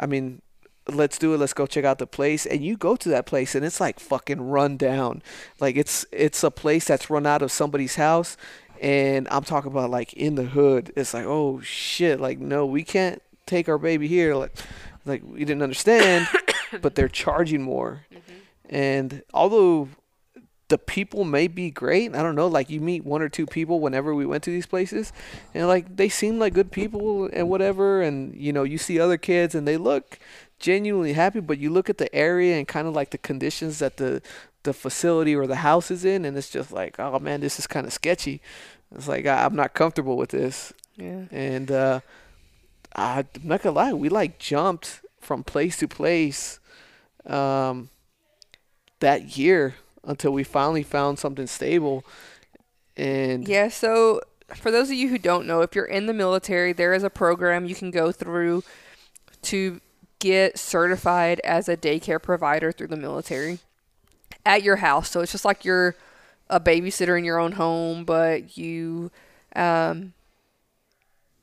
i 0.00 0.06
mean 0.06 0.40
let's 0.88 1.18
do 1.18 1.34
it 1.34 1.38
let's 1.38 1.52
go 1.52 1.66
check 1.66 1.84
out 1.84 1.98
the 1.98 2.06
place 2.06 2.46
and 2.46 2.64
you 2.64 2.76
go 2.78 2.96
to 2.96 3.10
that 3.10 3.26
place 3.26 3.54
and 3.54 3.62
it's 3.64 3.78
like 3.80 4.00
fucking 4.00 4.40
run 4.40 4.78
down 4.78 5.22
like 5.60 5.76
it's 5.76 6.06
it's 6.10 6.42
a 6.42 6.50
place 6.50 6.86
that's 6.86 7.10
run 7.10 7.26
out 7.26 7.42
of 7.42 7.52
somebody's 7.52 7.96
house 7.96 8.38
and 8.80 9.28
i'm 9.30 9.44
talking 9.44 9.70
about 9.70 9.90
like 9.90 10.12
in 10.14 10.34
the 10.34 10.44
hood 10.44 10.92
it's 10.96 11.14
like 11.14 11.24
oh 11.24 11.60
shit 11.60 12.20
like 12.20 12.38
no 12.38 12.66
we 12.66 12.82
can't 12.82 13.22
take 13.46 13.68
our 13.68 13.78
baby 13.78 14.08
here 14.08 14.34
like 14.34 14.54
like 15.04 15.22
we 15.24 15.40
didn't 15.40 15.62
understand 15.62 16.26
but 16.80 16.94
they're 16.94 17.08
charging 17.08 17.62
more 17.62 18.04
mm-hmm. 18.12 18.74
and 18.74 19.22
although 19.32 19.88
the 20.68 20.78
people 20.78 21.24
may 21.24 21.46
be 21.46 21.70
great. 21.70 22.14
I 22.14 22.22
don't 22.22 22.34
know. 22.34 22.46
Like 22.46 22.70
you 22.70 22.80
meet 22.80 23.04
one 23.04 23.22
or 23.22 23.28
two 23.28 23.46
people 23.46 23.80
whenever 23.80 24.14
we 24.14 24.24
went 24.24 24.42
to 24.44 24.50
these 24.50 24.66
places, 24.66 25.12
and 25.52 25.68
like 25.68 25.96
they 25.96 26.08
seem 26.08 26.38
like 26.38 26.54
good 26.54 26.70
people 26.72 27.28
and 27.32 27.48
whatever. 27.48 28.02
And 28.02 28.34
you 28.34 28.52
know, 28.52 28.62
you 28.62 28.78
see 28.78 28.98
other 28.98 29.18
kids 29.18 29.54
and 29.54 29.68
they 29.68 29.76
look 29.76 30.18
genuinely 30.58 31.12
happy. 31.12 31.40
But 31.40 31.58
you 31.58 31.70
look 31.70 31.90
at 31.90 31.98
the 31.98 32.12
area 32.14 32.56
and 32.56 32.66
kind 32.66 32.88
of 32.88 32.94
like 32.94 33.10
the 33.10 33.18
conditions 33.18 33.78
that 33.80 33.98
the 33.98 34.22
the 34.64 34.72
facility 34.72 35.34
or 35.34 35.46
the 35.46 35.56
house 35.56 35.90
is 35.90 36.04
in, 36.04 36.24
and 36.24 36.36
it's 36.36 36.50
just 36.50 36.72
like, 36.72 36.98
oh 36.98 37.18
man, 37.18 37.40
this 37.40 37.58
is 37.58 37.66
kind 37.66 37.86
of 37.86 37.92
sketchy. 37.92 38.42
It's 38.94 39.08
like 39.08 39.26
I, 39.26 39.44
I'm 39.44 39.54
not 39.54 39.74
comfortable 39.74 40.16
with 40.16 40.30
this. 40.30 40.72
Yeah. 40.96 41.24
And 41.30 41.70
uh, 41.70 42.00
I'm 42.94 43.28
not 43.42 43.62
gonna 43.62 43.76
lie, 43.76 43.92
we 43.92 44.08
like 44.08 44.38
jumped 44.38 45.00
from 45.20 45.44
place 45.44 45.78
to 45.78 45.88
place 45.88 46.60
um, 47.26 47.90
that 49.00 49.36
year 49.36 49.74
until 50.04 50.32
we 50.32 50.44
finally 50.44 50.82
found 50.82 51.18
something 51.18 51.46
stable. 51.46 52.04
And 52.96 53.48
Yeah, 53.48 53.68
so 53.68 54.20
for 54.54 54.70
those 54.70 54.90
of 54.90 54.96
you 54.96 55.08
who 55.08 55.18
don't 55.18 55.46
know, 55.46 55.62
if 55.62 55.74
you're 55.74 55.84
in 55.84 56.06
the 56.06 56.12
military, 56.12 56.72
there 56.72 56.94
is 56.94 57.02
a 57.02 57.10
program 57.10 57.64
you 57.64 57.74
can 57.74 57.90
go 57.90 58.12
through 58.12 58.62
to 59.42 59.80
get 60.18 60.58
certified 60.58 61.40
as 61.40 61.68
a 61.68 61.76
daycare 61.76 62.22
provider 62.22 62.72
through 62.72 62.86
the 62.86 62.96
military 62.96 63.58
at 64.46 64.62
your 64.62 64.76
house. 64.76 65.10
So 65.10 65.20
it's 65.20 65.32
just 65.32 65.44
like 65.44 65.64
you're 65.64 65.96
a 66.50 66.60
babysitter 66.60 67.18
in 67.18 67.24
your 67.24 67.38
own 67.38 67.52
home, 67.52 68.04
but 68.04 68.56
you 68.56 69.10
um, 69.56 70.12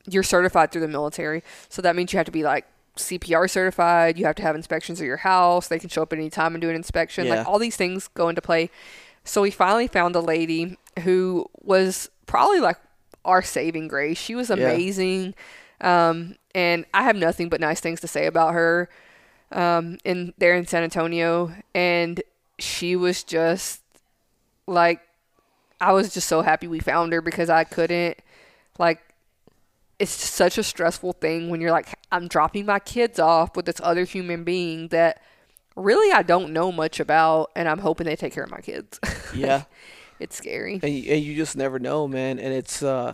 you're 0.07 0.23
certified 0.23 0.71
through 0.71 0.81
the 0.81 0.87
military. 0.87 1.43
So 1.69 1.81
that 1.81 1.95
means 1.95 2.13
you 2.13 2.17
have 2.17 2.25
to 2.25 2.31
be 2.31 2.43
like 2.43 2.65
CPR 2.97 3.49
certified. 3.49 4.17
You 4.17 4.25
have 4.25 4.35
to 4.35 4.41
have 4.41 4.55
inspections 4.55 4.99
of 4.99 5.05
your 5.05 5.17
house. 5.17 5.67
They 5.67 5.79
can 5.79 5.89
show 5.89 6.03
up 6.03 6.13
at 6.13 6.19
any 6.19 6.29
time 6.29 6.53
and 6.53 6.61
do 6.61 6.69
an 6.69 6.75
inspection. 6.75 7.25
Yeah. 7.25 7.35
Like 7.35 7.47
all 7.47 7.59
these 7.59 7.75
things 7.75 8.07
go 8.09 8.29
into 8.29 8.41
play. 8.41 8.69
So 9.23 9.41
we 9.41 9.51
finally 9.51 9.87
found 9.87 10.15
a 10.15 10.19
lady 10.19 10.77
who 11.03 11.45
was 11.61 12.09
probably 12.25 12.59
like 12.59 12.77
our 13.23 13.41
saving 13.41 13.87
grace. 13.87 14.17
She 14.17 14.35
was 14.35 14.49
amazing. 14.49 15.35
Um, 15.79 16.35
and 16.53 16.85
I 16.93 17.03
have 17.03 17.15
nothing 17.15 17.49
but 17.49 17.59
nice 17.61 17.79
things 17.79 18.01
to 18.01 18.07
say 18.07 18.25
about 18.25 18.53
her 18.53 18.89
um, 19.51 19.97
in 20.03 20.33
there 20.37 20.55
in 20.55 20.65
San 20.65 20.83
Antonio. 20.83 21.53
And 21.73 22.21
she 22.61 22.95
was 22.95 23.23
just 23.23 23.81
like, 24.67 25.01
I 25.79 25.93
was 25.93 26.13
just 26.13 26.27
so 26.27 26.41
happy 26.41 26.67
we 26.67 26.79
found 26.79 27.11
her 27.13 27.21
because 27.21 27.49
I 27.49 27.63
couldn't, 27.63 28.17
like, 28.77 29.01
it's 29.99 30.11
such 30.11 30.57
a 30.57 30.63
stressful 30.63 31.13
thing 31.13 31.49
when 31.49 31.61
you're 31.61 31.71
like, 31.71 31.87
I'm 32.11 32.27
dropping 32.27 32.65
my 32.65 32.79
kids 32.79 33.19
off 33.19 33.55
with 33.55 33.65
this 33.65 33.79
other 33.83 34.03
human 34.03 34.43
being 34.43 34.87
that 34.89 35.21
really 35.75 36.11
I 36.11 36.23
don't 36.23 36.53
know 36.53 36.71
much 36.71 36.99
about, 36.99 37.51
and 37.55 37.67
I'm 37.67 37.79
hoping 37.79 38.05
they 38.05 38.15
take 38.15 38.33
care 38.33 38.43
of 38.43 38.51
my 38.51 38.61
kids. 38.61 38.99
yeah, 39.35 39.63
it's 40.19 40.35
scary. 40.35 40.79
and 40.81 40.91
you, 40.91 41.13
and 41.13 41.23
you 41.23 41.35
just 41.35 41.55
never 41.55 41.79
know, 41.79 42.07
man. 42.07 42.39
And 42.39 42.53
it's 42.53 42.81
uh, 42.81 43.13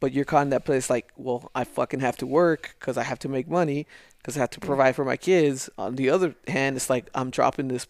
but 0.00 0.12
you're 0.12 0.24
caught 0.24 0.42
in 0.42 0.50
that 0.50 0.64
place 0.64 0.90
like, 0.90 1.12
well, 1.16 1.50
I 1.54 1.64
fucking 1.64 2.00
have 2.00 2.16
to 2.18 2.26
work 2.26 2.76
because 2.78 2.98
I 2.98 3.02
have 3.02 3.18
to 3.20 3.28
make 3.28 3.48
money 3.48 3.86
because 4.26 4.36
I 4.36 4.40
have 4.40 4.50
to 4.50 4.60
provide 4.60 4.96
for 4.96 5.04
my 5.04 5.16
kids. 5.16 5.70
On 5.78 5.94
the 5.94 6.10
other 6.10 6.34
hand, 6.48 6.74
it's 6.74 6.90
like 6.90 7.08
I'm 7.14 7.30
dropping 7.30 7.68
this, 7.68 7.86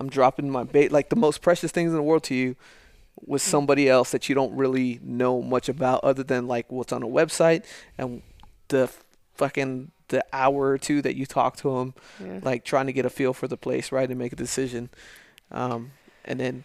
I'm 0.00 0.08
dropping 0.10 0.50
my 0.50 0.64
bait, 0.64 0.90
like 0.90 1.10
the 1.10 1.16
most 1.16 1.42
precious 1.42 1.70
things 1.70 1.90
in 1.92 1.96
the 1.96 2.02
world 2.02 2.24
to 2.24 2.34
you 2.34 2.56
with 3.24 3.40
somebody 3.40 3.88
else 3.88 4.10
that 4.10 4.28
you 4.28 4.34
don't 4.34 4.52
really 4.56 4.98
know 5.00 5.40
much 5.40 5.68
about 5.68 6.02
other 6.02 6.24
than 6.24 6.48
like 6.48 6.70
what's 6.72 6.92
on 6.92 7.04
a 7.04 7.06
website 7.06 7.64
and 7.96 8.20
the 8.66 8.90
fucking 9.36 9.92
the 10.08 10.24
hour 10.32 10.70
or 10.70 10.78
two 10.78 11.00
that 11.02 11.14
you 11.16 11.24
talk 11.24 11.56
to 11.58 11.76
them 11.76 11.94
Yeah. 12.22 12.40
like 12.42 12.64
trying 12.64 12.86
to 12.86 12.92
get 12.92 13.06
a 13.06 13.10
feel 13.10 13.32
for 13.32 13.46
the 13.48 13.56
place 13.56 13.92
right 13.92 14.08
and 14.10 14.18
make 14.18 14.32
a 14.32 14.36
decision 14.36 14.90
um, 15.52 15.92
and 16.24 16.40
then 16.40 16.64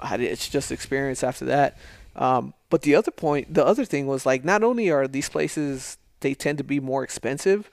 I- 0.00 0.16
it's 0.16 0.48
just 0.48 0.72
experience 0.72 1.22
after 1.22 1.44
that 1.44 1.76
um, 2.16 2.54
but 2.70 2.82
the 2.82 2.94
other 2.94 3.10
point 3.10 3.52
the 3.54 3.64
other 3.64 3.84
thing 3.84 4.06
was 4.06 4.24
like 4.26 4.44
not 4.44 4.62
only 4.64 4.90
are 4.90 5.06
these 5.06 5.28
places 5.28 5.98
they 6.20 6.34
tend 6.34 6.58
to 6.58 6.64
be 6.64 6.80
more 6.80 7.04
expensive 7.04 7.70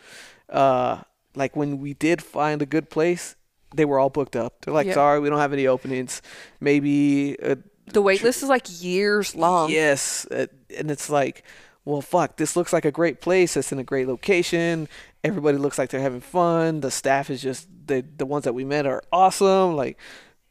uh, 0.51 1.01
like 1.35 1.55
when 1.55 1.79
we 1.79 1.93
did 1.93 2.21
find 2.21 2.61
a 2.61 2.65
good 2.65 2.89
place 2.89 3.35
they 3.73 3.85
were 3.85 3.97
all 3.99 4.09
booked 4.09 4.35
up 4.35 4.61
they're 4.61 4.73
like 4.73 4.87
Yep. 4.87 4.95
sorry 4.95 5.19
we 5.19 5.29
don't 5.29 5.39
have 5.39 5.53
any 5.53 5.65
openings 5.67 6.21
maybe 6.59 7.37
uh, 7.41 7.55
The 7.91 8.01
wait 8.01 8.23
list 8.23 8.43
is 8.43 8.49
like 8.49 8.67
years 8.81 9.35
long. 9.35 9.69
Yes, 9.69 10.25
uh, 10.31 10.47
and 10.77 10.89
it's 10.91 11.09
like, 11.09 11.43
well, 11.83 12.01
fuck, 12.01 12.37
this 12.37 12.55
looks 12.55 12.71
like 12.71 12.85
a 12.85 12.91
great 12.91 13.19
place. 13.19 13.57
It's 13.57 13.71
in 13.73 13.79
a 13.79 13.83
great 13.83 14.07
location. 14.07 14.87
Everybody 15.23 15.57
looks 15.57 15.77
like 15.77 15.89
they're 15.89 15.99
having 16.09 16.21
fun. 16.21 16.79
The 16.81 16.91
staff 16.91 17.29
is 17.29 17.41
just 17.41 17.67
the 17.87 18.05
the 18.17 18.25
ones 18.25 18.43
that 18.45 18.53
we 18.53 18.63
met 18.63 18.85
are 18.85 19.01
awesome. 19.11 19.75
Like, 19.75 19.97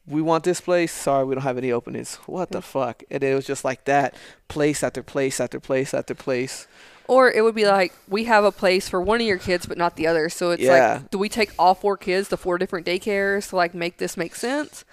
we 0.07 0.21
want 0.21 0.45
this 0.45 0.61
place. 0.61 0.93
Sorry, 0.93 1.25
we 1.25 1.35
don't 1.35 1.45
have 1.45 1.57
any 1.59 1.73
openings. 1.73 2.17
What 2.27 2.51
the 2.51 2.61
fuck? 2.61 3.03
And 3.11 3.23
it 3.23 3.35
was 3.35 3.47
just 3.47 3.65
like 3.65 3.85
that, 3.85 4.15
place 4.49 4.83
after 4.83 5.03
place 5.03 5.41
after 5.41 5.61
place 5.61 5.95
after 5.95 6.15
place. 6.15 6.67
Or 7.11 7.29
it 7.29 7.43
would 7.43 7.57
be 7.57 7.67
like, 7.67 7.93
we 8.07 8.27
have 8.27 8.45
a 8.45 8.53
place 8.53 8.89
for 8.89 9.01
one 9.01 9.21
of 9.21 9.27
your 9.27 9.37
kids, 9.37 9.67
but 9.67 9.77
not 9.77 9.97
the 9.97 10.07
other. 10.07 10.29
So 10.29 10.53
it's 10.53 10.63
Yeah. 10.63 10.93
like, 11.01 11.11
do 11.11 11.19
we 11.19 11.29
take 11.29 11.51
all 11.59 11.75
four 11.75 11.97
kids 11.97 12.29
to 12.29 12.37
four 12.37 12.57
different 12.57 12.87
daycares 12.87 13.49
to 13.49 13.57
like 13.57 13.75
make 13.75 13.97
this 13.97 14.17
make 14.17 14.37
sense? 14.37 14.85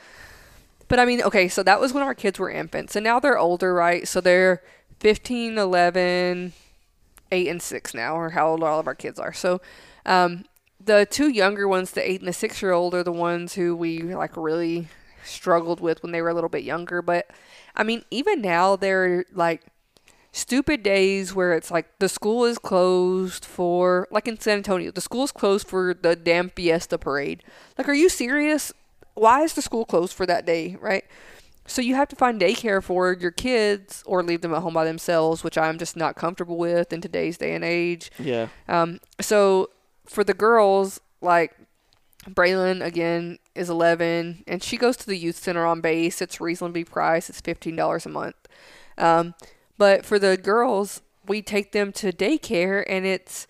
But 0.88 0.98
I 0.98 1.06
mean, 1.06 1.22
okay, 1.22 1.48
so 1.48 1.62
that 1.62 1.80
was 1.80 1.94
when 1.94 2.02
our 2.02 2.16
kids 2.16 2.40
were 2.40 2.50
infants. 2.50 2.96
And 2.96 3.04
now 3.04 3.20
they're 3.20 3.38
older, 3.38 3.72
right? 3.72 4.08
So 4.08 4.20
they're 4.20 4.64
15, 5.00 5.60
11, 5.60 6.54
8, 7.32 7.48
and 7.48 7.62
6 7.62 7.94
now, 7.94 8.16
or 8.16 8.32
how 8.32 8.48
old 8.48 8.64
all 8.64 8.80
of 8.80 8.88
our 8.88 8.96
kids 8.96 9.20
are. 9.20 9.32
So 9.32 9.62
um, 10.04 10.46
the 10.84 11.06
two 11.06 11.30
younger 11.30 11.68
ones, 11.68 11.92
the 11.92 12.10
8 12.10 12.22
and 12.22 12.28
the 12.28 12.34
6 12.34 12.64
year 12.64 12.72
old, 12.72 12.96
are 12.96 13.04
the 13.04 13.12
ones 13.12 13.54
who 13.54 13.76
we 13.76 14.02
like 14.02 14.36
really 14.36 14.88
struggled 15.24 15.82
with 15.82 16.02
when 16.02 16.14
they 16.14 16.24
were 16.24 16.30
a 16.30 16.34
little 16.34 16.50
bit 16.50 16.64
younger. 16.64 17.04
But 17.04 17.30
I 17.76 17.84
mean, 17.84 18.06
even 18.10 18.42
now, 18.42 18.76
they're 18.76 19.24
like, 19.36 19.62
stupid 20.38 20.84
days 20.84 21.34
where 21.34 21.54
it's 21.54 21.72
like 21.72 21.98
the 22.00 22.08
school 22.08 22.46
is 22.46 22.58
closed 22.60 23.44
for 23.44 24.08
like 24.12 24.28
in 24.28 24.40
San 24.40 24.58
Antonio, 24.58 24.92
the 24.92 25.02
school's 25.02 25.32
closed 25.32 25.68
for 25.68 25.94
the 25.94 26.16
damn 26.16 26.50
fiesta 26.50 26.98
parade. 26.98 27.44
Like, 27.78 27.90
are 27.90 27.94
you 27.94 28.08
serious? 28.08 28.72
Why 29.16 29.42
is 29.42 29.54
the 29.54 29.64
school 29.64 29.84
closed 29.84 30.14
for 30.14 30.26
that 30.28 30.46
day, 30.46 30.78
right? 30.80 31.04
So 31.66 31.82
you 31.82 31.96
have 31.96 32.08
to 32.10 32.16
find 32.16 32.40
daycare 32.40 32.82
for 32.82 33.14
your 33.14 33.32
kids 33.32 34.04
or 34.06 34.24
leave 34.24 34.42
them 34.42 34.54
at 34.54 34.62
home 34.62 34.76
by 34.76 34.86
themselves, 34.86 35.44
which 35.44 35.58
I'm 35.58 35.78
just 35.78 35.98
not 35.98 36.16
comfortable 36.16 36.58
with 36.58 36.94
in 36.94 37.02
today's 37.02 37.38
day 37.38 37.54
and 37.54 37.64
age. 37.64 38.12
Yeah. 38.20 38.48
Um, 38.70 39.00
so 39.20 39.72
for 40.06 40.24
the 40.24 40.34
girls, 40.34 41.02
like 41.20 41.58
Braylon 42.30 42.86
again 42.86 43.40
is 43.56 43.70
11, 43.70 44.44
and 44.48 44.64
she 44.64 44.78
goes 44.78 44.96
to 44.98 45.08
the 45.08 45.18
youth 45.18 45.36
center 45.36 45.66
on 45.66 45.82
base. 45.82 46.22
It's 46.22 46.40
reasonably 46.40 46.86
priced. 46.86 47.30
It's 47.30 47.42
$15 47.42 48.06
a 48.06 48.10
month. 48.10 48.36
Um, 48.98 49.34
but 49.78 50.06
for 50.06 50.20
the 50.20 50.38
girls, 50.38 51.02
we 51.28 51.42
take 51.42 51.72
them 51.72 51.92
to 51.94 52.12
daycare, 52.12 52.84
and 52.88 53.06
it's 53.06 53.48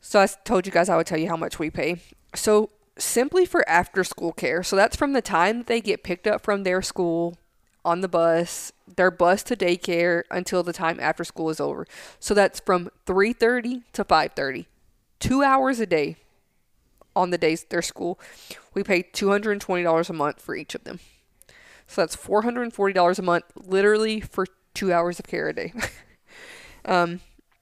so 0.00 0.20
I 0.20 0.26
told 0.26 0.66
you 0.66 0.72
guys 0.72 0.88
I 0.88 0.96
would 0.96 1.06
tell 1.06 1.18
you 1.18 1.28
how 1.28 1.36
much 1.36 1.58
we 1.58 1.70
pay. 1.70 1.96
So 2.34 2.70
simply 2.98 3.46
for 3.46 3.66
after 3.68 4.04
school 4.04 4.32
care. 4.32 4.62
So 4.62 4.76
that's 4.76 4.96
from 4.96 5.14
the 5.14 5.22
time 5.22 5.58
that 5.58 5.66
they 5.66 5.80
get 5.80 6.02
picked 6.02 6.26
up 6.26 6.42
from 6.42 6.62
their 6.62 6.82
school 6.82 7.36
on 7.84 8.00
the 8.00 8.08
bus, 8.08 8.72
their 8.96 9.10
bus 9.10 9.42
to 9.44 9.56
daycare 9.56 10.22
until 10.30 10.62
the 10.62 10.72
time 10.72 10.98
after 11.00 11.24
school 11.24 11.50
is 11.50 11.60
over. 11.60 11.86
So 12.20 12.34
that's 12.34 12.60
from 12.60 12.90
3:30 13.06 13.82
to 13.92 14.04
5:30. 14.04 14.66
2 15.20 15.42
hours 15.42 15.80
a 15.80 15.86
day 15.86 16.16
on 17.16 17.30
the 17.30 17.38
days 17.38 17.64
their 17.64 17.82
school. 17.82 18.18
We 18.74 18.82
pay 18.82 19.02
$220 19.02 20.10
a 20.10 20.12
month 20.12 20.40
for 20.40 20.54
each 20.54 20.74
of 20.74 20.84
them. 20.84 21.00
So 21.86 22.02
that's 22.02 22.16
$440 22.16 23.18
a 23.18 23.22
month 23.22 23.44
literally 23.56 24.20
for 24.20 24.46
2 24.74 24.92
hours 24.92 25.18
of 25.18 25.26
care 25.26 25.48
a 25.48 25.52
day. 25.54 25.72
um 26.84 27.20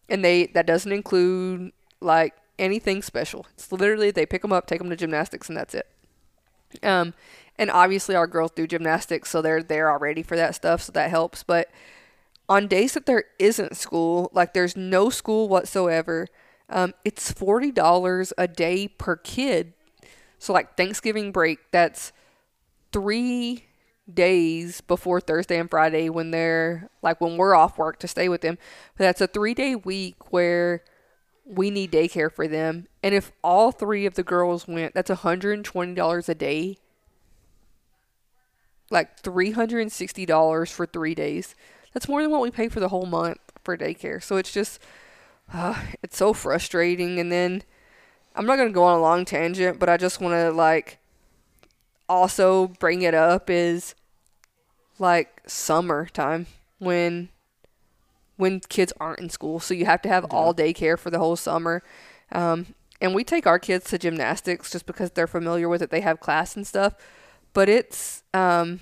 and 0.08 0.24
they 0.24 0.46
that 0.46 0.66
doesn't 0.66 0.92
include 0.92 1.72
like 2.00 2.34
anything 2.58 3.02
special. 3.02 3.46
It's 3.54 3.72
literally 3.72 4.10
they 4.10 4.26
pick 4.26 4.42
them 4.42 4.52
up, 4.52 4.66
take 4.66 4.78
them 4.78 4.90
to 4.90 4.96
gymnastics, 4.96 5.48
and 5.48 5.56
that's 5.56 5.74
it. 5.74 5.86
Um, 6.82 7.14
and 7.58 7.70
obviously 7.70 8.14
our 8.14 8.26
girls 8.26 8.52
do 8.52 8.66
gymnastics, 8.66 9.30
so 9.30 9.42
they're 9.42 9.62
there 9.62 9.90
already 9.90 10.22
for 10.22 10.36
that 10.36 10.54
stuff, 10.54 10.82
so 10.82 10.92
that 10.92 11.10
helps. 11.10 11.42
But 11.42 11.70
on 12.48 12.66
days 12.66 12.94
that 12.94 13.06
there 13.06 13.24
isn't 13.38 13.76
school, 13.76 14.30
like 14.32 14.54
there's 14.54 14.76
no 14.76 15.10
school 15.10 15.48
whatsoever, 15.48 16.28
um, 16.68 16.94
it's 17.04 17.30
forty 17.32 17.70
dollars 17.70 18.32
a 18.38 18.48
day 18.48 18.88
per 18.88 19.16
kid. 19.16 19.74
So 20.38 20.52
like 20.52 20.76
Thanksgiving 20.76 21.30
break, 21.32 21.58
that's 21.70 22.12
three 22.92 23.64
days 24.12 24.80
before 24.80 25.20
Thursday 25.20 25.58
and 25.58 25.70
Friday 25.70 26.08
when 26.08 26.30
they're 26.30 26.88
like 27.02 27.20
when 27.20 27.36
we're 27.36 27.54
off 27.54 27.78
work 27.78 27.98
to 28.00 28.08
stay 28.08 28.28
with 28.28 28.40
them. 28.40 28.58
But 28.96 29.04
that's 29.04 29.20
a 29.20 29.26
three 29.26 29.54
day 29.54 29.74
week 29.74 30.32
where 30.32 30.82
we 31.44 31.70
need 31.70 31.92
daycare 31.92 32.30
for 32.30 32.46
them. 32.46 32.86
And 33.02 33.14
if 33.14 33.32
all 33.42 33.72
three 33.72 34.06
of 34.06 34.14
the 34.14 34.22
girls 34.22 34.68
went, 34.68 34.94
that's 34.94 35.10
$120 35.10 36.28
a 36.28 36.34
day. 36.34 36.78
Like 38.90 39.22
$360 39.22 40.72
for 40.72 40.86
three 40.86 41.14
days. 41.14 41.54
That's 41.92 42.08
more 42.08 42.22
than 42.22 42.30
what 42.30 42.42
we 42.42 42.50
pay 42.50 42.68
for 42.68 42.80
the 42.80 42.88
whole 42.88 43.06
month 43.06 43.40
for 43.62 43.76
daycare. 43.76 44.22
So 44.22 44.36
it's 44.36 44.52
just, 44.52 44.80
uh, 45.52 45.80
it's 46.02 46.16
so 46.16 46.32
frustrating. 46.32 47.18
And 47.18 47.32
then 47.32 47.62
I'm 48.34 48.46
not 48.46 48.56
going 48.56 48.68
to 48.68 48.74
go 48.74 48.84
on 48.84 48.98
a 48.98 49.02
long 49.02 49.24
tangent, 49.24 49.78
but 49.78 49.88
I 49.88 49.96
just 49.96 50.20
want 50.20 50.34
to 50.34 50.50
like 50.50 50.98
also 52.12 52.68
bring 52.68 53.02
it 53.02 53.14
up 53.14 53.50
is 53.50 53.94
like 54.98 55.42
summertime 55.46 56.46
when 56.78 57.30
when 58.36 58.60
kids 58.60 58.92
aren't 59.00 59.20
in 59.20 59.30
school. 59.30 59.60
So 59.60 59.74
you 59.74 59.86
have 59.86 60.02
to 60.02 60.08
have 60.08 60.24
all 60.26 60.52
day 60.52 60.72
care 60.72 60.96
for 60.96 61.10
the 61.10 61.18
whole 61.18 61.36
summer. 61.36 61.82
Um, 62.32 62.74
and 63.00 63.14
we 63.14 63.24
take 63.24 63.46
our 63.46 63.58
kids 63.58 63.86
to 63.90 63.98
gymnastics 63.98 64.70
just 64.70 64.86
because 64.86 65.12
they're 65.12 65.26
familiar 65.26 65.68
with 65.68 65.82
it. 65.82 65.90
They 65.90 66.00
have 66.00 66.20
class 66.20 66.56
and 66.56 66.66
stuff. 66.66 66.94
But 67.52 67.68
it's 67.68 68.22
um, 68.34 68.80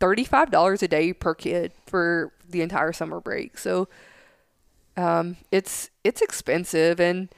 $35 0.00 0.82
a 0.82 0.88
day 0.88 1.12
per 1.12 1.34
kid 1.34 1.72
for 1.86 2.32
the 2.48 2.62
entire 2.62 2.92
summer 2.92 3.20
break. 3.20 3.58
So 3.58 3.88
um, 4.96 5.36
it's 5.50 5.90
it's 6.04 6.22
expensive 6.22 7.00
and 7.00 7.28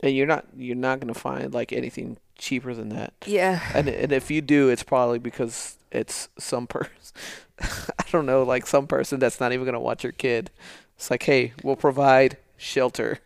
And 0.00 0.14
you're 0.14 0.26
not 0.26 0.46
you're 0.56 0.76
not 0.76 1.00
gonna 1.00 1.14
find 1.14 1.52
like 1.52 1.72
anything 1.72 2.18
cheaper 2.38 2.72
than 2.74 2.88
that. 2.90 3.12
yeah. 3.26 3.60
And 3.74 3.88
and 3.88 4.12
if 4.12 4.30
you 4.30 4.40
do, 4.40 4.68
it's 4.68 4.82
probably 4.82 5.18
because 5.18 5.76
it's 5.90 6.28
some 6.38 6.66
person. 6.66 6.92
I 7.60 8.04
don't 8.12 8.26
know, 8.26 8.42
like 8.44 8.66
some 8.66 8.86
person 8.86 9.18
that's 9.18 9.40
not 9.40 9.52
even 9.52 9.64
gonna 9.64 9.80
watch 9.80 10.02
your 10.04 10.12
kid. 10.12 10.50
It's 10.96 11.10
like, 11.10 11.22
hey, 11.24 11.52
we'll 11.62 11.76
provide 11.76 12.36
shelter. 12.56 13.18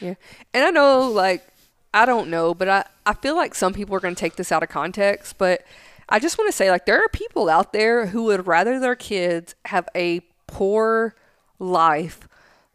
Yeah, 0.00 0.14
and 0.52 0.64
I 0.64 0.70
know, 0.70 1.08
like, 1.08 1.46
I 1.94 2.04
don't 2.04 2.28
know, 2.28 2.52
but 2.54 2.68
I, 2.68 2.84
I 3.06 3.14
feel 3.14 3.36
like 3.36 3.54
some 3.54 3.72
people 3.72 3.94
are 3.94 4.00
going 4.00 4.14
to 4.14 4.20
take 4.20 4.36
this 4.36 4.50
out 4.50 4.62
of 4.62 4.68
context. 4.68 5.38
But 5.38 5.64
I 6.08 6.18
just 6.18 6.36
want 6.36 6.48
to 6.48 6.56
say, 6.56 6.70
like, 6.70 6.84
there 6.84 6.98
are 6.98 7.08
people 7.08 7.48
out 7.48 7.72
there 7.72 8.06
who 8.06 8.24
would 8.24 8.46
rather 8.46 8.80
their 8.80 8.96
kids 8.96 9.54
have 9.66 9.88
a 9.94 10.20
poor 10.48 11.14
life, 11.58 12.28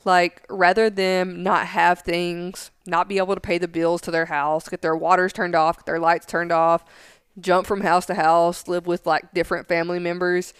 like, 0.05 0.45
rather 0.49 0.89
them 0.89 1.43
not 1.43 1.67
have 1.67 1.99
things, 1.99 2.71
not 2.85 3.09
be 3.09 3.17
able 3.17 3.35
to 3.35 3.41
pay 3.41 3.57
the 3.57 3.67
bills 3.67 4.01
to 4.01 4.11
their 4.11 4.25
house, 4.27 4.69
get 4.69 4.81
their 4.81 4.95
waters 4.95 5.33
turned 5.33 5.55
off, 5.55 5.77
get 5.77 5.85
their 5.85 5.99
lights 5.99 6.25
turned 6.25 6.51
off, 6.51 6.85
jump 7.39 7.67
from 7.67 7.81
house 7.81 8.05
to 8.07 8.15
house, 8.15 8.67
live 8.67 8.87
with, 8.87 9.05
like, 9.05 9.33
different 9.33 9.67
family 9.67 9.99
members, 9.99 10.53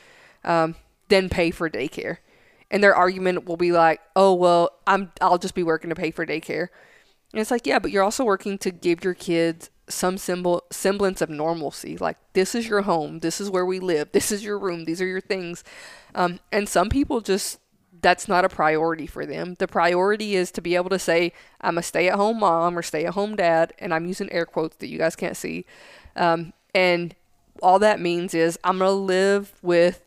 um, 0.44 0.76
than 1.08 1.30
pay 1.30 1.52
for 1.52 1.70
daycare 1.70 2.18
and 2.72 2.84
their 2.84 2.96
argument 2.96 3.46
will 3.46 3.58
be 3.58 3.72
like, 3.72 4.02
"Oh, 4.16 4.34
well, 4.34 4.72
I'm 4.86 5.12
I'll 5.22 5.38
just 5.38 5.56
be 5.56 5.64
working 5.64 5.90
to 5.90 5.96
pay 5.96 6.12
for 6.12 6.26
daycare." 6.26 6.68
And 7.34 7.42
it's 7.42 7.52
like, 7.52 7.66
"Yeah, 7.66 7.80
but 7.80 7.92
you're 7.92 8.04
also 8.04 8.24
working 8.24 8.58
to 8.60 8.72
give 8.72 9.04
your 9.04 9.14
kids 9.14 9.70
some 9.88 10.18
symbol 10.18 10.64
semblance 10.72 11.22
of 11.22 11.30
normalcy. 11.30 11.98
Like 11.98 12.18
this 12.34 12.54
is 12.56 12.68
your 12.68 12.84
home, 12.84 13.20
this 13.20 13.42
is 13.42 13.50
where 13.50 13.66
we 13.66 13.80
live, 13.80 14.12
this 14.12 14.32
is 14.32 14.44
your 14.44 14.60
room, 14.60 14.86
these 14.86 15.02
are 15.02 15.08
your 15.08 15.22
things." 15.22 15.64
Um, 16.16 16.40
and 16.52 16.70
some 16.70 16.90
people 16.90 17.22
just 17.22 17.60
that's 18.02 18.28
not 18.28 18.46
a 18.46 18.50
priority 18.50 19.08
for 19.08 19.26
them. 19.26 19.56
The 19.60 19.68
priority 19.68 20.36
is 20.36 20.52
to 20.52 20.62
be 20.62 20.76
able 20.76 20.90
to 20.90 21.00
say, 21.00 21.34
"I'm 21.62 21.78
a 21.78 21.84
stay-at-home 21.84 22.40
mom" 22.40 22.78
or 22.78 22.82
"stay-at-home 22.82 23.36
dad," 23.36 23.74
and 23.80 23.94
I'm 23.94 24.06
using 24.06 24.32
air 24.32 24.46
quotes 24.46 24.78
that 24.78 24.88
you 24.88 24.98
guys 24.98 25.16
can't 25.16 25.38
see. 25.38 25.66
Um, 26.16 26.54
and 26.74 27.16
all 27.62 27.80
that 27.80 28.00
means 28.00 28.34
is 28.34 28.58
I'm 28.64 28.80
gonna 28.80 28.92
live 28.92 29.54
with 29.62 30.02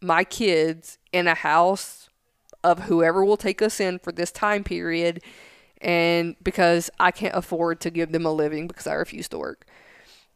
my 0.00 0.24
kids 0.24 0.98
in 1.12 1.26
a 1.26 1.34
house 1.34 2.08
of 2.62 2.80
whoever 2.80 3.24
will 3.24 3.36
take 3.36 3.62
us 3.62 3.80
in 3.80 3.98
for 3.98 4.12
this 4.12 4.30
time 4.30 4.64
period 4.64 5.22
and 5.80 6.36
because 6.42 6.90
I 7.00 7.10
can't 7.10 7.34
afford 7.34 7.80
to 7.80 7.90
give 7.90 8.12
them 8.12 8.26
a 8.26 8.32
living 8.32 8.66
because 8.66 8.86
I 8.86 8.94
refuse 8.94 9.28
to 9.28 9.38
work. 9.38 9.66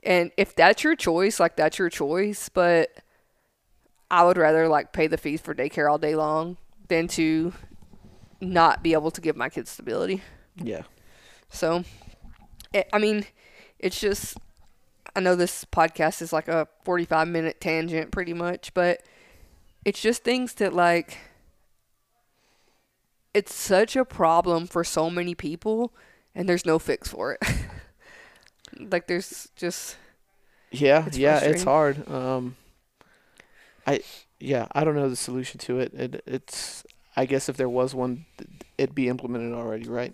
And 0.03 0.31
if 0.37 0.55
that's 0.55 0.85
your 0.85 0.97
choice, 0.97 1.39
like 1.39 1.57
that's 1.57 1.79
your 1.79 1.91
choice, 1.91 2.49
but 2.49 2.91
I 4.11 4.25
would 4.25 4.39
rather 4.39 4.69
like 4.69 4.93
pay 4.93 5.07
the 5.07 5.19
fees 5.19 5.41
for 5.41 5.55
daycare 5.55 5.91
all 5.91 5.99
day 5.99 6.15
long 6.15 6.57
than 6.89 7.09
to 7.09 7.53
not 8.41 8.83
be 8.83 8.93
able 8.93 9.11
to 9.11 9.21
give 9.21 9.37
my 9.37 9.49
kids 9.49 9.71
stability. 9.71 10.23
Yeah. 10.57 10.83
So, 11.49 11.85
it, 12.73 12.89
I 12.93 12.99
mean, 12.99 13.27
it's 13.79 14.01
just, 14.01 14.37
I 15.15 15.21
know 15.21 15.37
this 15.37 15.65
podcast 15.65 16.21
is 16.23 16.33
like 16.33 16.49
a 16.49 16.69
45 16.85 17.29
minute 17.29 17.61
tangent 17.61 18.11
pretty 18.11 18.33
much, 18.33 18.75
but 18.75 19.03
it's 19.85 20.01
just 20.01 20.25
things 20.25 20.55
that 20.55 20.73
like, 20.73 21.19
it's 23.33 23.55
such 23.55 23.97
a 23.97 24.05
problem 24.05 24.67
for 24.67 24.85
so 24.85 25.11
many 25.11 25.35
people 25.35 25.93
and 26.35 26.49
there's 26.49 26.67
no 26.67 26.79
fix 26.79 27.09
for 27.09 27.33
it. 27.33 27.43
like, 28.91 29.07
there's 29.07 29.49
just, 29.57 29.97
Yeah, 30.71 31.07
It's 31.07 31.17
yeah, 31.19 31.39
it's 31.41 31.65
hard. 31.65 32.09
Um, 32.09 32.57
I 33.87 34.01
yeah, 34.45 34.67
I 34.73 34.85
don't 34.85 34.95
know 34.95 35.09
the 35.09 35.17
solution 35.17 35.59
to 35.61 35.81
it. 35.81 35.93
it. 35.95 36.23
It's 36.27 36.85
I 37.17 37.27
guess 37.27 37.49
if 37.49 37.57
there 37.57 37.69
was 37.69 37.95
one, 37.95 38.27
it'd 38.77 38.95
be 38.95 39.09
implemented 39.09 39.53
already, 39.55 39.87
right? 39.89 40.13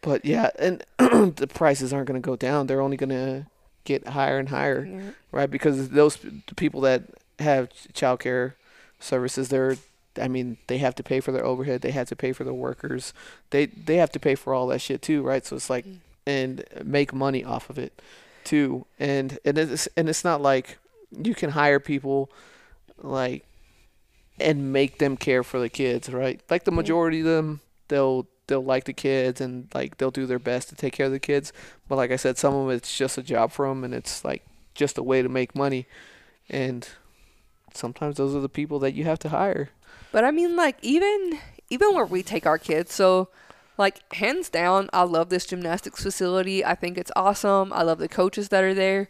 But 0.00 0.24
yeah, 0.24 0.50
and 0.58 0.84
the 0.98 1.48
prices 1.52 1.92
aren't 1.92 2.06
going 2.08 2.20
to 2.20 2.26
go 2.26 2.36
down. 2.36 2.66
They're 2.66 2.80
only 2.80 2.96
going 2.96 3.10
to 3.10 3.46
get 3.84 4.08
higher 4.08 4.38
and 4.38 4.48
higher, 4.48 4.84
yeah. 4.84 5.10
right? 5.32 5.50
Because 5.50 5.90
those 5.90 6.16
the 6.16 6.54
people 6.54 6.80
that 6.82 7.02
have 7.38 7.70
ch- 7.70 7.88
childcare 7.92 8.52
services, 9.00 9.48
they're 9.48 9.76
I 10.20 10.28
mean, 10.28 10.58
they 10.68 10.78
have 10.78 10.94
to 10.96 11.02
pay 11.02 11.18
for 11.20 11.32
their 11.32 11.44
overhead. 11.44 11.80
They 11.80 11.90
have 11.90 12.08
to 12.08 12.16
pay 12.16 12.32
for 12.32 12.44
their 12.44 12.54
workers. 12.54 13.12
They 13.50 13.66
they 13.66 13.96
have 13.96 14.10
to 14.12 14.20
pay 14.20 14.34
for 14.36 14.54
all 14.54 14.66
that 14.68 14.80
shit 14.80 15.02
too, 15.02 15.22
right? 15.22 15.44
So 15.44 15.56
it's 15.56 15.70
like 15.70 15.84
Mm. 15.84 15.98
and 16.26 16.64
make 16.84 17.12
money 17.12 17.42
off 17.44 17.68
of 17.70 17.78
it 17.78 18.00
too. 18.44 18.86
And 18.98 19.38
and 19.44 19.58
it's 19.58 19.88
and 19.96 20.08
it's 20.08 20.22
not 20.24 20.40
like 20.40 20.78
you 21.10 21.34
can 21.34 21.50
hire 21.50 21.80
people 21.80 22.30
like 22.98 23.44
and 24.40 24.72
make 24.72 24.98
them 24.98 25.16
care 25.16 25.42
for 25.42 25.60
the 25.60 25.68
kids, 25.68 26.08
right? 26.08 26.40
Like 26.50 26.64
the 26.64 26.72
majority 26.72 27.20
of 27.20 27.26
them, 27.26 27.60
they'll 27.88 28.26
they'll 28.46 28.64
like 28.64 28.84
the 28.84 28.92
kids 28.92 29.40
and 29.40 29.68
like 29.74 29.96
they'll 29.96 30.10
do 30.10 30.26
their 30.26 30.38
best 30.38 30.68
to 30.68 30.74
take 30.74 30.92
care 30.92 31.06
of 31.06 31.12
the 31.12 31.20
kids. 31.20 31.52
But 31.88 31.96
like 31.96 32.10
I 32.10 32.16
said, 32.16 32.36
some 32.36 32.54
of 32.54 32.66
them 32.66 32.76
it's 32.76 32.96
just 32.96 33.18
a 33.18 33.22
job 33.22 33.52
for 33.52 33.68
them 33.68 33.84
and 33.84 33.94
it's 33.94 34.24
like 34.24 34.44
just 34.74 34.98
a 34.98 35.02
way 35.02 35.22
to 35.22 35.28
make 35.28 35.54
money. 35.54 35.86
And 36.48 36.88
sometimes 37.72 38.16
those 38.16 38.34
are 38.34 38.40
the 38.40 38.48
people 38.48 38.78
that 38.80 38.94
you 38.94 39.04
have 39.04 39.18
to 39.20 39.28
hire. 39.30 39.70
But 40.12 40.24
I 40.24 40.30
mean, 40.30 40.56
like 40.56 40.76
even 40.82 41.38
even 41.70 41.94
where 41.94 42.04
we 42.04 42.22
take 42.22 42.46
our 42.46 42.58
kids, 42.58 42.92
so 42.92 43.28
like 43.78 44.12
hands 44.14 44.48
down, 44.48 44.88
I 44.92 45.02
love 45.02 45.28
this 45.30 45.46
gymnastics 45.46 46.02
facility. 46.02 46.64
I 46.64 46.74
think 46.74 46.98
it's 46.98 47.12
awesome. 47.16 47.72
I 47.72 47.82
love 47.82 47.98
the 47.98 48.08
coaches 48.08 48.48
that 48.50 48.62
are 48.62 48.74
there. 48.74 49.08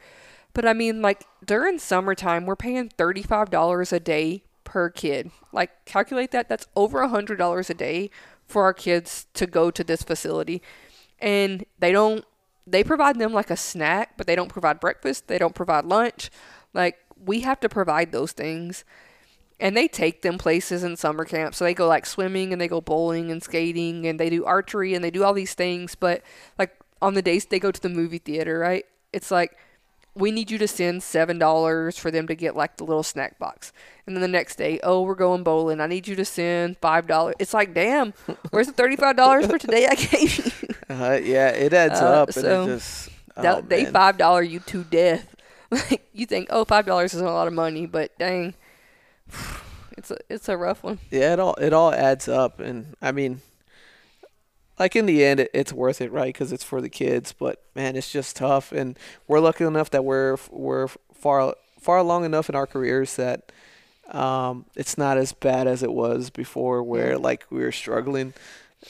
But 0.55 0.67
I 0.67 0.73
mean, 0.73 1.03
like 1.03 1.25
during 1.45 1.79
summertime, 1.79 2.47
we're 2.47 2.57
paying 2.57 2.89
thirty 2.89 3.23
five 3.23 3.51
dollars 3.51 3.93
a 3.93 4.01
day 4.01 4.45
per 4.65 4.89
kid. 4.89 5.31
Like 5.53 5.85
calculate 5.85 6.31
that. 6.31 6.49
That's 6.49 6.67
over 6.75 7.01
a 7.01 7.09
hundred 7.09 7.37
dollars 7.37 7.71
a 7.71 7.75
day 7.75 8.11
for 8.47 8.65
our 8.65 8.75
kids 8.75 9.27
to 9.35 9.47
go 9.47 9.71
to 9.71 9.85
this 9.85 10.03
facility, 10.03 10.63
and 11.19 11.65
they 11.79 11.93
don't. 11.93 12.25
They 12.67 12.83
provide 12.83 13.19
them 13.19 13.33
like 13.35 13.51
a 13.51 13.57
snack, 13.59 14.17
but 14.17 14.27
they 14.27 14.37
don't 14.37 14.49
provide 14.49 14.81
breakfast. 14.81 15.27
They 15.29 15.39
don't 15.39 15.55
provide 15.55 15.85
lunch. 15.85 16.31
Like 16.73 16.99
we 17.23 17.41
have 17.41 17.61
to 17.61 17.69
provide 17.69 18.13
those 18.13 18.33
things 18.33 18.85
and 19.61 19.77
they 19.77 19.89
take 19.89 20.23
them 20.23 20.39
places 20.39 20.83
in 20.83 20.97
summer 20.97 21.25
camp. 21.25 21.55
So 21.55 21.65
they 21.65 21.75
go 21.75 21.87
like 21.87 22.07
swimming 22.07 22.53
and 22.53 22.61
they 22.61 22.69
go 22.69 22.81
bowling 22.81 23.31
and 23.31 23.43
skating 23.43 24.07
and 24.07 24.19
they 24.19 24.31
do 24.31 24.45
archery 24.45 24.95
and 24.95 25.05
they 25.05 25.11
do 25.11 25.25
all 25.25 25.33
these 25.33 25.55
things. 25.55 25.95
But 25.95 26.23
like 26.59 26.77
on 27.01 27.15
the 27.15 27.23
days 27.23 27.47
they 27.47 27.59
go 27.59 27.71
to 27.71 27.81
the 27.81 27.89
movie 27.89 28.19
theater, 28.19 28.59
right? 28.59 28.85
It's 29.13 29.31
like 29.31 29.57
we 30.15 30.31
need 30.31 30.51
you 30.51 30.59
to 30.59 30.69
send 30.69 31.03
seven 31.03 31.39
dollars 31.39 31.99
for 31.99 32.11
them 32.11 32.27
to 32.29 32.35
get 32.35 32.55
like 32.57 32.77
the 32.77 32.85
little 32.85 33.03
snack 33.03 33.39
box. 33.39 33.73
And 34.07 34.15
then 34.15 34.21
the 34.21 34.29
next 34.29 34.57
day, 34.57 34.79
oh, 34.83 35.03
we're 35.03 35.15
going 35.15 35.43
bowling. 35.43 35.81
I 35.81 35.87
need 35.87 36.07
you 36.07 36.15
to 36.17 36.25
send 36.25 36.77
five 36.79 37.07
dollars. 37.07 37.35
It's 37.39 37.55
like, 37.55 37.75
damn, 37.75 38.13
where's 38.51 38.67
the 38.67 38.73
thirty 38.73 38.97
five 38.97 39.17
dollars 39.17 39.47
for 39.47 39.59
today 39.59 39.87
I 39.91 39.95
gave 39.95 40.39
you? 40.39 40.53
Uh, 40.91 41.19
yeah, 41.23 41.49
it 41.49 41.73
adds 41.73 41.99
Uh, 41.99 42.05
up 42.23 42.29
and 42.29 42.35
so 42.35 42.63
it 42.65 42.67
just 42.67 43.09
oh, 43.39 43.43
That- 43.43 43.69
they 43.71 43.87
five 43.87 44.19
dollar 44.19 44.43
you 44.43 44.61
to 44.61 44.85
death. 44.85 45.35
Like 45.71 46.07
you 46.13 46.27
think, 46.27 46.49
oh, 46.51 46.65
five 46.67 46.85
dollars 46.87 47.15
isn't 47.15 47.27
a 47.27 47.33
lot 47.33 47.49
of 47.49 47.53
money, 47.55 47.87
but 47.87 48.17
dang, 48.19 48.55
it's 49.97 50.11
a 50.11 50.19
it's 50.29 50.49
a 50.49 50.57
rough 50.57 50.83
one. 50.85 50.99
Yeah, 51.11 51.33
it 51.33 51.41
all 51.41 51.55
it 51.55 51.73
all 51.73 51.93
adds 51.93 52.29
up, 52.29 52.61
and 52.61 52.95
I 53.03 53.11
mean, 53.13 53.41
like 54.79 54.97
in 54.97 55.07
the 55.07 55.25
end, 55.25 55.41
it, 55.41 55.51
it's 55.55 55.73
worth 55.73 56.01
it, 56.01 56.11
right? 56.13 56.33
Because 56.33 56.53
it's 56.53 56.65
for 56.65 56.81
the 56.81 56.89
kids. 56.89 57.33
But 57.33 57.63
man, 57.75 57.97
it's 57.97 58.11
just 58.13 58.37
tough, 58.37 58.73
and 58.73 58.99
we're 59.29 59.41
lucky 59.41 59.65
enough 59.65 59.91
that 59.91 60.05
we're 60.05 60.37
we're 60.51 60.89
far 61.13 61.55
far 61.81 61.99
along 61.99 62.25
enough 62.25 62.49
in 62.49 62.55
our 62.55 62.67
careers 62.67 63.17
that 63.17 63.53
Um, 64.11 64.67
it's 64.77 64.99
not 64.99 65.17
as 65.17 65.33
bad 65.33 65.67
as 65.67 65.83
it 65.83 65.93
was 65.93 66.29
before, 66.31 66.83
where 66.83 67.17
Mhm. 67.17 67.23
like 67.23 67.47
we 67.51 67.61
were 67.63 67.73
struggling. 67.73 68.35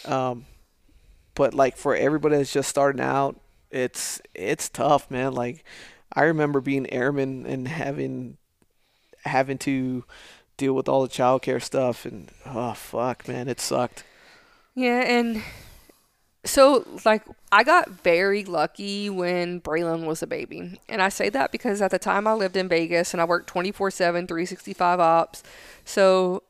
Um, 0.06 0.46
but 1.34 1.54
like 1.54 1.76
for 1.76 1.94
everybody 1.94 2.36
that's 2.36 2.52
just 2.52 2.68
starting 2.68 3.00
out, 3.00 3.36
it's 3.70 4.20
it's 4.34 4.68
tough, 4.68 5.10
man. 5.10 5.32
Like 5.34 5.64
I 6.12 6.22
remember 6.24 6.60
being 6.60 6.90
airman 6.92 7.46
and 7.46 7.68
having 7.68 8.38
having 9.24 9.58
to 9.58 10.04
deal 10.56 10.72
with 10.74 10.88
all 10.88 11.02
the 11.02 11.08
childcare 11.08 11.62
stuff, 11.62 12.04
and 12.04 12.30
oh 12.46 12.74
fuck, 12.74 13.28
man, 13.28 13.48
it 13.48 13.60
sucked. 13.60 14.04
Yeah, 14.74 15.00
and 15.02 15.42
so 16.44 16.86
like 17.04 17.22
I 17.50 17.64
got 17.64 17.88
very 17.88 18.44
lucky 18.44 19.08
when 19.08 19.60
Braylon 19.60 20.06
was 20.06 20.22
a 20.22 20.26
baby. 20.26 20.78
And 20.88 21.00
I 21.00 21.08
say 21.08 21.28
that 21.30 21.52
because 21.52 21.80
at 21.80 21.90
the 21.90 21.98
time 21.98 22.26
I 22.26 22.34
lived 22.34 22.56
in 22.56 22.68
Vegas 22.68 23.14
and 23.14 23.20
I 23.20 23.24
worked 23.24 23.52
24/7 23.52 24.28
365 24.28 25.00
ops. 25.00 25.42
So 25.84 26.42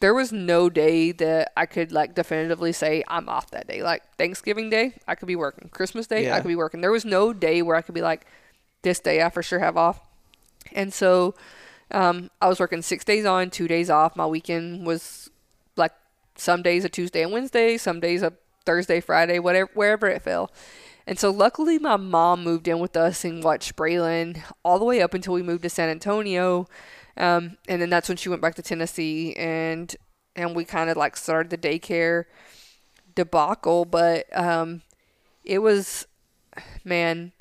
there 0.00 0.14
was 0.14 0.32
no 0.32 0.68
day 0.68 1.12
that 1.12 1.52
I 1.56 1.66
could 1.66 1.90
like 1.92 2.14
definitively 2.14 2.72
say 2.72 3.02
I'm 3.08 3.28
off 3.28 3.50
that 3.50 3.66
day. 3.66 3.82
Like 3.82 4.02
Thanksgiving 4.16 4.70
Day, 4.70 4.94
I 5.08 5.14
could 5.14 5.26
be 5.26 5.36
working. 5.36 5.70
Christmas 5.70 6.06
Day, 6.06 6.24
Yeah. 6.24 6.36
I 6.36 6.40
could 6.40 6.48
be 6.48 6.56
working. 6.56 6.80
There 6.80 6.92
was 6.92 7.04
no 7.04 7.32
day 7.32 7.62
where 7.62 7.76
I 7.76 7.82
could 7.82 7.94
be 7.94 8.02
like 8.02 8.26
this 8.82 9.00
day 9.00 9.22
I 9.22 9.30
for 9.30 9.42
sure 9.42 9.58
have 9.58 9.76
off. 9.76 10.00
And 10.72 10.92
so 10.92 11.34
um, 11.90 12.30
I 12.40 12.48
was 12.48 12.60
working 12.60 12.82
6 12.82 13.04
days 13.04 13.24
on, 13.24 13.50
2 13.50 13.66
days 13.66 13.90
off. 13.90 14.14
My 14.14 14.26
weekend 14.26 14.86
was 14.86 15.30
like 15.76 15.92
some 16.36 16.62
days 16.62 16.84
a 16.84 16.88
Tuesday 16.88 17.22
and 17.22 17.32
Wednesday, 17.32 17.76
some 17.76 17.98
days 17.98 18.22
a 18.22 18.34
Thursday, 18.68 19.00
Friday, 19.00 19.38
whatever, 19.38 19.70
wherever 19.72 20.06
it 20.08 20.20
fell. 20.20 20.52
And 21.06 21.18
so 21.18 21.30
luckily 21.30 21.78
my 21.78 21.96
mom 21.96 22.44
moved 22.44 22.68
in 22.68 22.80
with 22.80 22.98
us 22.98 23.24
and 23.24 23.42
watched 23.42 23.76
Braylon 23.76 24.42
all 24.62 24.78
the 24.78 24.84
way 24.84 25.00
up 25.00 25.14
until 25.14 25.32
we 25.32 25.42
moved 25.42 25.62
to 25.62 25.70
San 25.70 25.88
Antonio. 25.88 26.66
Um, 27.16 27.56
and 27.66 27.80
then 27.80 27.88
that's 27.88 28.10
when 28.10 28.18
she 28.18 28.28
went 28.28 28.42
back 28.42 28.56
to 28.56 28.62
Tennessee 28.62 29.34
and 29.36 29.96
and 30.36 30.54
we 30.54 30.66
kind 30.66 30.90
of 30.90 30.98
like 30.98 31.16
started 31.16 31.48
the 31.48 31.56
daycare 31.56 32.24
debacle. 33.14 33.86
But 33.86 34.26
um, 34.36 34.82
it 35.44 35.60
was, 35.60 36.06
man, 36.84 37.32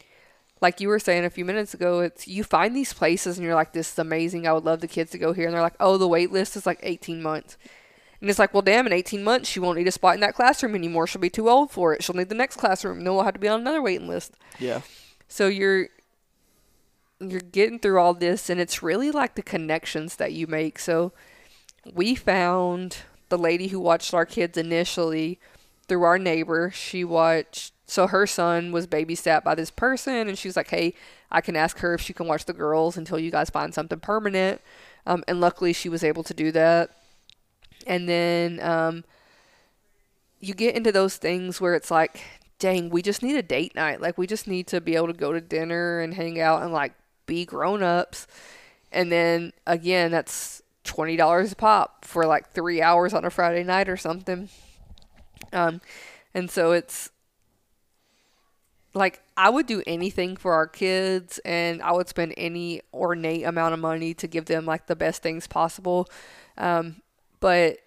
like 0.61 0.79
you 0.79 0.87
were 0.87 0.97
saying 0.97 1.25
a 1.25 1.29
few 1.29 1.43
minutes 1.43 1.73
ago, 1.73 1.99
it's 1.99 2.25
you 2.25 2.45
find 2.45 2.73
these 2.73 2.93
places 2.93 3.37
and 3.37 3.45
you're 3.45 3.53
like, 3.53 3.73
this 3.73 3.91
is 3.91 3.99
amazing. 3.99 4.47
I 4.47 4.53
would 4.53 4.63
love 4.63 4.79
the 4.79 4.87
kids 4.87 5.11
to 5.11 5.17
go 5.17 5.33
here. 5.33 5.47
And 5.47 5.53
they're 5.53 5.61
like, 5.61 5.75
oh, 5.81 5.97
the 5.97 6.07
wait 6.07 6.31
list 6.31 6.55
is 6.55 6.65
like 6.65 6.79
18 6.83 7.21
months. 7.21 7.57
And 8.19 8.29
it's 8.29 8.39
like, 8.39 8.53
well, 8.53 8.63
damn, 8.63 8.87
in 8.87 8.93
18 8.93 9.23
months, 9.23 9.49
she 9.49 9.59
won't 9.59 9.77
need 9.77 9.87
a 9.87 9.91
spot 9.91 10.15
in 10.15 10.21
that 10.21 10.33
classroom 10.33 10.73
anymore. 10.73 11.05
She'll 11.05 11.21
be 11.21 11.29
too 11.29 11.49
old 11.49 11.71
for 11.71 11.93
it. 11.93 12.03
She'll 12.03 12.15
need 12.15 12.29
the 12.29 12.35
next 12.35 12.57
classroom. 12.57 13.03
Then 13.03 13.13
we'll 13.13 13.23
have 13.23 13.35
to 13.35 13.39
be 13.39 13.47
on 13.47 13.61
another 13.61 13.81
waiting 13.81 14.07
list. 14.07 14.33
Yeah. 14.59 14.81
So 15.27 15.47
you're 15.47 15.89
you're 17.19 17.39
getting 17.39 17.79
through 17.79 17.99
all 17.99 18.13
this, 18.13 18.49
and 18.49 18.59
it's 18.59 18.83
really 18.83 19.11
like 19.11 19.35
the 19.35 19.41
connections 19.41 20.15
that 20.17 20.33
you 20.33 20.47
make. 20.47 20.79
So 20.79 21.13
we 21.91 22.15
found 22.15 22.97
the 23.29 23.37
lady 23.37 23.67
who 23.67 23.79
watched 23.79 24.13
our 24.13 24.25
kids 24.25 24.57
initially 24.57 25.39
through 25.87 26.03
our 26.03 26.19
neighbor. 26.19 26.71
She 26.73 27.03
watched. 27.03 27.73
So 27.89 28.07
her 28.07 28.27
son 28.27 28.71
was 28.71 28.85
babysat 28.85 29.43
by 29.43 29.55
this 29.55 29.71
person, 29.71 30.27
and 30.27 30.37
she 30.37 30.47
was 30.47 30.57
like, 30.57 30.69
"Hey, 30.69 30.93
I 31.31 31.41
can 31.41 31.55
ask 31.55 31.79
her 31.79 31.93
if 31.93 32.01
she 32.01 32.13
can 32.13 32.27
watch 32.27 32.45
the 32.45 32.53
girls 32.53 32.97
until 32.97 33.19
you 33.19 33.31
guys 33.31 33.49
find 33.49 33.73
something 33.73 33.99
permanent." 33.99 34.61
Um, 35.05 35.23
and 35.27 35.39
luckily, 35.39 35.71
she 35.71 35.87
was 35.87 36.03
able 36.03 36.23
to 36.23 36.33
do 36.33 36.51
that. 36.51 36.91
And 37.87 38.07
then 38.07 38.59
um, 38.59 39.03
you 40.39 40.53
get 40.53 40.75
into 40.75 40.91
those 40.91 41.17
things 41.17 41.59
where 41.59 41.73
it's 41.73 41.89
like, 41.89 42.21
dang, 42.59 42.89
we 42.89 43.01
just 43.01 43.23
need 43.23 43.35
a 43.35 43.41
date 43.41 43.73
night. 43.75 44.01
Like, 44.01 44.17
we 44.17 44.27
just 44.27 44.47
need 44.47 44.67
to 44.67 44.81
be 44.81 44.95
able 44.95 45.07
to 45.07 45.13
go 45.13 45.31
to 45.31 45.41
dinner 45.41 45.99
and 46.01 46.13
hang 46.13 46.39
out 46.39 46.61
and 46.61 46.71
like 46.71 46.93
be 47.25 47.45
grown 47.45 47.81
ups. 47.81 48.27
And 48.91 49.11
then 49.11 49.53
again, 49.65 50.11
that's 50.11 50.61
twenty 50.83 51.17
dollars 51.17 51.51
a 51.51 51.55
pop 51.55 52.05
for 52.05 52.25
like 52.25 52.51
three 52.51 52.81
hours 52.81 53.13
on 53.13 53.25
a 53.25 53.29
Friday 53.29 53.63
night 53.63 53.89
or 53.89 53.97
something. 53.97 54.49
Um, 55.51 55.81
and 56.33 56.49
so 56.49 56.71
it's 56.71 57.09
like 58.93 59.21
I 59.35 59.49
would 59.49 59.67
do 59.67 59.83
anything 59.85 60.37
for 60.37 60.53
our 60.53 60.67
kids, 60.67 61.39
and 61.45 61.81
I 61.81 61.91
would 61.91 62.07
spend 62.07 62.33
any 62.37 62.81
ornate 62.93 63.43
amount 63.43 63.73
of 63.73 63.79
money 63.79 64.13
to 64.15 64.27
give 64.27 64.45
them 64.45 64.65
like 64.65 64.87
the 64.87 64.95
best 64.95 65.21
things 65.21 65.47
possible. 65.47 66.09
Um, 66.57 67.01
but 67.39 67.77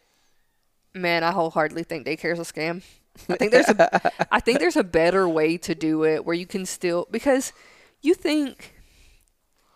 man, 0.95 1.25
I 1.25 1.31
wholeheartedly 1.31 1.85
think 1.85 2.07
daycare 2.07 2.33
is 2.33 2.39
a 2.39 2.53
scam. 2.53 2.83
I 3.29 3.37
think 3.37 3.53
there's 3.53 3.69
a 3.69 4.13
I 4.33 4.41
think 4.41 4.59
there's 4.59 4.77
a 4.77 4.85
better 4.85 5.29
way 5.29 5.57
to 5.59 5.75
do 5.75 6.05
it 6.05 6.25
where 6.25 6.35
you 6.35 6.47
can 6.47 6.65
still 6.67 7.07
because 7.11 7.53
you 8.01 8.15
think 8.15 8.75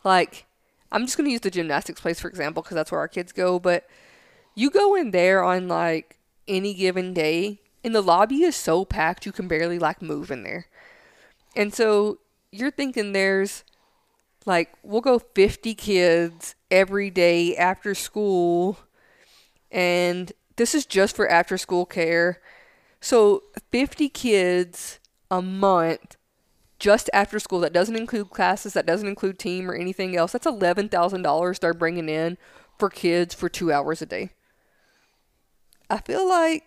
like 0.04 0.46
I'm 0.92 1.04
just 1.04 1.16
going 1.16 1.26
to 1.26 1.32
use 1.32 1.40
the 1.40 1.50
gymnastics 1.50 2.00
place 2.00 2.20
for 2.20 2.28
example 2.28 2.62
because 2.62 2.76
that's 2.76 2.92
where 2.92 3.00
our 3.00 3.08
kids 3.08 3.32
go, 3.32 3.58
but 3.58 3.86
you 4.54 4.70
go 4.70 4.94
in 4.94 5.10
there 5.10 5.42
on 5.42 5.68
like 5.68 6.18
any 6.46 6.74
given 6.74 7.12
day 7.12 7.60
and 7.82 7.94
the 7.94 8.00
lobby 8.00 8.42
is 8.42 8.56
so 8.56 8.84
packed 8.84 9.26
you 9.26 9.32
can 9.32 9.48
barely 9.48 9.78
like 9.78 10.00
move 10.00 10.30
in 10.30 10.42
there. 10.42 10.66
And 11.56 11.74
so 11.74 12.18
you're 12.50 12.70
thinking 12.70 13.12
there's 13.12 13.64
like 14.46 14.72
we'll 14.82 15.00
go 15.00 15.18
50 15.18 15.74
kids 15.74 16.54
every 16.70 17.10
day 17.10 17.56
after 17.56 17.94
school 17.94 18.78
and 19.74 20.32
this 20.56 20.74
is 20.74 20.86
just 20.86 21.16
for 21.16 21.28
after 21.28 21.58
school 21.58 21.84
care. 21.84 22.40
So 23.00 23.42
50 23.72 24.08
kids 24.08 25.00
a 25.30 25.42
month 25.42 26.16
just 26.78 27.10
after 27.12 27.38
school 27.38 27.60
that 27.60 27.72
doesn't 27.72 27.96
include 27.96 28.30
classes, 28.30 28.72
that 28.74 28.86
doesn't 28.86 29.08
include 29.08 29.38
team 29.38 29.70
or 29.70 29.74
anything 29.74 30.16
else. 30.16 30.32
That's 30.32 30.46
$11,000 30.46 31.58
they're 31.58 31.74
bringing 31.74 32.08
in 32.08 32.38
for 32.78 32.88
kids 32.88 33.34
for 33.34 33.48
2 33.48 33.72
hours 33.72 34.00
a 34.00 34.06
day. 34.06 34.30
I 35.90 35.98
feel 35.98 36.26
like 36.26 36.64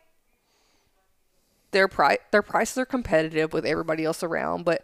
their 1.71 1.87
price 1.87 2.19
their 2.31 2.41
prices 2.41 2.77
are 2.77 2.85
competitive 2.85 3.51
with 3.51 3.65
everybody 3.65 4.05
else 4.05 4.23
around, 4.23 4.63
but 4.63 4.83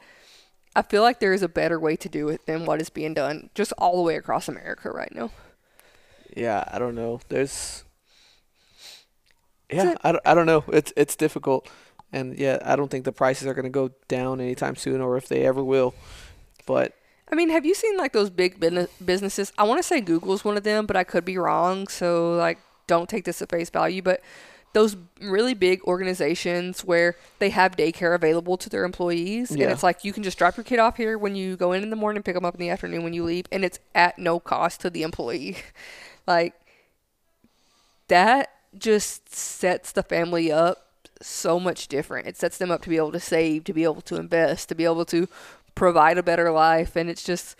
I 0.75 0.81
feel 0.81 1.01
like 1.01 1.19
there 1.19 1.33
is 1.33 1.43
a 1.43 1.47
better 1.47 1.79
way 1.79 1.95
to 1.97 2.09
do 2.09 2.29
it 2.29 2.45
than 2.45 2.65
what 2.65 2.81
is 2.81 2.89
being 2.89 3.13
done 3.13 3.49
just 3.53 3.73
all 3.77 3.97
the 3.97 4.01
way 4.01 4.15
across 4.15 4.47
America 4.47 4.89
right 4.89 5.13
now. 5.13 5.31
Yeah, 6.35 6.63
I 6.71 6.79
don't 6.79 6.95
know. 6.95 7.21
There's 7.29 7.83
Yeah, 9.75 9.91
it- 9.91 9.97
I, 10.03 10.11
don't- 10.11 10.27
I 10.27 10.33
don't 10.33 10.45
know. 10.45 10.63
It's 10.67 10.93
it's 10.95 11.15
difficult. 11.15 11.69
And 12.11 12.37
yeah, 12.37 12.59
I 12.63 12.75
don't 12.75 12.89
think 12.91 13.05
the 13.05 13.11
prices 13.11 13.47
are 13.47 13.53
going 13.55 13.63
to 13.65 13.71
go 13.71 13.89
down 14.07 14.39
anytime 14.39 14.75
soon 14.75 15.01
or 15.01 15.17
if 15.17 15.27
they 15.27 15.45
ever 15.47 15.63
will. 15.63 15.95
But 16.67 16.93
I 17.31 17.35
mean, 17.35 17.49
have 17.49 17.65
you 17.65 17.73
seen 17.73 17.97
like 17.97 18.13
those 18.13 18.29
big 18.29 18.59
business 18.59 18.89
businesses? 19.03 19.51
I 19.57 19.63
want 19.63 19.79
to 19.79 19.83
say 19.83 19.99
Google's 19.99 20.45
one 20.45 20.55
of 20.55 20.63
them, 20.63 20.85
but 20.85 20.95
I 20.95 21.03
could 21.03 21.25
be 21.25 21.37
wrong. 21.39 21.87
So 21.87 22.35
like, 22.35 22.59
don't 22.85 23.09
take 23.09 23.25
this 23.25 23.41
at 23.41 23.49
face 23.49 23.71
value. 23.71 24.01
But 24.03 24.21
those 24.73 24.95
really 25.21 25.53
big 25.55 25.83
organizations 25.85 26.83
where 26.83 27.15
they 27.39 27.49
have 27.51 27.75
daycare 27.75 28.13
available 28.15 28.57
to 28.57 28.69
their 28.69 28.83
employees, 28.85 29.49
Yeah. 29.55 29.63
and 29.65 29.71
it's 29.71 29.83
like 29.83 30.03
you 30.03 30.11
can 30.13 30.21
just 30.23 30.37
drop 30.37 30.55
your 30.57 30.63
kid 30.63 30.79
off 30.79 30.97
here 30.97 31.17
when 31.17 31.35
you 31.35 31.55
go 31.55 31.71
in 31.73 31.81
in 31.83 31.89
the 31.91 31.95
morning, 31.95 32.21
pick 32.23 32.33
them 32.35 32.43
up 32.45 32.53
in 32.55 32.59
the 32.59 32.69
afternoon 32.69 33.03
when 33.03 33.13
you 33.13 33.23
leave, 33.23 33.45
and 33.51 33.63
it's 33.65 33.77
at 33.95 34.17
no 34.19 34.39
cost 34.39 34.81
to 34.81 34.89
the 34.91 35.01
employee. 35.03 35.57
like 36.27 36.53
that 38.07 38.49
just 38.77 39.33
sets 39.33 39.91
the 39.91 40.03
family 40.03 40.51
up 40.51 40.87
so 41.21 41.59
much 41.59 41.87
different. 41.87 42.27
It 42.27 42.37
sets 42.37 42.57
them 42.57 42.71
up 42.71 42.81
to 42.83 42.89
be 42.89 42.97
able 42.97 43.11
to 43.13 43.19
save, 43.19 43.63
to 43.65 43.73
be 43.73 43.83
able 43.83 44.01
to 44.01 44.15
invest, 44.15 44.69
to 44.69 44.75
be 44.75 44.83
able 44.83 45.05
to 45.05 45.27
provide 45.75 46.17
a 46.17 46.23
better 46.23 46.51
life 46.51 46.95
and 46.95 47.09
it's 47.09 47.23
just 47.23 47.55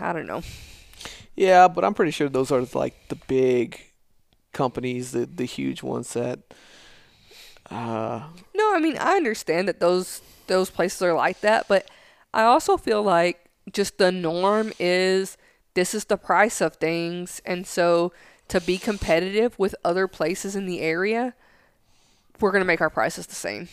I 0.00 0.12
don't 0.12 0.26
know. 0.26 0.42
yeah, 1.36 1.68
but 1.68 1.84
I'm 1.84 1.94
pretty 1.94 2.10
sure 2.10 2.28
those 2.28 2.50
are 2.50 2.66
like 2.74 3.08
the 3.08 3.16
big 3.16 3.80
companies, 4.52 5.12
the 5.12 5.26
the 5.26 5.44
huge 5.44 5.82
ones 5.82 6.12
that 6.14 6.40
uh 7.70 8.22
No, 8.54 8.74
I 8.74 8.78
mean 8.80 8.96
I 8.98 9.12
understand 9.16 9.68
that 9.68 9.80
those 9.80 10.20
those 10.46 10.70
places 10.70 11.02
are 11.02 11.14
like 11.14 11.40
that, 11.40 11.66
but 11.68 11.88
I 12.32 12.42
also 12.42 12.76
feel 12.76 13.02
like 13.02 13.46
just 13.72 13.98
the 13.98 14.12
norm 14.12 14.72
is 14.78 15.36
this 15.74 15.94
is 15.94 16.04
the 16.06 16.16
price 16.16 16.60
of 16.60 16.76
things 16.76 17.40
and 17.44 17.66
so 17.66 18.12
to 18.48 18.60
be 18.60 18.78
competitive 18.78 19.58
with 19.58 19.74
other 19.84 20.06
places 20.06 20.54
in 20.54 20.66
the 20.66 20.80
area, 20.80 21.34
we're 22.40 22.50
going 22.50 22.60
to 22.62 22.66
make 22.66 22.80
our 22.80 22.90
prices 22.90 23.26
the 23.26 23.34
same. 23.34 23.68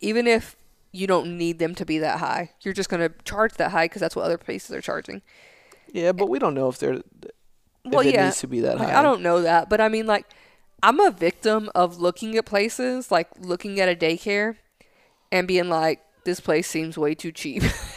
Even 0.00 0.26
if 0.26 0.56
you 0.92 1.06
don't 1.06 1.36
need 1.38 1.58
them 1.58 1.74
to 1.76 1.84
be 1.86 1.98
that 1.98 2.18
high. 2.18 2.50
You're 2.62 2.74
just 2.74 2.88
going 2.88 3.00
to 3.08 3.14
charge 3.24 3.54
that 3.54 3.70
high 3.70 3.84
because 3.84 4.00
that's 4.00 4.16
what 4.16 4.24
other 4.24 4.38
places 4.38 4.74
are 4.74 4.80
charging. 4.80 5.22
yeah, 5.92 6.12
but 6.12 6.28
we 6.28 6.38
don't 6.38 6.54
know 6.54 6.68
if 6.68 6.78
they're 6.78 7.00
Well, 7.84 8.00
it 8.00 8.14
yeah. 8.14 8.24
needs 8.26 8.40
to 8.40 8.48
be 8.48 8.60
that 8.60 8.78
high. 8.78 8.98
I 8.98 9.02
don't 9.02 9.22
know 9.22 9.42
that, 9.42 9.68
but 9.68 9.80
I 9.80 9.88
mean, 9.88 10.06
like, 10.06 10.26
I'm 10.82 10.98
a 10.98 11.10
victim 11.10 11.70
of 11.74 12.00
looking 12.00 12.36
at 12.36 12.46
places, 12.46 13.10
like 13.10 13.28
looking 13.38 13.78
at 13.80 13.88
a 13.88 13.94
daycare, 13.94 14.56
and 15.30 15.46
being 15.46 15.68
like, 15.68 16.00
this 16.24 16.40
place 16.40 16.68
seems 16.68 16.98
way 16.98 17.14
too 17.14 17.32
cheap. 17.32 17.62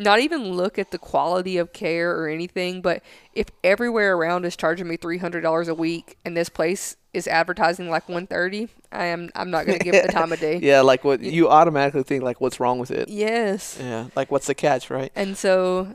Not 0.00 0.20
even 0.20 0.52
look 0.54 0.78
at 0.78 0.92
the 0.92 0.98
quality 0.98 1.58
of 1.58 1.74
care 1.74 2.18
or 2.18 2.26
anything, 2.26 2.80
but 2.80 3.02
if 3.34 3.48
everywhere 3.62 4.16
around 4.16 4.46
is 4.46 4.56
charging 4.56 4.88
me 4.88 4.96
three 4.96 5.18
hundred 5.18 5.42
dollars 5.42 5.68
a 5.68 5.74
week, 5.74 6.16
and 6.24 6.34
this 6.34 6.48
place 6.48 6.96
is 7.12 7.26
advertising 7.28 7.90
like 7.90 8.08
one 8.08 8.26
thirty, 8.26 8.68
I 8.90 9.04
am 9.06 9.28
I'm 9.34 9.50
not 9.50 9.66
gonna 9.66 9.78
give 9.78 9.94
it 9.94 10.06
the 10.06 10.12
time 10.20 10.32
of 10.32 10.40
day. 10.40 10.58
Yeah, 10.58 10.80
like 10.80 11.04
what 11.04 11.20
you 11.20 11.50
automatically 11.50 12.02
think 12.02 12.22
like 12.24 12.40
what's 12.40 12.58
wrong 12.58 12.78
with 12.78 12.90
it. 12.90 13.10
Yes. 13.10 13.76
Yeah, 13.78 14.06
like 14.16 14.30
what's 14.30 14.46
the 14.46 14.54
catch, 14.54 14.88
right? 14.88 15.12
And 15.14 15.36
so 15.36 15.94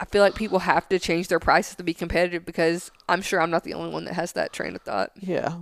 I 0.00 0.06
feel 0.06 0.22
like 0.22 0.34
people 0.34 0.60
have 0.60 0.88
to 0.88 0.98
change 0.98 1.28
their 1.28 1.38
prices 1.38 1.76
to 1.76 1.82
be 1.84 1.92
competitive 1.92 2.46
because 2.46 2.90
I'm 3.08 3.20
sure 3.20 3.40
I'm 3.40 3.50
not 3.50 3.64
the 3.64 3.74
only 3.74 3.92
one 3.92 4.06
that 4.06 4.14
has 4.14 4.32
that 4.32 4.52
train 4.52 4.74
of 4.74 4.82
thought. 4.82 5.12
Yeah. 5.20 5.58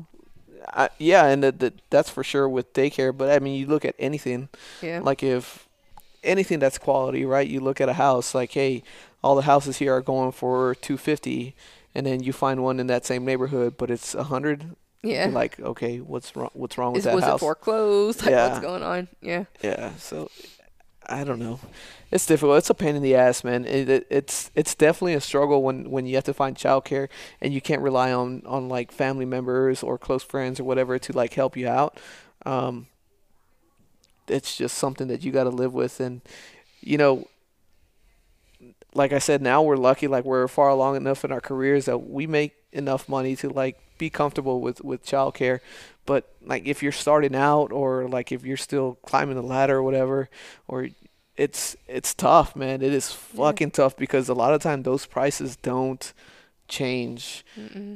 I, 0.73 0.91
yeah, 0.99 1.27
and 1.27 1.43
the, 1.43 1.53
the, 1.53 1.73
that's 1.91 2.09
for 2.11 2.23
sure 2.23 2.49
with 2.49 2.73
daycare. 2.73 3.17
But 3.17 3.31
I 3.31 3.39
mean, 3.41 3.59
you 3.59 3.67
look 3.67 3.85
at 3.85 3.95
anything, 3.99 4.49
Yeah. 4.81 5.01
like 5.03 5.23
if 5.23 5.67
anything 6.23 6.59
that's 6.59 6.79
quality, 6.79 7.25
right? 7.25 7.47
You 7.49 7.61
look 7.61 7.81
at 7.81 7.89
a 7.89 7.95
house, 7.95 8.35
like, 8.35 8.53
hey, 8.53 8.83
all 9.23 9.35
the 9.35 9.43
houses 9.43 9.79
here 9.79 9.95
are 9.95 10.01
going 10.03 10.33
for 10.33 10.75
two 10.75 10.97
fifty, 10.97 11.55
and 11.95 12.07
then 12.07 12.23
you 12.23 12.33
find 12.33 12.63
one 12.63 12.81
in 12.81 12.87
that 12.89 13.05
same 13.07 13.25
neighborhood, 13.25 13.75
but 13.77 13.91
it's 13.91 14.15
a 14.15 14.25
hundred. 14.25 14.77
yeah. 15.03 15.25
You're 15.27 15.35
like, 15.35 15.59
okay, 15.61 15.99
what's 15.99 16.35
wrong? 16.37 16.51
What's 16.55 16.77
wrong 16.79 16.93
with 16.93 17.01
Is, 17.01 17.05
that 17.05 17.15
was 17.15 17.25
house? 17.25 17.37
it 17.37 17.41
foreclosed? 17.41 18.23
Like, 18.23 18.31
Yeah. 18.31 18.49
what's 18.49 18.61
going 18.61 18.83
on? 18.83 19.09
Yeah. 19.21 19.45
Yeah, 19.63 19.95
so 19.97 20.31
I 21.09 21.25
don't 21.25 21.39
know. 21.39 21.59
It's 22.11 22.27
difficult. 22.27 22.59
It's 22.59 22.71
a 22.71 22.75
pain 22.75 22.97
in 22.97 23.03
the 23.03 23.15
ass, 23.15 23.43
man. 23.45 23.65
It, 23.65 23.89
it, 23.89 24.07
it's 24.11 24.51
it's 24.55 24.75
definitely 24.75 25.15
a 25.15 25.21
struggle 25.21 25.63
when, 25.63 25.91
when 25.91 26.07
you 26.07 26.15
have 26.17 26.25
to 26.25 26.35
find 26.35 26.57
childcare 26.57 27.09
and 27.41 27.53
you 27.55 27.61
can't 27.61 27.83
rely 27.83 28.13
on, 28.13 28.43
on 28.47 28.69
like 28.69 28.91
family 28.93 29.25
members 29.25 29.83
or 29.83 29.97
close 29.99 30.23
friends 30.23 30.61
or 30.61 30.65
whatever 30.65 30.99
to 30.99 31.13
like 31.13 31.35
help 31.35 31.57
you 31.57 31.69
out. 31.69 31.99
Um, 32.47 32.87
it's 34.31 34.57
just 34.57 34.79
something 34.79 35.09
that 35.09 35.23
you 35.25 35.33
got 35.33 35.45
to 35.45 35.51
live 35.51 35.75
with, 35.75 36.01
and 36.01 36.21
you 36.81 36.99
know, 36.99 37.27
like 38.95 39.13
I 39.13 39.19
said, 39.19 39.43
now 39.43 39.63
we're 39.63 39.77
lucky. 39.77 40.07
Like 40.07 40.25
we're 40.25 40.49
far 40.49 40.69
along 40.69 40.97
enough 40.97 41.25
in 41.25 41.33
our 41.33 41.41
careers 41.41 41.87
that 41.87 41.99
we 41.99 42.27
make 42.27 42.55
enough 42.73 43.09
money 43.09 43.37
to 43.37 43.49
like 43.49 43.79
be 43.99 44.11
comfortable 44.11 44.61
with 44.61 44.83
with 44.83 45.05
childcare. 45.05 45.61
But 46.07 46.29
like 46.45 46.67
if 46.67 46.83
you're 46.83 46.93
starting 46.93 47.35
out 47.37 47.73
or 47.73 48.09
like 48.09 48.33
if 48.33 48.45
you're 48.45 48.57
still 48.57 48.99
climbing 49.07 49.37
the 49.37 49.43
ladder 49.43 49.77
or 49.79 49.83
whatever, 49.83 50.29
or 50.69 50.89
it's 51.37 51.77
it's 51.89 52.15
tough, 52.15 52.57
man. 52.57 52.83
It 52.83 52.93
is 52.93 53.17
Yeah. 53.33 53.45
fucking 53.45 53.71
tough 53.73 53.97
because 53.97 54.29
a 54.29 54.35
lot 54.35 54.55
of 54.55 54.63
time 54.63 54.83
those 54.83 55.07
prices 55.07 55.57
don't 55.57 56.13
change. 56.69 57.45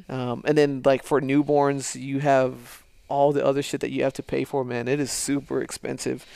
Um, 0.09 0.43
and 0.47 0.57
then 0.59 0.83
like 0.85 1.03
for 1.03 1.21
newborns, 1.21 2.01
you 2.01 2.21
have 2.21 2.84
all 3.15 3.33
the 3.33 3.45
other 3.45 3.63
shit 3.63 3.81
that 3.81 3.91
you 3.91 4.03
have 4.03 4.13
to 4.15 4.23
pay 4.23 4.45
for, 4.45 4.65
man. 4.65 4.89
It 4.89 5.01
is 5.01 5.11
super 5.11 5.63
expensive. 5.63 6.27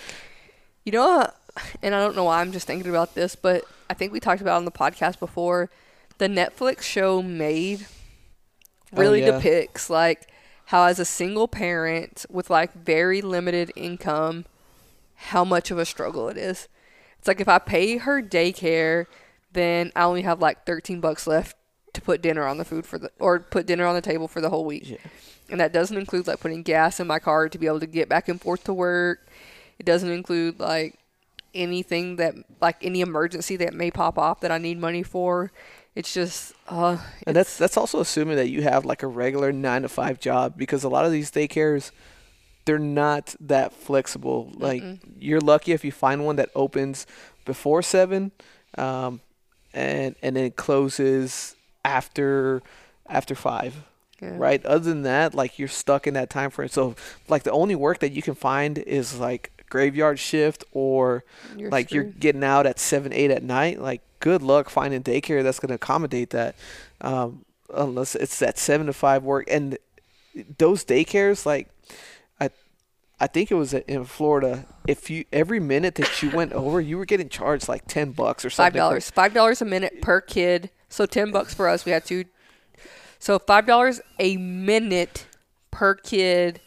You 0.84 0.92
know, 0.92 1.06
what? 1.06 1.36
and 1.82 1.94
I 1.94 2.00
don't 2.00 2.14
know 2.16 2.24
why 2.24 2.40
I'm 2.40 2.52
just 2.52 2.66
thinking 2.66 2.88
about 2.88 3.14
this, 3.14 3.34
but 3.34 3.64
I 3.90 3.94
think 3.94 4.12
we 4.12 4.20
talked 4.20 4.40
about 4.40 4.56
on 4.56 4.64
the 4.64 4.70
podcast 4.70 5.18
before. 5.18 5.70
The 6.18 6.28
Netflix 6.28 6.82
show 6.82 7.20
Maid 7.22 7.86
Oh, 8.92 9.00
really 9.00 9.20
yeah. 9.20 9.32
depicts 9.32 9.90
like 9.90 10.28
how 10.66 10.84
as 10.84 10.98
a 10.98 11.04
single 11.04 11.46
parent 11.46 12.24
with 12.30 12.48
like 12.48 12.72
very 12.72 13.20
limited 13.20 13.70
income, 13.76 14.46
how 15.14 15.44
much 15.44 15.70
of 15.70 15.78
a 15.78 15.84
struggle 15.84 16.28
it 16.28 16.38
is. 16.38 16.68
It's 17.18 17.28
like 17.28 17.40
if 17.40 17.48
I 17.48 17.58
pay 17.58 17.98
her 17.98 18.22
daycare, 18.22 19.06
then 19.52 19.92
I 19.96 20.04
only 20.04 20.22
have 20.22 20.40
like 20.40 20.64
13 20.64 21.00
bucks 21.00 21.26
left 21.26 21.56
to 21.92 22.00
put 22.00 22.22
dinner 22.22 22.46
on 22.46 22.58
the 22.58 22.64
food 22.64 22.86
for 22.86 22.98
the 22.98 23.10
or 23.18 23.40
put 23.40 23.66
dinner 23.66 23.84
on 23.84 23.94
the 23.94 24.00
table 24.00 24.28
for 24.28 24.40
the 24.40 24.50
whole 24.50 24.64
week. 24.64 24.88
Yeah. 24.88 24.96
And 25.50 25.60
that 25.60 25.72
doesn't 25.72 25.96
include 25.96 26.26
like 26.26 26.40
putting 26.40 26.62
gas 26.62 27.00
in 27.00 27.06
my 27.06 27.18
car 27.18 27.48
to 27.48 27.58
be 27.58 27.66
able 27.66 27.80
to 27.80 27.86
get 27.86 28.08
back 28.08 28.28
and 28.28 28.40
forth 28.40 28.64
to 28.64 28.74
work. 28.74 29.26
It 29.78 29.86
doesn't 29.86 30.10
include 30.10 30.60
like 30.60 30.98
anything 31.54 32.16
that 32.16 32.34
like 32.60 32.76
any 32.82 33.00
emergency 33.00 33.56
that 33.56 33.72
may 33.74 33.90
pop 33.90 34.18
off 34.18 34.40
that 34.40 34.50
I 34.50 34.58
need 34.58 34.78
money 34.78 35.02
for. 35.02 35.50
It's 35.94 36.12
just 36.12 36.52
uh 36.68 36.98
And 37.26 37.34
that's 37.34 37.56
that's 37.56 37.76
also 37.76 38.00
assuming 38.00 38.36
that 38.36 38.50
you 38.50 38.62
have 38.62 38.84
like 38.84 39.02
a 39.02 39.06
regular 39.06 39.52
nine 39.52 39.82
to 39.82 39.88
five 39.88 40.20
job 40.20 40.54
because 40.56 40.84
a 40.84 40.88
lot 40.88 41.04
of 41.04 41.12
these 41.12 41.30
daycares, 41.30 41.90
they're 42.64 42.78
not 42.78 43.34
that 43.40 43.72
flexible. 43.72 44.52
Like 44.54 44.82
you're 45.18 45.40
lucky 45.40 45.72
if 45.72 45.84
you 45.84 45.92
find 45.92 46.24
one 46.24 46.36
that 46.36 46.50
opens 46.54 47.06
before 47.44 47.82
seven, 47.82 48.32
um, 48.76 49.22
and 49.72 50.14
and 50.22 50.36
then 50.36 50.50
closes 50.52 51.56
after 51.84 52.62
after 53.08 53.34
five. 53.34 53.84
Yeah. 54.20 54.36
Right. 54.36 54.64
Other 54.66 54.90
than 54.90 55.02
that, 55.02 55.34
like 55.34 55.58
you're 55.58 55.68
stuck 55.68 56.06
in 56.06 56.14
that 56.14 56.30
time 56.30 56.50
frame. 56.50 56.68
So 56.68 56.96
like 57.28 57.44
the 57.44 57.52
only 57.52 57.74
work 57.76 58.00
that 58.00 58.12
you 58.12 58.22
can 58.22 58.34
find 58.34 58.78
is 58.78 59.18
like 59.18 59.52
graveyard 59.70 60.18
shift 60.18 60.64
or 60.72 61.24
You're 61.56 61.70
like 61.70 61.92
you're 61.92 62.04
getting 62.04 62.42
out 62.42 62.66
at 62.66 62.78
seven, 62.78 63.12
eight 63.12 63.30
at 63.30 63.42
night, 63.42 63.80
like 63.80 64.00
good 64.20 64.42
luck 64.42 64.70
finding 64.70 65.02
daycare 65.02 65.42
that's 65.42 65.60
going 65.60 65.68
to 65.68 65.74
accommodate 65.74 66.30
that, 66.30 66.56
um, 67.00 67.44
unless 67.72 68.14
it's 68.14 68.38
that 68.40 68.58
seven 68.58 68.86
to 68.86 68.92
five 68.92 69.22
work. 69.22 69.46
And 69.48 69.78
those 70.58 70.84
daycares, 70.84 71.46
like 71.46 71.68
I, 72.40 72.50
I 73.20 73.26
think 73.28 73.50
it 73.50 73.54
was 73.54 73.74
in 73.74 74.04
Florida. 74.04 74.66
If 74.86 75.10
you 75.10 75.26
every 75.32 75.60
minute 75.60 75.94
that 75.96 76.22
you 76.22 76.30
went 76.30 76.52
over, 76.54 76.80
you 76.80 76.98
were 76.98 77.04
getting 77.06 77.28
charged 77.28 77.68
like 77.68 77.86
ten 77.86 78.12
bucks 78.12 78.44
or 78.44 78.50
something. 78.50 78.72
five 78.72 78.76
dollars. 78.76 79.10
Five 79.10 79.34
dollars 79.34 79.62
a 79.62 79.64
minute 79.64 80.00
per 80.02 80.20
kid. 80.20 80.70
So 80.88 81.06
ten 81.06 81.30
bucks 81.30 81.54
for 81.54 81.68
us. 81.68 81.84
We 81.84 81.92
had 81.92 82.04
two. 82.04 82.24
So 83.18 83.38
five 83.38 83.66
dollars 83.66 84.00
a 84.18 84.36
minute 84.36 85.26
per 85.70 85.94
kid 85.94 86.60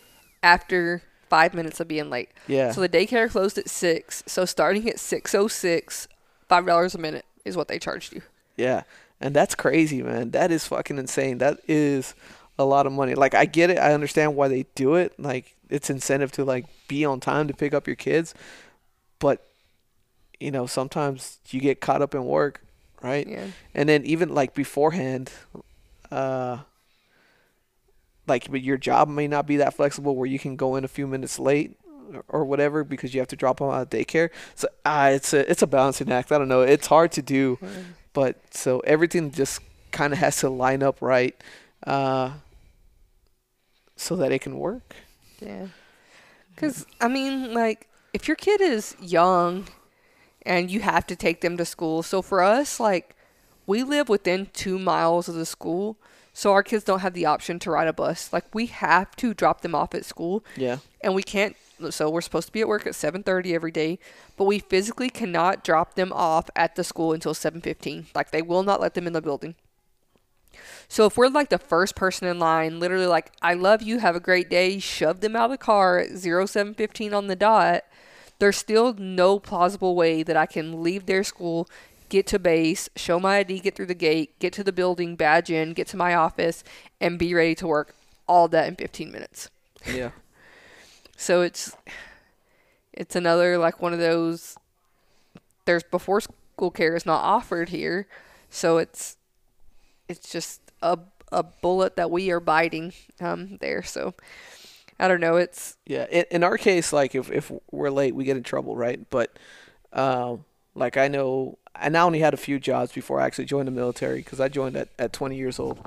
after 0.44 1.04
five 1.30 1.54
minutes 1.54 1.80
of 1.80 1.88
being 1.88 2.10
late. 2.10 2.30
Yeah. 2.48 2.72
So 2.72 2.82
the 2.82 2.90
daycare 2.90 3.30
closed 3.30 3.58
at 3.58 3.70
six. 3.70 4.24
So 4.28 4.46
starting 4.46 4.90
at 4.90 5.00
six 5.00 5.34
oh 5.34 5.48
six, 5.48 6.08
five 6.50 6.66
dollars 6.66 6.94
a 6.94 6.98
minute 6.98 7.26
is 7.46 7.56
what 7.56 7.68
they 7.68 7.80
charged 7.80 8.14
you. 8.14 8.22
Yeah, 8.58 8.84
and 9.20 9.34
that's 9.34 9.56
crazy, 9.56 10.02
man. 10.02 10.32
That 10.32 10.52
is 10.52 10.68
fucking 10.68 10.98
insane. 10.98 11.38
That 11.38 11.60
is 11.68 12.14
a 12.60 12.66
lot 12.66 12.86
of 12.86 12.94
money. 12.94 13.16
Like 13.16 13.34
I 13.34 13.46
get 13.46 13.70
it. 13.70 13.78
I 13.78 13.94
understand 13.94 14.36
why 14.36 14.50
they 14.50 14.66
do 14.76 14.96
it. 14.96 15.18
Like 15.20 15.56
it's 15.70 15.90
incentive 15.90 16.32
to 16.34 16.44
like 16.44 16.66
be 16.88 17.06
on 17.06 17.20
time 17.20 17.48
to 17.48 17.54
pick 17.54 17.74
up 17.74 17.88
your 17.88 17.96
kids, 17.96 18.34
but 19.20 19.48
you 20.40 20.52
know 20.52 20.66
sometimes 20.66 21.40
you 21.50 21.62
get 21.62 21.80
caught 21.80 22.02
up 22.02 22.14
in 22.14 22.26
work, 22.26 22.62
right? 23.02 23.26
Yeah. 23.26 23.48
And 23.74 23.88
then 23.88 24.06
even 24.06 24.34
like 24.34 24.54
beforehand, 24.54 25.32
uh, 26.12 26.60
like 28.28 28.50
but 28.52 28.62
your 28.62 28.78
job 28.78 29.08
may 29.08 29.28
not 29.28 29.48
be 29.48 29.58
that 29.58 29.74
flexible 29.74 30.16
where 30.16 30.28
you 30.28 30.40
can 30.40 30.56
go 30.56 30.76
in 30.76 30.84
a 30.84 30.88
few 30.88 31.08
minutes 31.08 31.40
late 31.40 31.78
or- 32.28 32.46
whatever 32.46 32.84
because 32.84 33.14
you 33.14 33.20
have 33.22 33.28
to 33.30 33.36
drop 33.36 33.60
them 33.60 33.70
out 33.70 33.82
of 33.82 33.90
daycare. 33.90 34.30
So 34.56 34.68
ah, 34.86 35.08
it's 35.08 35.34
a 35.34 35.50
it's 35.50 35.62
a 35.62 35.68
balancing 35.68 36.12
act. 36.12 36.32
I 36.32 36.38
don't 36.38 36.48
know. 36.50 36.62
It's 36.62 36.88
hard 36.88 37.12
to 37.14 37.22
do, 37.22 37.58
but 38.14 38.38
so 38.52 38.80
everything 38.82 39.32
just 39.32 39.62
kind 39.92 40.14
of 40.14 40.20
has 40.20 40.38
to 40.38 40.50
line 40.50 40.84
up 40.84 41.02
right, 41.02 41.36
uh, 41.86 42.32
so 43.96 44.16
that 44.16 44.32
it 44.32 44.40
can 44.40 44.58
work. 44.58 44.96
Yeah. 45.40 45.68
Because, 46.56 46.86
I 47.00 47.08
mean, 47.08 47.54
like, 47.54 47.88
if 48.14 48.28
your 48.28 48.36
kid 48.36 48.62
is 48.62 48.96
young 49.02 49.68
and 50.44 50.70
you 50.70 50.82
have 50.82 51.08
to 51.08 51.16
take 51.16 51.42
them 51.42 51.58
to 51.58 51.66
school, 51.66 52.04
so 52.04 52.22
for 52.22 52.44
us, 52.44 52.80
like, 52.80 53.16
we 53.68 53.84
live 53.84 54.10
within 54.10 54.48
two 54.54 54.78
miles 54.80 55.28
of 55.30 55.36
the 55.36 55.46
school, 55.46 55.98
so 56.34 56.54
our 56.54 56.64
kids 56.64 56.84
don't 56.84 57.00
have 57.00 57.14
the 57.14 57.26
option 57.26 57.60
to 57.60 57.72
ride 57.72 57.88
a 57.88 57.94
bus. 57.94 58.32
Like, 58.32 58.46
we 58.54 58.68
have 58.68 59.16
to 59.18 59.34
drop 59.34 59.62
them 59.62 59.76
off 59.76 59.94
at 59.94 60.06
school, 60.06 60.44
Yeah. 60.56 60.78
and 61.02 61.14
we 61.14 61.24
can't. 61.24 61.56
So 61.90 62.10
we're 62.12 62.22
supposed 62.22 62.46
to 62.48 62.54
be 62.54 62.62
at 62.62 62.68
work 62.68 62.86
at 62.86 62.94
7:30 62.94 63.56
every 63.56 63.72
day, 63.72 63.98
but 64.38 64.44
we 64.46 64.60
physically 64.60 65.10
cannot 65.10 65.64
drop 65.64 65.96
them 65.96 66.14
off 66.14 66.48
at 66.56 66.76
the 66.76 66.84
school 66.84 67.12
until 67.12 67.34
7:15. 67.34 68.06
Like 68.14 68.30
they 68.32 68.44
will 68.44 68.62
not 68.62 68.80
let 68.80 68.94
them 68.94 69.08
in 69.08 69.14
the 69.14 69.22
building. 69.22 69.56
So 70.88 71.06
if 71.06 71.18
we're 71.18 71.30
like 71.30 71.50
the 71.50 71.58
first 71.58 71.96
person 71.96 72.28
in 72.28 72.38
line, 72.38 72.80
literally 72.80 73.08
like 73.08 73.32
I 73.42 73.54
love 73.56 73.82
you, 73.82 73.98
have 74.00 74.16
a 74.16 74.20
great 74.20 74.50
day, 74.50 74.78
shove 74.78 75.22
them 75.22 75.36
out 75.36 75.46
of 75.46 75.52
the 75.52 75.58
car 75.58 75.98
at 76.00 76.10
0715 76.18 77.14
on 77.16 77.28
the 77.28 77.36
dot, 77.36 77.84
there's 78.40 78.58
still 78.58 78.94
no 78.94 79.40
plausible 79.40 79.96
way 79.96 80.22
that 80.22 80.38
I 80.38 80.46
can 80.46 80.84
leave 80.84 81.06
their 81.06 81.24
school, 81.24 81.68
get 82.12 82.28
to 82.28 82.38
base, 82.38 82.90
show 82.98 83.20
my 83.20 83.38
ID, 83.38 83.62
get 83.62 83.74
through 83.76 83.86
the 83.88 83.96
gate, 83.96 84.38
get 84.40 84.52
to 84.54 84.64
the 84.66 84.74
building, 84.74 85.16
badge 85.16 85.50
in, 85.50 85.72
get 85.74 85.88
to 85.88 85.98
my 85.98 86.14
office 86.14 86.62
and 87.00 87.18
be 87.18 87.34
ready 87.34 87.56
to 87.56 87.66
work 87.66 87.96
all 88.28 88.50
that 88.50 88.68
in 88.68 88.76
15 88.76 89.12
minutes. 89.12 89.50
Yeah. 89.92 90.12
So 91.18 91.42
it's 91.42 91.78
it's 92.94 93.16
another 93.16 93.60
like 93.60 93.80
one 93.80 93.94
of 93.94 94.00
those 94.00 94.58
there's 95.66 95.84
before 95.84 96.20
school 96.20 96.72
care 96.72 96.96
is 96.96 97.06
not 97.06 97.22
offered 97.24 97.70
here. 97.70 98.08
So 98.50 98.80
it's 98.80 99.18
it's 100.10 100.32
just 100.32 100.62
a 100.82 100.98
a 101.32 101.44
bullet 101.44 101.96
that 101.96 102.10
we 102.10 102.32
are 102.32 102.40
biting 102.40 102.94
um 103.20 103.58
there. 103.62 103.84
So 103.84 104.16
I 105.00 105.08
don't 105.08 105.22
know, 105.22 105.36
it's 105.38 105.78
Yeah, 105.86 106.08
in, 106.12 106.26
in 106.32 106.44
our 106.44 106.58
case, 106.58 106.92
like 106.92 107.14
if 107.14 107.32
if 107.32 107.52
we're 107.72 107.92
late, 107.92 108.16
we 108.16 108.24
get 108.24 108.36
in 108.38 108.44
trouble, 108.44 108.76
right? 108.76 109.08
But, 109.12 109.38
um, 109.94 110.46
like 110.76 110.98
I 110.98 111.08
know, 111.08 111.58
I 111.76 111.90
now 111.90 112.06
only 112.06 112.20
had 112.20 112.34
a 112.34 112.38
few 112.38 112.60
jobs 112.60 112.92
before 112.92 113.20
I 113.20 113.26
actually 113.26 113.46
joined 113.46 113.68
the 113.68 113.72
military 113.72 114.20
because 114.20 114.40
I 114.40 114.48
joined 114.50 114.76
at, 114.76 114.90
at 115.00 115.14
20 115.14 115.36
years 115.36 115.60
old. 115.60 115.80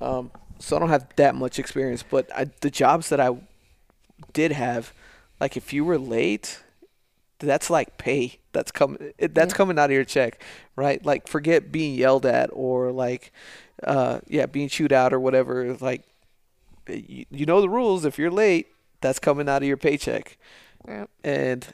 Um, 0.00 0.30
so 0.58 0.76
I 0.76 0.78
don't 0.78 0.88
have 0.90 1.06
that 1.16 1.34
much 1.34 1.58
experience. 1.58 2.02
But 2.02 2.30
I, 2.34 2.46
the 2.60 2.70
jobs 2.70 3.08
that 3.10 3.20
I 3.20 3.30
did 4.32 4.52
have, 4.52 4.92
like 5.40 5.56
if 5.56 5.72
you 5.72 5.84
were 5.84 5.98
late, 5.98 6.60
that's 7.38 7.70
like 7.70 7.96
pay. 7.98 8.38
That's 8.52 8.70
coming. 8.72 9.12
That's 9.18 9.52
Yeah. 9.52 9.56
coming 9.56 9.78
out 9.78 9.86
of 9.86 9.92
your 9.94 10.04
check, 10.04 10.42
right? 10.76 11.04
Like 11.04 11.28
forget 11.28 11.72
being 11.72 11.94
yelled 11.94 12.26
at 12.26 12.50
or 12.52 12.92
like, 12.92 13.32
uh, 13.82 14.20
yeah, 14.26 14.46
being 14.46 14.68
chewed 14.68 14.92
out 14.92 15.12
or 15.12 15.20
whatever. 15.20 15.74
Like 15.80 16.02
you, 16.88 17.24
you 17.30 17.46
know 17.46 17.60
the 17.60 17.68
rules. 17.68 18.04
If 18.04 18.18
you're 18.18 18.30
late, 18.30 18.66
that's 19.00 19.18
coming 19.18 19.48
out 19.48 19.62
of 19.62 19.68
your 19.68 19.76
paycheck. 19.78 20.36
yeah. 20.86 21.06
And 21.24 21.66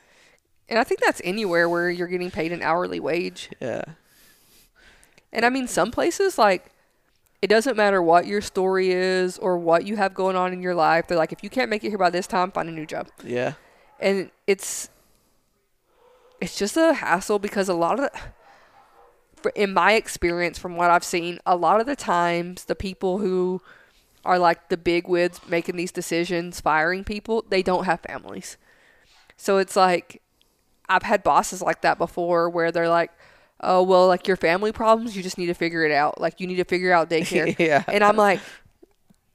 and 0.68 0.78
I 0.78 0.84
think 0.84 1.00
that's 1.00 1.20
anywhere 1.24 1.68
where 1.68 1.90
you're 1.90 2.08
getting 2.08 2.30
paid 2.30 2.52
an 2.52 2.62
hourly 2.62 3.00
wage. 3.00 3.50
yeah, 3.60 3.84
And 5.32 5.44
I 5.44 5.48
mean, 5.48 5.68
some 5.68 5.90
places, 5.90 6.38
like, 6.38 6.72
it 7.42 7.48
doesn't 7.48 7.76
matter 7.76 8.02
what 8.02 8.26
your 8.26 8.40
story 8.40 8.90
is 8.90 9.38
or 9.38 9.58
what 9.58 9.84
you 9.84 9.96
have 9.96 10.14
going 10.14 10.36
on 10.36 10.52
in 10.52 10.62
your 10.62 10.74
life. 10.74 11.06
They're 11.06 11.18
like, 11.18 11.32
if 11.32 11.44
you 11.44 11.50
can't 11.50 11.70
make 11.70 11.84
it 11.84 11.90
here 11.90 11.98
by 11.98 12.10
this 12.10 12.26
time, 12.26 12.50
find 12.50 12.68
a 12.68 12.72
new 12.72 12.86
job. 12.86 13.08
Yeah. 13.22 13.52
And 14.00 14.30
it's, 14.46 14.88
it's 16.40 16.58
just 16.58 16.76
a 16.76 16.94
hassle 16.94 17.38
because 17.38 17.68
a 17.68 17.74
lot 17.74 18.00
of, 18.00 18.10
the, 19.42 19.52
in 19.54 19.72
my 19.72 19.92
experience, 19.92 20.58
from 20.58 20.76
what 20.76 20.90
I've 20.90 21.04
seen, 21.04 21.38
a 21.46 21.54
lot 21.56 21.80
of 21.80 21.86
the 21.86 21.94
times 21.96 22.64
the 22.64 22.74
people 22.74 23.18
who 23.18 23.60
are 24.24 24.38
like 24.38 24.68
the 24.70 24.76
big 24.76 25.06
wigs 25.06 25.40
making 25.46 25.76
these 25.76 25.92
decisions, 25.92 26.60
firing 26.60 27.04
people, 27.04 27.44
they 27.48 27.62
don't 27.62 27.84
have 27.84 28.00
families. 28.00 28.56
So 29.36 29.58
it's 29.58 29.76
like, 29.76 30.20
I've 30.88 31.02
had 31.02 31.22
bosses 31.22 31.62
like 31.62 31.82
that 31.82 31.98
before 31.98 32.48
where 32.48 32.70
they're 32.70 32.88
like, 32.88 33.10
oh, 33.60 33.82
well, 33.82 34.06
like 34.06 34.28
your 34.28 34.36
family 34.36 34.72
problems, 34.72 35.16
you 35.16 35.22
just 35.22 35.38
need 35.38 35.46
to 35.46 35.54
figure 35.54 35.84
it 35.84 35.92
out. 35.92 36.20
Like 36.20 36.40
you 36.40 36.46
need 36.46 36.56
to 36.56 36.64
figure 36.64 36.92
out 36.92 37.10
daycare. 37.10 37.58
Yeah. 37.58 37.82
And 37.88 38.04
I'm 38.04 38.16
like, 38.16 38.40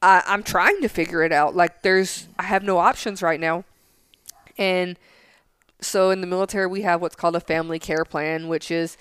I, 0.02 0.24
I'm 0.26 0.44
trying 0.44 0.82
to 0.82 0.88
figure 0.88 1.24
it 1.24 1.32
out. 1.32 1.56
Like 1.56 1.82
there's, 1.82 2.28
I 2.38 2.44
have 2.44 2.64
no 2.64 2.78
options 2.78 3.22
right 3.22 3.40
now. 3.40 3.66
And 4.58 4.98
so 5.82 6.12
in 6.12 6.22
the 6.22 6.28
military, 6.28 6.68
we 6.68 6.82
have 6.84 7.02
what's 7.02 7.16
called 7.16 7.36
a 7.36 7.40
family 7.40 7.80
care 7.80 8.06
plan, 8.06 8.48
which 8.48 8.70
is 8.72 8.98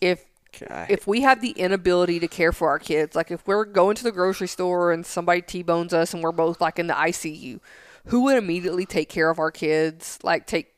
if 0.00 0.24
God. 0.58 0.86
if 0.88 1.06
we 1.06 1.20
have 1.22 1.40
the 1.42 1.50
inability 1.50 2.18
to 2.20 2.28
care 2.28 2.52
for 2.52 2.68
our 2.68 2.78
kids, 2.78 3.14
like 3.14 3.30
if 3.30 3.46
we're 3.46 3.64
going 3.64 3.96
to 3.96 4.02
the 4.02 4.12
grocery 4.12 4.48
store 4.48 4.92
and 4.92 5.04
somebody 5.04 5.42
T-bones 5.42 5.92
us 5.92 6.14
and 6.14 6.22
we're 6.22 6.32
both 6.32 6.60
like 6.60 6.78
in 6.78 6.86
the 6.86 6.94
ICU, 6.94 7.60
who 8.06 8.22
would 8.22 8.36
immediately 8.36 8.86
take 8.86 9.08
care 9.08 9.28
of 9.30 9.38
our 9.38 9.50
kids, 9.50 10.18
like 10.22 10.46
take 10.46 10.75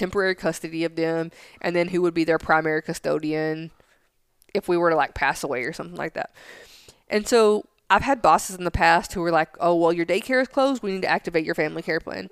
temporary 0.00 0.34
custody 0.34 0.84
of 0.84 0.96
them, 0.96 1.30
and 1.60 1.76
then 1.76 1.88
who 1.88 2.02
would 2.02 2.14
be 2.14 2.24
their 2.24 2.38
primary 2.38 2.82
custodian 2.82 3.70
if 4.54 4.66
we 4.66 4.76
were 4.76 4.90
to 4.90 4.96
like 4.96 5.14
pass 5.14 5.44
away 5.44 5.62
or 5.64 5.72
something 5.72 5.96
like 5.96 6.14
that. 6.14 6.30
And 7.08 7.28
so 7.28 7.66
I've 7.90 8.02
had 8.02 8.22
bosses 8.22 8.56
in 8.56 8.64
the 8.64 8.70
past 8.70 9.12
who 9.12 9.20
were 9.20 9.30
like, 9.30 9.50
"Oh, 9.60 9.74
well, 9.76 9.92
your 9.92 10.06
daycare 10.06 10.40
is 10.40 10.48
closed. 10.48 10.82
We 10.82 10.92
need 10.92 11.02
to 11.02 11.08
activate 11.08 11.44
your 11.44 11.54
family 11.54 11.82
care 11.82 12.00
plan." 12.00 12.30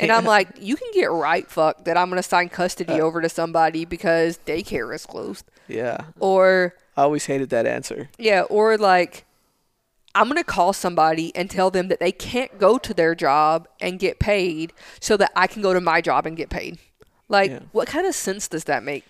And 0.00 0.12
I'm 0.12 0.24
like, 0.24 0.48
"You 0.60 0.76
can 0.76 0.88
get 0.92 1.10
right 1.10 1.50
fucked 1.50 1.86
that 1.86 1.96
I'm 1.96 2.08
going 2.10 2.22
to 2.22 2.28
sign 2.28 2.50
custody 2.50 3.00
uh. 3.00 3.04
over 3.04 3.20
to 3.20 3.28
somebody 3.28 3.84
because 3.84 4.38
daycare 4.46 4.94
is 4.94 5.04
closed." 5.04 5.44
yeah. 5.66 5.98
Or 6.20 6.74
I 6.96 7.02
always 7.02 7.26
hated 7.26 7.50
that 7.50 7.66
answer. 7.66 8.10
yeah, 8.18 8.42
or 8.42 8.76
like 8.78 9.24
I'm 10.14 10.26
going 10.26 10.36
to 10.36 10.44
call 10.44 10.72
somebody 10.72 11.34
and 11.34 11.50
tell 11.50 11.70
them 11.70 11.88
that 11.88 12.00
they 12.00 12.12
can't 12.12 12.58
go 12.58 12.78
to 12.78 12.94
their 12.94 13.14
job 13.14 13.68
and 13.80 13.98
get 13.98 14.18
paid 14.18 14.72
so 15.00 15.16
that 15.16 15.32
I 15.36 15.46
can 15.46 15.62
go 15.62 15.72
to 15.74 15.80
my 15.80 16.00
job 16.00 16.26
and 16.26 16.36
get 16.36 16.50
paid. 16.50 16.78
Like 17.28 17.50
Yeah. 17.50 17.60
what 17.72 17.88
kind 17.88 18.06
of 18.06 18.14
sense 18.14 18.48
does 18.48 18.64
that 18.64 18.82
make? 18.82 19.04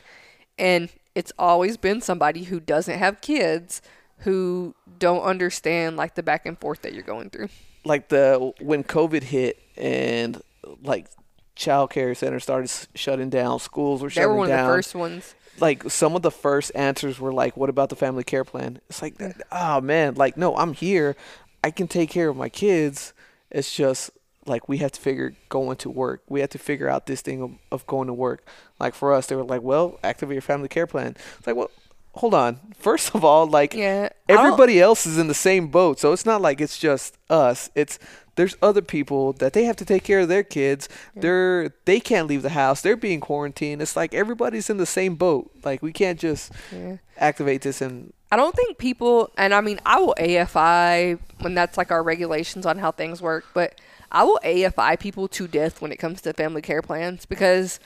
And 0.59 0.89
it's 1.15 1.33
always 1.39 1.77
been 1.77 2.01
somebody 2.01 2.45
who 2.45 2.61
doesn't 2.61 2.99
have 2.99 3.21
kids 3.21 3.81
who 4.19 4.75
don't 4.99 5.23
understand 5.23 5.97
like 5.97 6.15
the 6.17 6.23
back 6.23 6.45
and 6.47 6.59
forth 6.59 6.83
that 6.83 6.93
you're 6.93 7.03
going 7.05 7.31
through. 7.31 7.49
Like 7.85 8.09
the 8.09 8.53
when 8.61 8.83
COVID 8.85 9.23
hit 9.23 9.59
and 9.77 10.41
like 10.83 11.07
child 11.55 11.91
care 11.91 12.15
centers 12.15 12.43
started 12.43 12.71
shutting 12.95 13.31
down, 13.31 13.61
schools 13.61 14.03
were 14.03 14.09
They 14.09 14.15
shutting 14.15 14.31
were 14.31 14.37
one 14.37 14.49
down. 14.49 14.61
of 14.61 14.67
the 14.67 14.75
first 14.77 14.95
ones. 14.95 15.35
like 15.61 15.89
some 15.91 16.15
of 16.17 16.23
the 16.23 16.31
first 16.31 16.73
answers 16.75 17.19
were 17.21 17.33
like, 17.33 17.57
"What 17.57 17.69
about 17.71 17.89
the 17.89 17.97
family 17.97 18.25
care 18.25 18.45
plan?" 18.45 18.81
It's 18.89 19.01
like, 19.03 19.17
mm. 19.19 19.41
oh 19.53 19.81
man, 19.81 20.15
like 20.15 20.37
no, 20.37 20.57
I'm 20.57 20.73
here. 20.73 21.17
I 21.65 21.71
can 21.71 21.89
take 21.89 22.11
care 22.11 22.29
of 22.29 22.37
my 22.37 22.49
kids. 22.49 23.13
It's 23.51 23.75
just 23.75 24.11
like 24.49 24.69
we 24.69 24.79
have 24.79 24.93
to 24.93 25.01
figure 25.01 25.35
going 25.49 25.77
to 25.79 25.91
work. 25.91 26.23
We 26.29 26.41
have 26.41 26.51
to 26.51 26.59
figure 26.59 26.89
out 26.89 27.07
this 27.07 27.21
thing 27.21 27.43
of, 27.43 27.53
of 27.71 27.87
going 27.87 28.07
to 28.09 28.13
work. 28.15 28.47
Like 28.81 28.95
for 28.95 29.13
us, 29.13 29.27
they 29.27 29.37
were 29.37 29.45
like, 29.45 29.63
"Well, 29.63 29.99
activate 30.03 30.35
your 30.35 30.43
family 30.43 30.69
care 30.69 30.87
plan." 30.87 31.17
It's 31.39 31.47
like, 31.47 31.57
well, 31.57 31.71
hold 32.15 32.35
on. 32.35 32.59
First 32.79 33.15
of 33.15 33.25
all, 33.25 33.47
like 33.47 33.75
Yeah. 33.75 34.09
Everybody 34.29 34.81
else 34.81 35.07
is 35.07 35.19
in 35.19 35.29
the 35.29 35.35
same 35.35 35.69
boat, 35.69 35.99
so 36.01 36.13
it's 36.13 36.27
not 36.27 36.41
like 36.41 36.61
it's 36.61 36.79
just 36.79 37.17
us. 37.31 37.71
It's 37.75 37.99
there's 38.37 38.57
other 38.63 38.83
people 38.83 39.33
that 39.35 39.53
they 39.53 39.65
have 39.65 39.75
to 39.77 39.85
take 39.85 40.05
care 40.05 40.21
of 40.21 40.29
their 40.29 40.45
kids. 40.45 40.89
They're 41.17 41.73
they 41.87 41.99
can't 42.01 42.29
leave 42.29 42.43
the 42.43 42.51
house. 42.51 42.81
They're 42.81 42.97
being 42.97 43.21
quarantined. 43.21 43.83
It's 43.83 43.97
like 43.97 44.15
everybody's 44.15 44.71
in 44.71 44.77
the 44.77 44.87
same 44.87 45.17
boat. 45.17 45.51
Like 45.65 45.83
we 45.83 45.93
can't 45.93 46.19
just 46.21 46.53
Yeah. 46.73 46.97
activate 47.17 47.63
this 47.63 47.81
and 47.81 48.13
I 48.31 48.37
don't 48.37 48.55
think 48.55 48.77
people, 48.77 49.31
and 49.39 49.55
I 49.55 49.63
mean, 49.63 49.81
I 49.87 49.99
will 50.01 50.15
AFI 50.21 51.19
when 51.41 51.55
that's 51.55 51.79
like 51.79 51.91
our 51.91 52.03
regulations 52.03 52.67
on 52.67 52.77
how 52.79 52.93
things 52.93 53.23
work, 53.23 53.47
but 53.55 53.81
I 54.11 54.25
will 54.25 54.41
AFI 54.45 54.99
people 54.99 55.29
to 55.29 55.47
death 55.47 55.81
when 55.81 55.93
it 55.93 55.97
comes 55.97 56.23
to 56.23 56.33
family 56.33 56.63
care 56.63 56.83
plans 56.83 57.27
because 57.27 57.79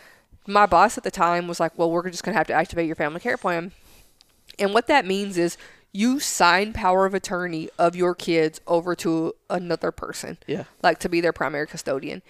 my 0.47 0.67
boss 0.67 0.97
at 0.97 1.05
the 1.05 1.11
time 1.11 1.49
was 1.49 1.61
like, 1.61 1.77
well, 1.79 1.91
we're 1.91 2.09
just 2.11 2.25
going 2.25 2.35
to 2.35 2.39
have 2.39 2.47
to 2.49 2.53
activate 2.53 2.87
your 2.87 2.97
family 2.97 3.21
care 3.21 3.37
plan. 3.37 3.73
And 4.59 4.75
what 4.75 4.87
that 4.87 5.07
means 5.07 5.39
is 5.39 5.57
you 5.93 6.21
sign 6.21 6.73
power 6.73 7.07
of 7.07 7.15
attorney 7.15 7.69
of 7.79 7.95
your 7.95 8.15
kids 8.15 8.61
over 8.67 8.95
to 8.97 9.35
another 9.51 9.91
person 9.93 10.39
yeah. 10.47 10.65
like 10.83 10.99
to 11.01 11.09
be 11.09 11.21
their 11.21 11.33
primary 11.33 11.67
custodian. 11.67 12.23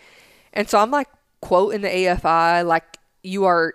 And 0.52 0.68
so 0.68 0.78
I'm 0.78 0.90
like, 0.90 1.08
quote 1.40 1.74
in 1.74 1.82
the 1.82 1.88
AFI, 1.88 2.66
like 2.66 2.98
you 3.22 3.44
are 3.44 3.74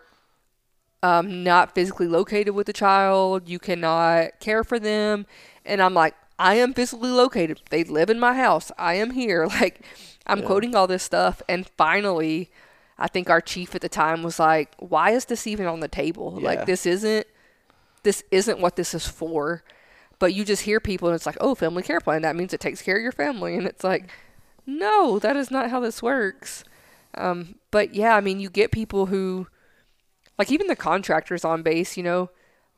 um, 1.03 1.43
not 1.43 1.73
physically 1.73 2.07
located 2.07 2.53
with 2.53 2.67
the 2.67 2.73
child, 2.73 3.47
you 3.47 3.59
cannot 3.59 4.39
care 4.39 4.63
for 4.63 4.79
them. 4.79 5.25
And 5.65 5.81
I'm 5.81 5.93
like, 5.93 6.15
I 6.39 6.55
am 6.55 6.73
physically 6.73 7.09
located. 7.09 7.61
They 7.69 7.83
live 7.83 8.09
in 8.09 8.19
my 8.19 8.33
house. 8.35 8.71
I 8.77 8.95
am 8.95 9.11
here. 9.11 9.47
Like, 9.59 9.81
I'm 10.25 10.39
Yeah. 10.39 10.45
quoting 10.45 10.75
all 10.75 10.87
this 10.87 11.03
stuff. 11.03 11.41
And 11.47 11.67
finally, 11.77 12.51
I 12.97 13.07
think 13.07 13.29
our 13.29 13.41
chief 13.41 13.73
at 13.75 13.81
the 13.81 13.89
time 13.89 14.23
was 14.23 14.39
like, 14.39 14.73
why 14.79 15.11
is 15.11 15.25
this 15.25 15.47
even 15.47 15.65
on 15.67 15.79
the 15.79 15.87
table? 15.87 16.37
Yeah. 16.39 16.45
Like, 16.45 16.65
this 16.65 16.85
isn't, 16.85 17.25
this 18.03 18.23
isn't 18.31 18.59
what 18.59 18.75
this 18.75 18.93
is 18.93 19.07
for. 19.07 19.63
But 20.19 20.33
you 20.33 20.43
just 20.43 20.63
hear 20.63 20.79
people 20.79 21.07
and 21.09 21.15
it's 21.15 21.25
like, 21.25 21.37
oh, 21.39 21.53
family 21.55 21.83
care 21.83 21.99
plan. 22.01 22.23
That 22.23 22.35
means 22.35 22.53
it 22.53 22.59
takes 22.59 22.81
care 22.81 22.97
of 22.97 23.03
your 23.03 23.11
family. 23.11 23.55
And 23.55 23.65
it's 23.67 23.83
like, 23.83 24.09
no, 24.65 25.17
that 25.19 25.37
is 25.37 25.49
not 25.51 25.69
how 25.69 25.79
this 25.79 26.01
works. 26.03 26.63
Um, 27.15 27.55
but 27.71 27.93
yeah, 27.93 28.15
I 28.15 28.21
mean, 28.21 28.39
you 28.39 28.49
get 28.49 28.71
people 28.71 29.05
who, 29.07 29.47
like, 30.37 30.51
even 30.51 30.67
the 30.67 30.75
contractors 30.75 31.45
on 31.45 31.61
base, 31.63 31.95
you 31.97 32.03
know, 32.03 32.29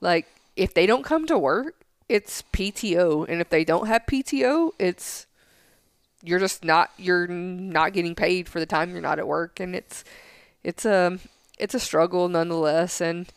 like, 0.02 0.28
if 0.56 0.74
they 0.74 0.86
don't 0.86 1.04
come 1.04 1.26
to 1.28 1.38
work, 1.38 1.76
it's 2.10 2.44
PTO. 2.52 3.30
And 3.30 3.40
if 3.40 3.50
they 3.50 3.64
don't 3.64 3.88
have 3.88 4.08
PTO, 4.08 4.72
it's, 4.80 5.28
you're 6.24 6.40
just 6.40 6.66
not, 6.66 6.90
you're 6.98 7.28
not 7.28 7.94
getting 7.94 8.16
paid 8.16 8.50
for 8.50 8.60
the 8.60 8.66
time 8.66 8.92
you're 8.92 9.00
not 9.00 9.20
at 9.20 9.28
work. 9.28 9.60
And 9.60 9.76
it's, 9.76 10.04
it's 10.64 10.84
a, 10.86 11.20
it's 11.60 11.76
a 11.76 11.80
struggle 11.80 12.28
nonetheless. 12.28 13.00
And, 13.00 13.32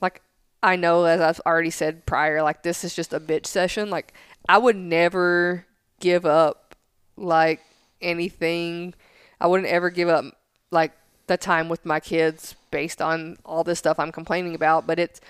like, 0.00 0.22
I 0.62 0.76
know, 0.76 1.04
as 1.04 1.20
I've 1.20 1.40
already 1.46 1.70
said 1.70 2.06
prior, 2.06 2.42
like, 2.42 2.62
this 2.62 2.82
is 2.82 2.94
just 2.96 3.12
a 3.12 3.20
bitch 3.20 3.46
session. 3.46 3.90
Like, 3.90 4.14
I 4.48 4.56
would 4.56 4.76
never 4.76 5.66
give 6.00 6.24
up, 6.24 6.74
like, 7.16 7.60
anything. 8.00 8.94
I 9.40 9.46
wouldn't 9.46 9.68
ever 9.68 9.90
give 9.90 10.08
up, 10.08 10.24
like, 10.70 10.92
the 11.26 11.36
time 11.36 11.68
with 11.68 11.84
my 11.84 12.00
kids 12.00 12.54
based 12.70 13.00
on 13.00 13.36
all 13.44 13.62
this 13.62 13.78
stuff 13.78 13.98
I'm 13.98 14.12
complaining 14.12 14.54
about. 14.54 14.86
But 14.86 14.98
it's, 14.98 15.20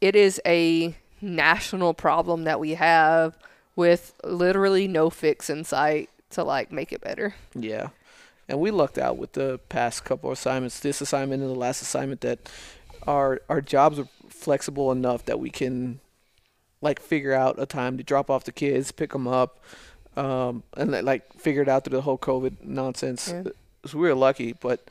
it 0.00 0.16
is 0.16 0.40
a 0.46 0.96
national 1.20 1.94
problem 1.94 2.44
that 2.44 2.60
we 2.60 2.74
have 2.74 3.36
with 3.76 4.14
literally 4.24 4.88
no 4.88 5.10
fix 5.10 5.48
in 5.50 5.64
sight 5.64 6.10
to, 6.30 6.44
like, 6.44 6.70
make 6.70 6.92
it 6.92 7.00
better. 7.00 7.34
Yeah. 7.54 7.88
And 8.48 8.58
we 8.58 8.70
lucked 8.70 8.98
out 8.98 9.16
with 9.16 9.32
the 9.32 9.60
past 9.68 10.04
couple 10.04 10.30
of 10.30 10.38
assignments, 10.38 10.80
this 10.80 11.00
assignment 11.00 11.42
and 11.42 11.50
the 11.50 11.58
last 11.58 11.82
assignment 11.82 12.20
that 12.22 12.50
our 13.06 13.40
our 13.48 13.60
jobs 13.60 13.98
are 13.98 14.08
flexible 14.28 14.92
enough 14.92 15.24
that 15.24 15.40
we 15.40 15.50
can 15.50 16.00
like 16.80 17.00
figure 17.00 17.32
out 17.32 17.54
a 17.58 17.66
time 17.66 17.96
to 17.96 18.02
drop 18.02 18.28
off 18.28 18.44
the 18.44 18.52
kids, 18.52 18.90
pick 18.90 19.12
them 19.12 19.28
up, 19.28 19.62
um, 20.16 20.62
and 20.76 20.90
like 21.04 21.32
figure 21.34 21.62
it 21.62 21.68
out 21.68 21.84
through 21.84 21.96
the 21.96 22.02
whole 22.02 22.18
COVID 22.18 22.64
nonsense. 22.64 23.28
Yeah. 23.28 23.44
So 23.86 23.98
we 23.98 24.08
were 24.08 24.14
lucky, 24.14 24.52
but 24.52 24.90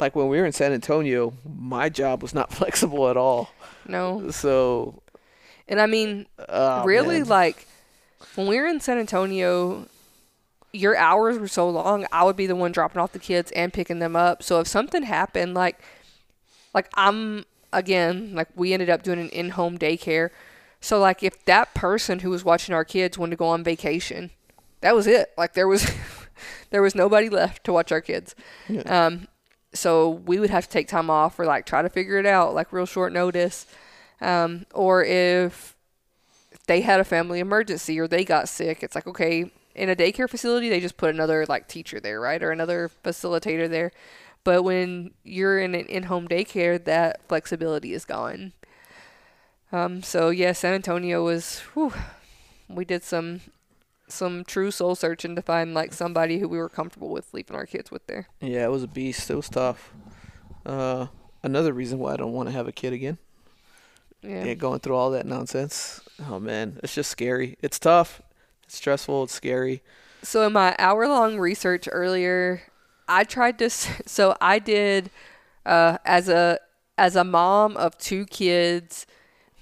like 0.00 0.14
when 0.16 0.28
we 0.28 0.38
were 0.38 0.46
in 0.46 0.52
San 0.52 0.72
Antonio, 0.72 1.34
my 1.44 1.88
job 1.88 2.22
was 2.22 2.34
not 2.34 2.52
flexible 2.58 3.08
at 3.08 3.16
all. 3.16 3.50
No. 3.86 4.30
So 4.30 5.02
And 5.68 5.80
I 5.80 5.86
mean, 5.86 6.26
oh, 6.48 6.84
really 6.84 7.18
man. 7.18 7.28
like 7.28 7.66
when 8.34 8.46
we 8.46 8.58
were 8.60 8.66
in 8.66 8.80
San 8.80 8.98
Antonio, 8.98 9.86
your 10.72 10.96
hours 10.96 11.38
were 11.38 11.48
so 11.48 11.68
long. 11.68 12.06
I 12.12 12.24
would 12.24 12.36
be 12.36 12.46
the 12.46 12.56
one 12.56 12.72
dropping 12.72 13.00
off 13.00 13.12
the 13.12 13.18
kids 13.18 13.50
and 13.52 13.72
picking 13.72 13.98
them 13.98 14.14
up. 14.16 14.42
So 14.42 14.60
if 14.60 14.66
something 14.68 15.02
happened, 15.02 15.54
like, 15.54 15.80
like 16.74 16.88
I'm 16.94 17.44
again, 17.72 18.34
like 18.34 18.48
we 18.54 18.72
ended 18.72 18.90
up 18.90 19.02
doing 19.02 19.18
an 19.18 19.28
in-home 19.30 19.78
daycare. 19.78 20.30
So 20.80 20.98
like 20.98 21.22
if 21.22 21.44
that 21.46 21.74
person 21.74 22.20
who 22.20 22.30
was 22.30 22.44
watching 22.44 22.74
our 22.74 22.84
kids 22.84 23.18
wanted 23.18 23.30
to 23.30 23.36
go 23.36 23.48
on 23.48 23.64
vacation, 23.64 24.30
that 24.80 24.94
was 24.94 25.06
it. 25.06 25.32
Like 25.36 25.54
there 25.54 25.66
was, 25.68 25.90
there 26.70 26.82
was 26.82 26.94
nobody 26.94 27.28
left 27.28 27.64
to 27.64 27.72
watch 27.72 27.90
our 27.90 28.00
kids. 28.00 28.34
Yeah. 28.68 28.82
Um, 28.82 29.28
so 29.72 30.10
we 30.10 30.38
would 30.38 30.50
have 30.50 30.64
to 30.64 30.70
take 30.70 30.88
time 30.88 31.10
off 31.10 31.38
or 31.38 31.44
like 31.44 31.66
try 31.66 31.82
to 31.82 31.88
figure 31.88 32.18
it 32.18 32.26
out, 32.26 32.54
like 32.54 32.72
real 32.72 32.86
short 32.86 33.12
notice. 33.12 33.66
Um, 34.20 34.66
or 34.74 35.04
if 35.04 35.76
they 36.66 36.80
had 36.80 37.00
a 37.00 37.04
family 37.04 37.40
emergency 37.40 37.98
or 37.98 38.08
they 38.08 38.24
got 38.24 38.48
sick, 38.48 38.82
it's 38.82 38.94
like, 38.94 39.06
okay, 39.06 39.50
in 39.74 39.88
a 39.88 39.96
daycare 39.96 40.28
facility, 40.28 40.68
they 40.68 40.80
just 40.80 40.96
put 40.96 41.10
another 41.10 41.46
like 41.46 41.68
teacher 41.68 42.00
there, 42.00 42.20
right? 42.20 42.42
Or 42.42 42.50
another 42.50 42.90
facilitator 43.04 43.68
there. 43.68 43.92
But 44.44 44.62
when 44.62 45.12
you're 45.24 45.58
in 45.58 45.74
an 45.74 45.86
in 45.86 46.04
home 46.04 46.26
daycare, 46.26 46.82
that 46.84 47.20
flexibility 47.28 47.92
is 47.92 48.04
gone. 48.04 48.52
Um, 49.70 50.02
so 50.02 50.30
yeah, 50.30 50.52
San 50.52 50.74
Antonio 50.74 51.24
was. 51.24 51.60
Whew, 51.74 51.92
we 52.68 52.84
did 52.84 53.04
some 53.04 53.40
some 54.08 54.44
true 54.44 54.70
soul 54.70 54.94
searching 54.94 55.36
to 55.36 55.42
find 55.42 55.74
like 55.74 55.92
somebody 55.92 56.38
who 56.38 56.48
we 56.48 56.58
were 56.58 56.68
comfortable 56.68 57.10
with 57.10 57.32
leaving 57.32 57.56
our 57.56 57.66
kids 57.66 57.90
with 57.90 58.06
there. 58.06 58.28
Yeah, 58.40 58.64
it 58.64 58.70
was 58.70 58.82
a 58.82 58.88
beast. 58.88 59.30
It 59.30 59.36
was 59.36 59.48
tough. 59.48 59.92
Uh, 60.64 61.06
another 61.42 61.72
reason 61.72 61.98
why 61.98 62.14
I 62.14 62.16
don't 62.16 62.32
want 62.32 62.48
to 62.48 62.52
have 62.52 62.68
a 62.68 62.72
kid 62.72 62.92
again. 62.92 63.18
Yeah. 64.22 64.44
Yeah, 64.44 64.54
going 64.54 64.80
through 64.80 64.96
all 64.96 65.10
that 65.12 65.26
nonsense. 65.26 66.00
Oh 66.28 66.40
man, 66.40 66.80
it's 66.82 66.94
just 66.94 67.10
scary. 67.10 67.56
It's 67.62 67.78
tough. 67.78 68.20
It's 68.64 68.76
stressful. 68.76 69.24
It's 69.24 69.34
scary. 69.34 69.82
So 70.22 70.46
in 70.46 70.52
my 70.52 70.74
hour 70.78 71.06
long 71.06 71.38
research 71.38 71.88
earlier, 71.90 72.62
I 73.06 73.24
tried 73.24 73.58
to. 73.60 73.70
So 74.06 74.36
I 74.40 74.58
did 74.58 75.10
uh, 75.64 75.98
as 76.04 76.28
a 76.28 76.58
as 76.96 77.14
a 77.14 77.24
mom 77.24 77.76
of 77.76 77.96
two 77.98 78.26
kids, 78.26 79.06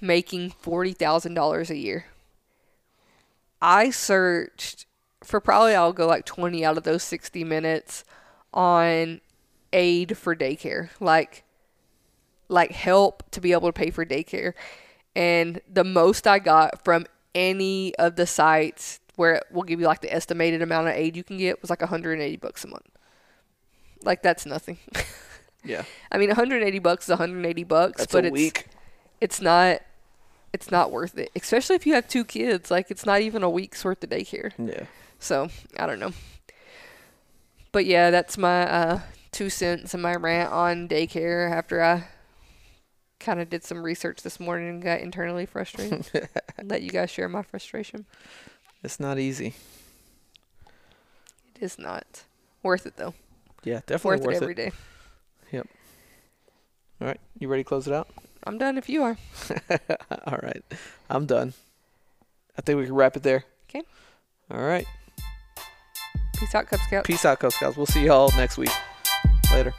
making 0.01 0.49
forty 0.49 0.93
thousand 0.93 1.35
dollars 1.35 1.69
a 1.69 1.77
year. 1.77 2.05
I 3.61 3.89
searched 3.89 4.85
for 5.23 5.39
probably 5.39 5.75
I'll 5.75 5.93
go 5.93 6.07
like 6.07 6.25
twenty 6.25 6.63
out 6.63 6.77
of 6.77 6.83
those 6.83 7.03
sixty 7.03 7.43
minutes 7.43 8.03
on 8.53 9.21
aid 9.73 10.17
for 10.17 10.35
daycare, 10.35 10.89
like 10.99 11.43
like 12.49 12.71
help 12.71 13.29
to 13.31 13.41
be 13.41 13.51
able 13.51 13.67
to 13.69 13.73
pay 13.73 13.89
for 13.89 14.05
daycare. 14.05 14.53
And 15.15 15.61
the 15.71 15.83
most 15.83 16.27
I 16.27 16.39
got 16.39 16.83
from 16.83 17.05
any 17.33 17.95
of 17.95 18.15
the 18.15 18.27
sites 18.27 18.99
where 19.15 19.35
it 19.35 19.43
will 19.51 19.63
give 19.63 19.79
you 19.79 19.87
like 19.87 20.01
the 20.01 20.13
estimated 20.13 20.61
amount 20.61 20.87
of 20.87 20.93
aid 20.93 21.15
you 21.17 21.23
can 21.23 21.37
get 21.37 21.61
was 21.61 21.69
like 21.69 21.81
180 21.81 22.37
bucks 22.37 22.63
a 22.63 22.67
month. 22.67 22.87
Like 24.03 24.21
that's 24.21 24.45
nothing. 24.45 24.77
Yeah, 25.63 25.83
I 26.11 26.17
mean, 26.17 26.29
180 26.29 26.79
bucks 26.79 27.05
is 27.05 27.09
180 27.09 27.63
bucks, 27.65 27.97
that's 27.97 28.11
but 28.11 28.23
it's 28.25 28.31
week. 28.31 28.67
it's 29.19 29.41
not 29.41 29.81
it's 30.57 30.71
not 30.71 30.91
worth 30.91 31.19
it, 31.19 31.29
especially 31.35 31.75
if 31.75 31.85
you 31.85 31.93
have 31.93 32.07
two 32.07 32.25
kids. 32.25 32.71
Like 32.71 32.89
it's 32.89 33.05
not 33.05 33.21
even 33.21 33.43
a 33.43 33.49
week's 33.49 33.85
worth 33.85 34.03
of 34.03 34.09
daycare. 34.09 34.51
Yeah. 34.57 34.85
So 35.19 35.49
I 35.77 35.85
don't 35.85 35.99
know. 35.99 36.13
But 37.71 37.85
yeah, 37.85 38.09
that's 38.09 38.39
my 38.39 38.67
uh, 38.67 38.99
two 39.31 39.51
cents 39.51 39.93
and 39.93 40.01
my 40.01 40.15
rant 40.15 40.51
on 40.51 40.87
daycare 40.87 41.51
after 41.51 41.83
I 41.83 42.07
kind 43.19 43.39
of 43.39 43.51
did 43.51 43.63
some 43.63 43.83
research 43.83 44.23
this 44.23 44.39
morning 44.39 44.67
and 44.67 44.81
got 44.81 44.99
internally 44.99 45.45
frustrated. 45.45 46.09
Let 46.63 46.81
you 46.81 46.89
guys 46.89 47.11
share 47.11 47.29
my 47.29 47.43
frustration. 47.43 48.07
It's 48.83 48.99
not 48.99 49.19
easy. 49.19 49.53
It 51.53 51.61
is 51.61 51.77
not 51.77 52.23
worth 52.63 52.87
it 52.87 52.97
though. 52.97 53.13
Yeah, 53.63 53.81
definitely 53.85 54.21
worth, 54.21 54.25
worth 54.25 54.35
it 54.37 54.41
every 54.41 54.55
day. 54.55 54.71
Yep. 55.51 55.67
All 56.99 57.07
right, 57.07 57.19
you 57.37 57.47
ready 57.47 57.63
to 57.63 57.67
close 57.67 57.85
it 57.85 57.93
out? 57.93 58.09
I'm 58.47 58.57
done 58.57 58.77
if 58.77 58.87
you 58.87 59.03
are. 59.03 59.17
all 60.25 60.39
right, 60.41 60.63
I'm 61.09 61.25
done. 61.25 61.53
I 62.57 62.61
think 62.61 62.79
we 62.79 62.85
can 62.85 62.95
wrap 62.95 63.17
it 63.17 63.23
there. 63.23 63.43
'Kay. 63.67 63.83
All 64.49 64.61
right. 64.61 64.85
Peace 66.37 66.55
out, 66.55 66.67
Cub 66.67 66.79
Scout. 66.79 67.03
Peace 67.03 67.25
out, 67.25 67.39
Cub 67.39 67.51
Scouts. 67.51 67.75
We'll 67.75 67.85
see 67.87 68.05
y'all 68.05 68.31
next 68.37 68.57
week. 68.57 68.71
Later. 69.51 69.73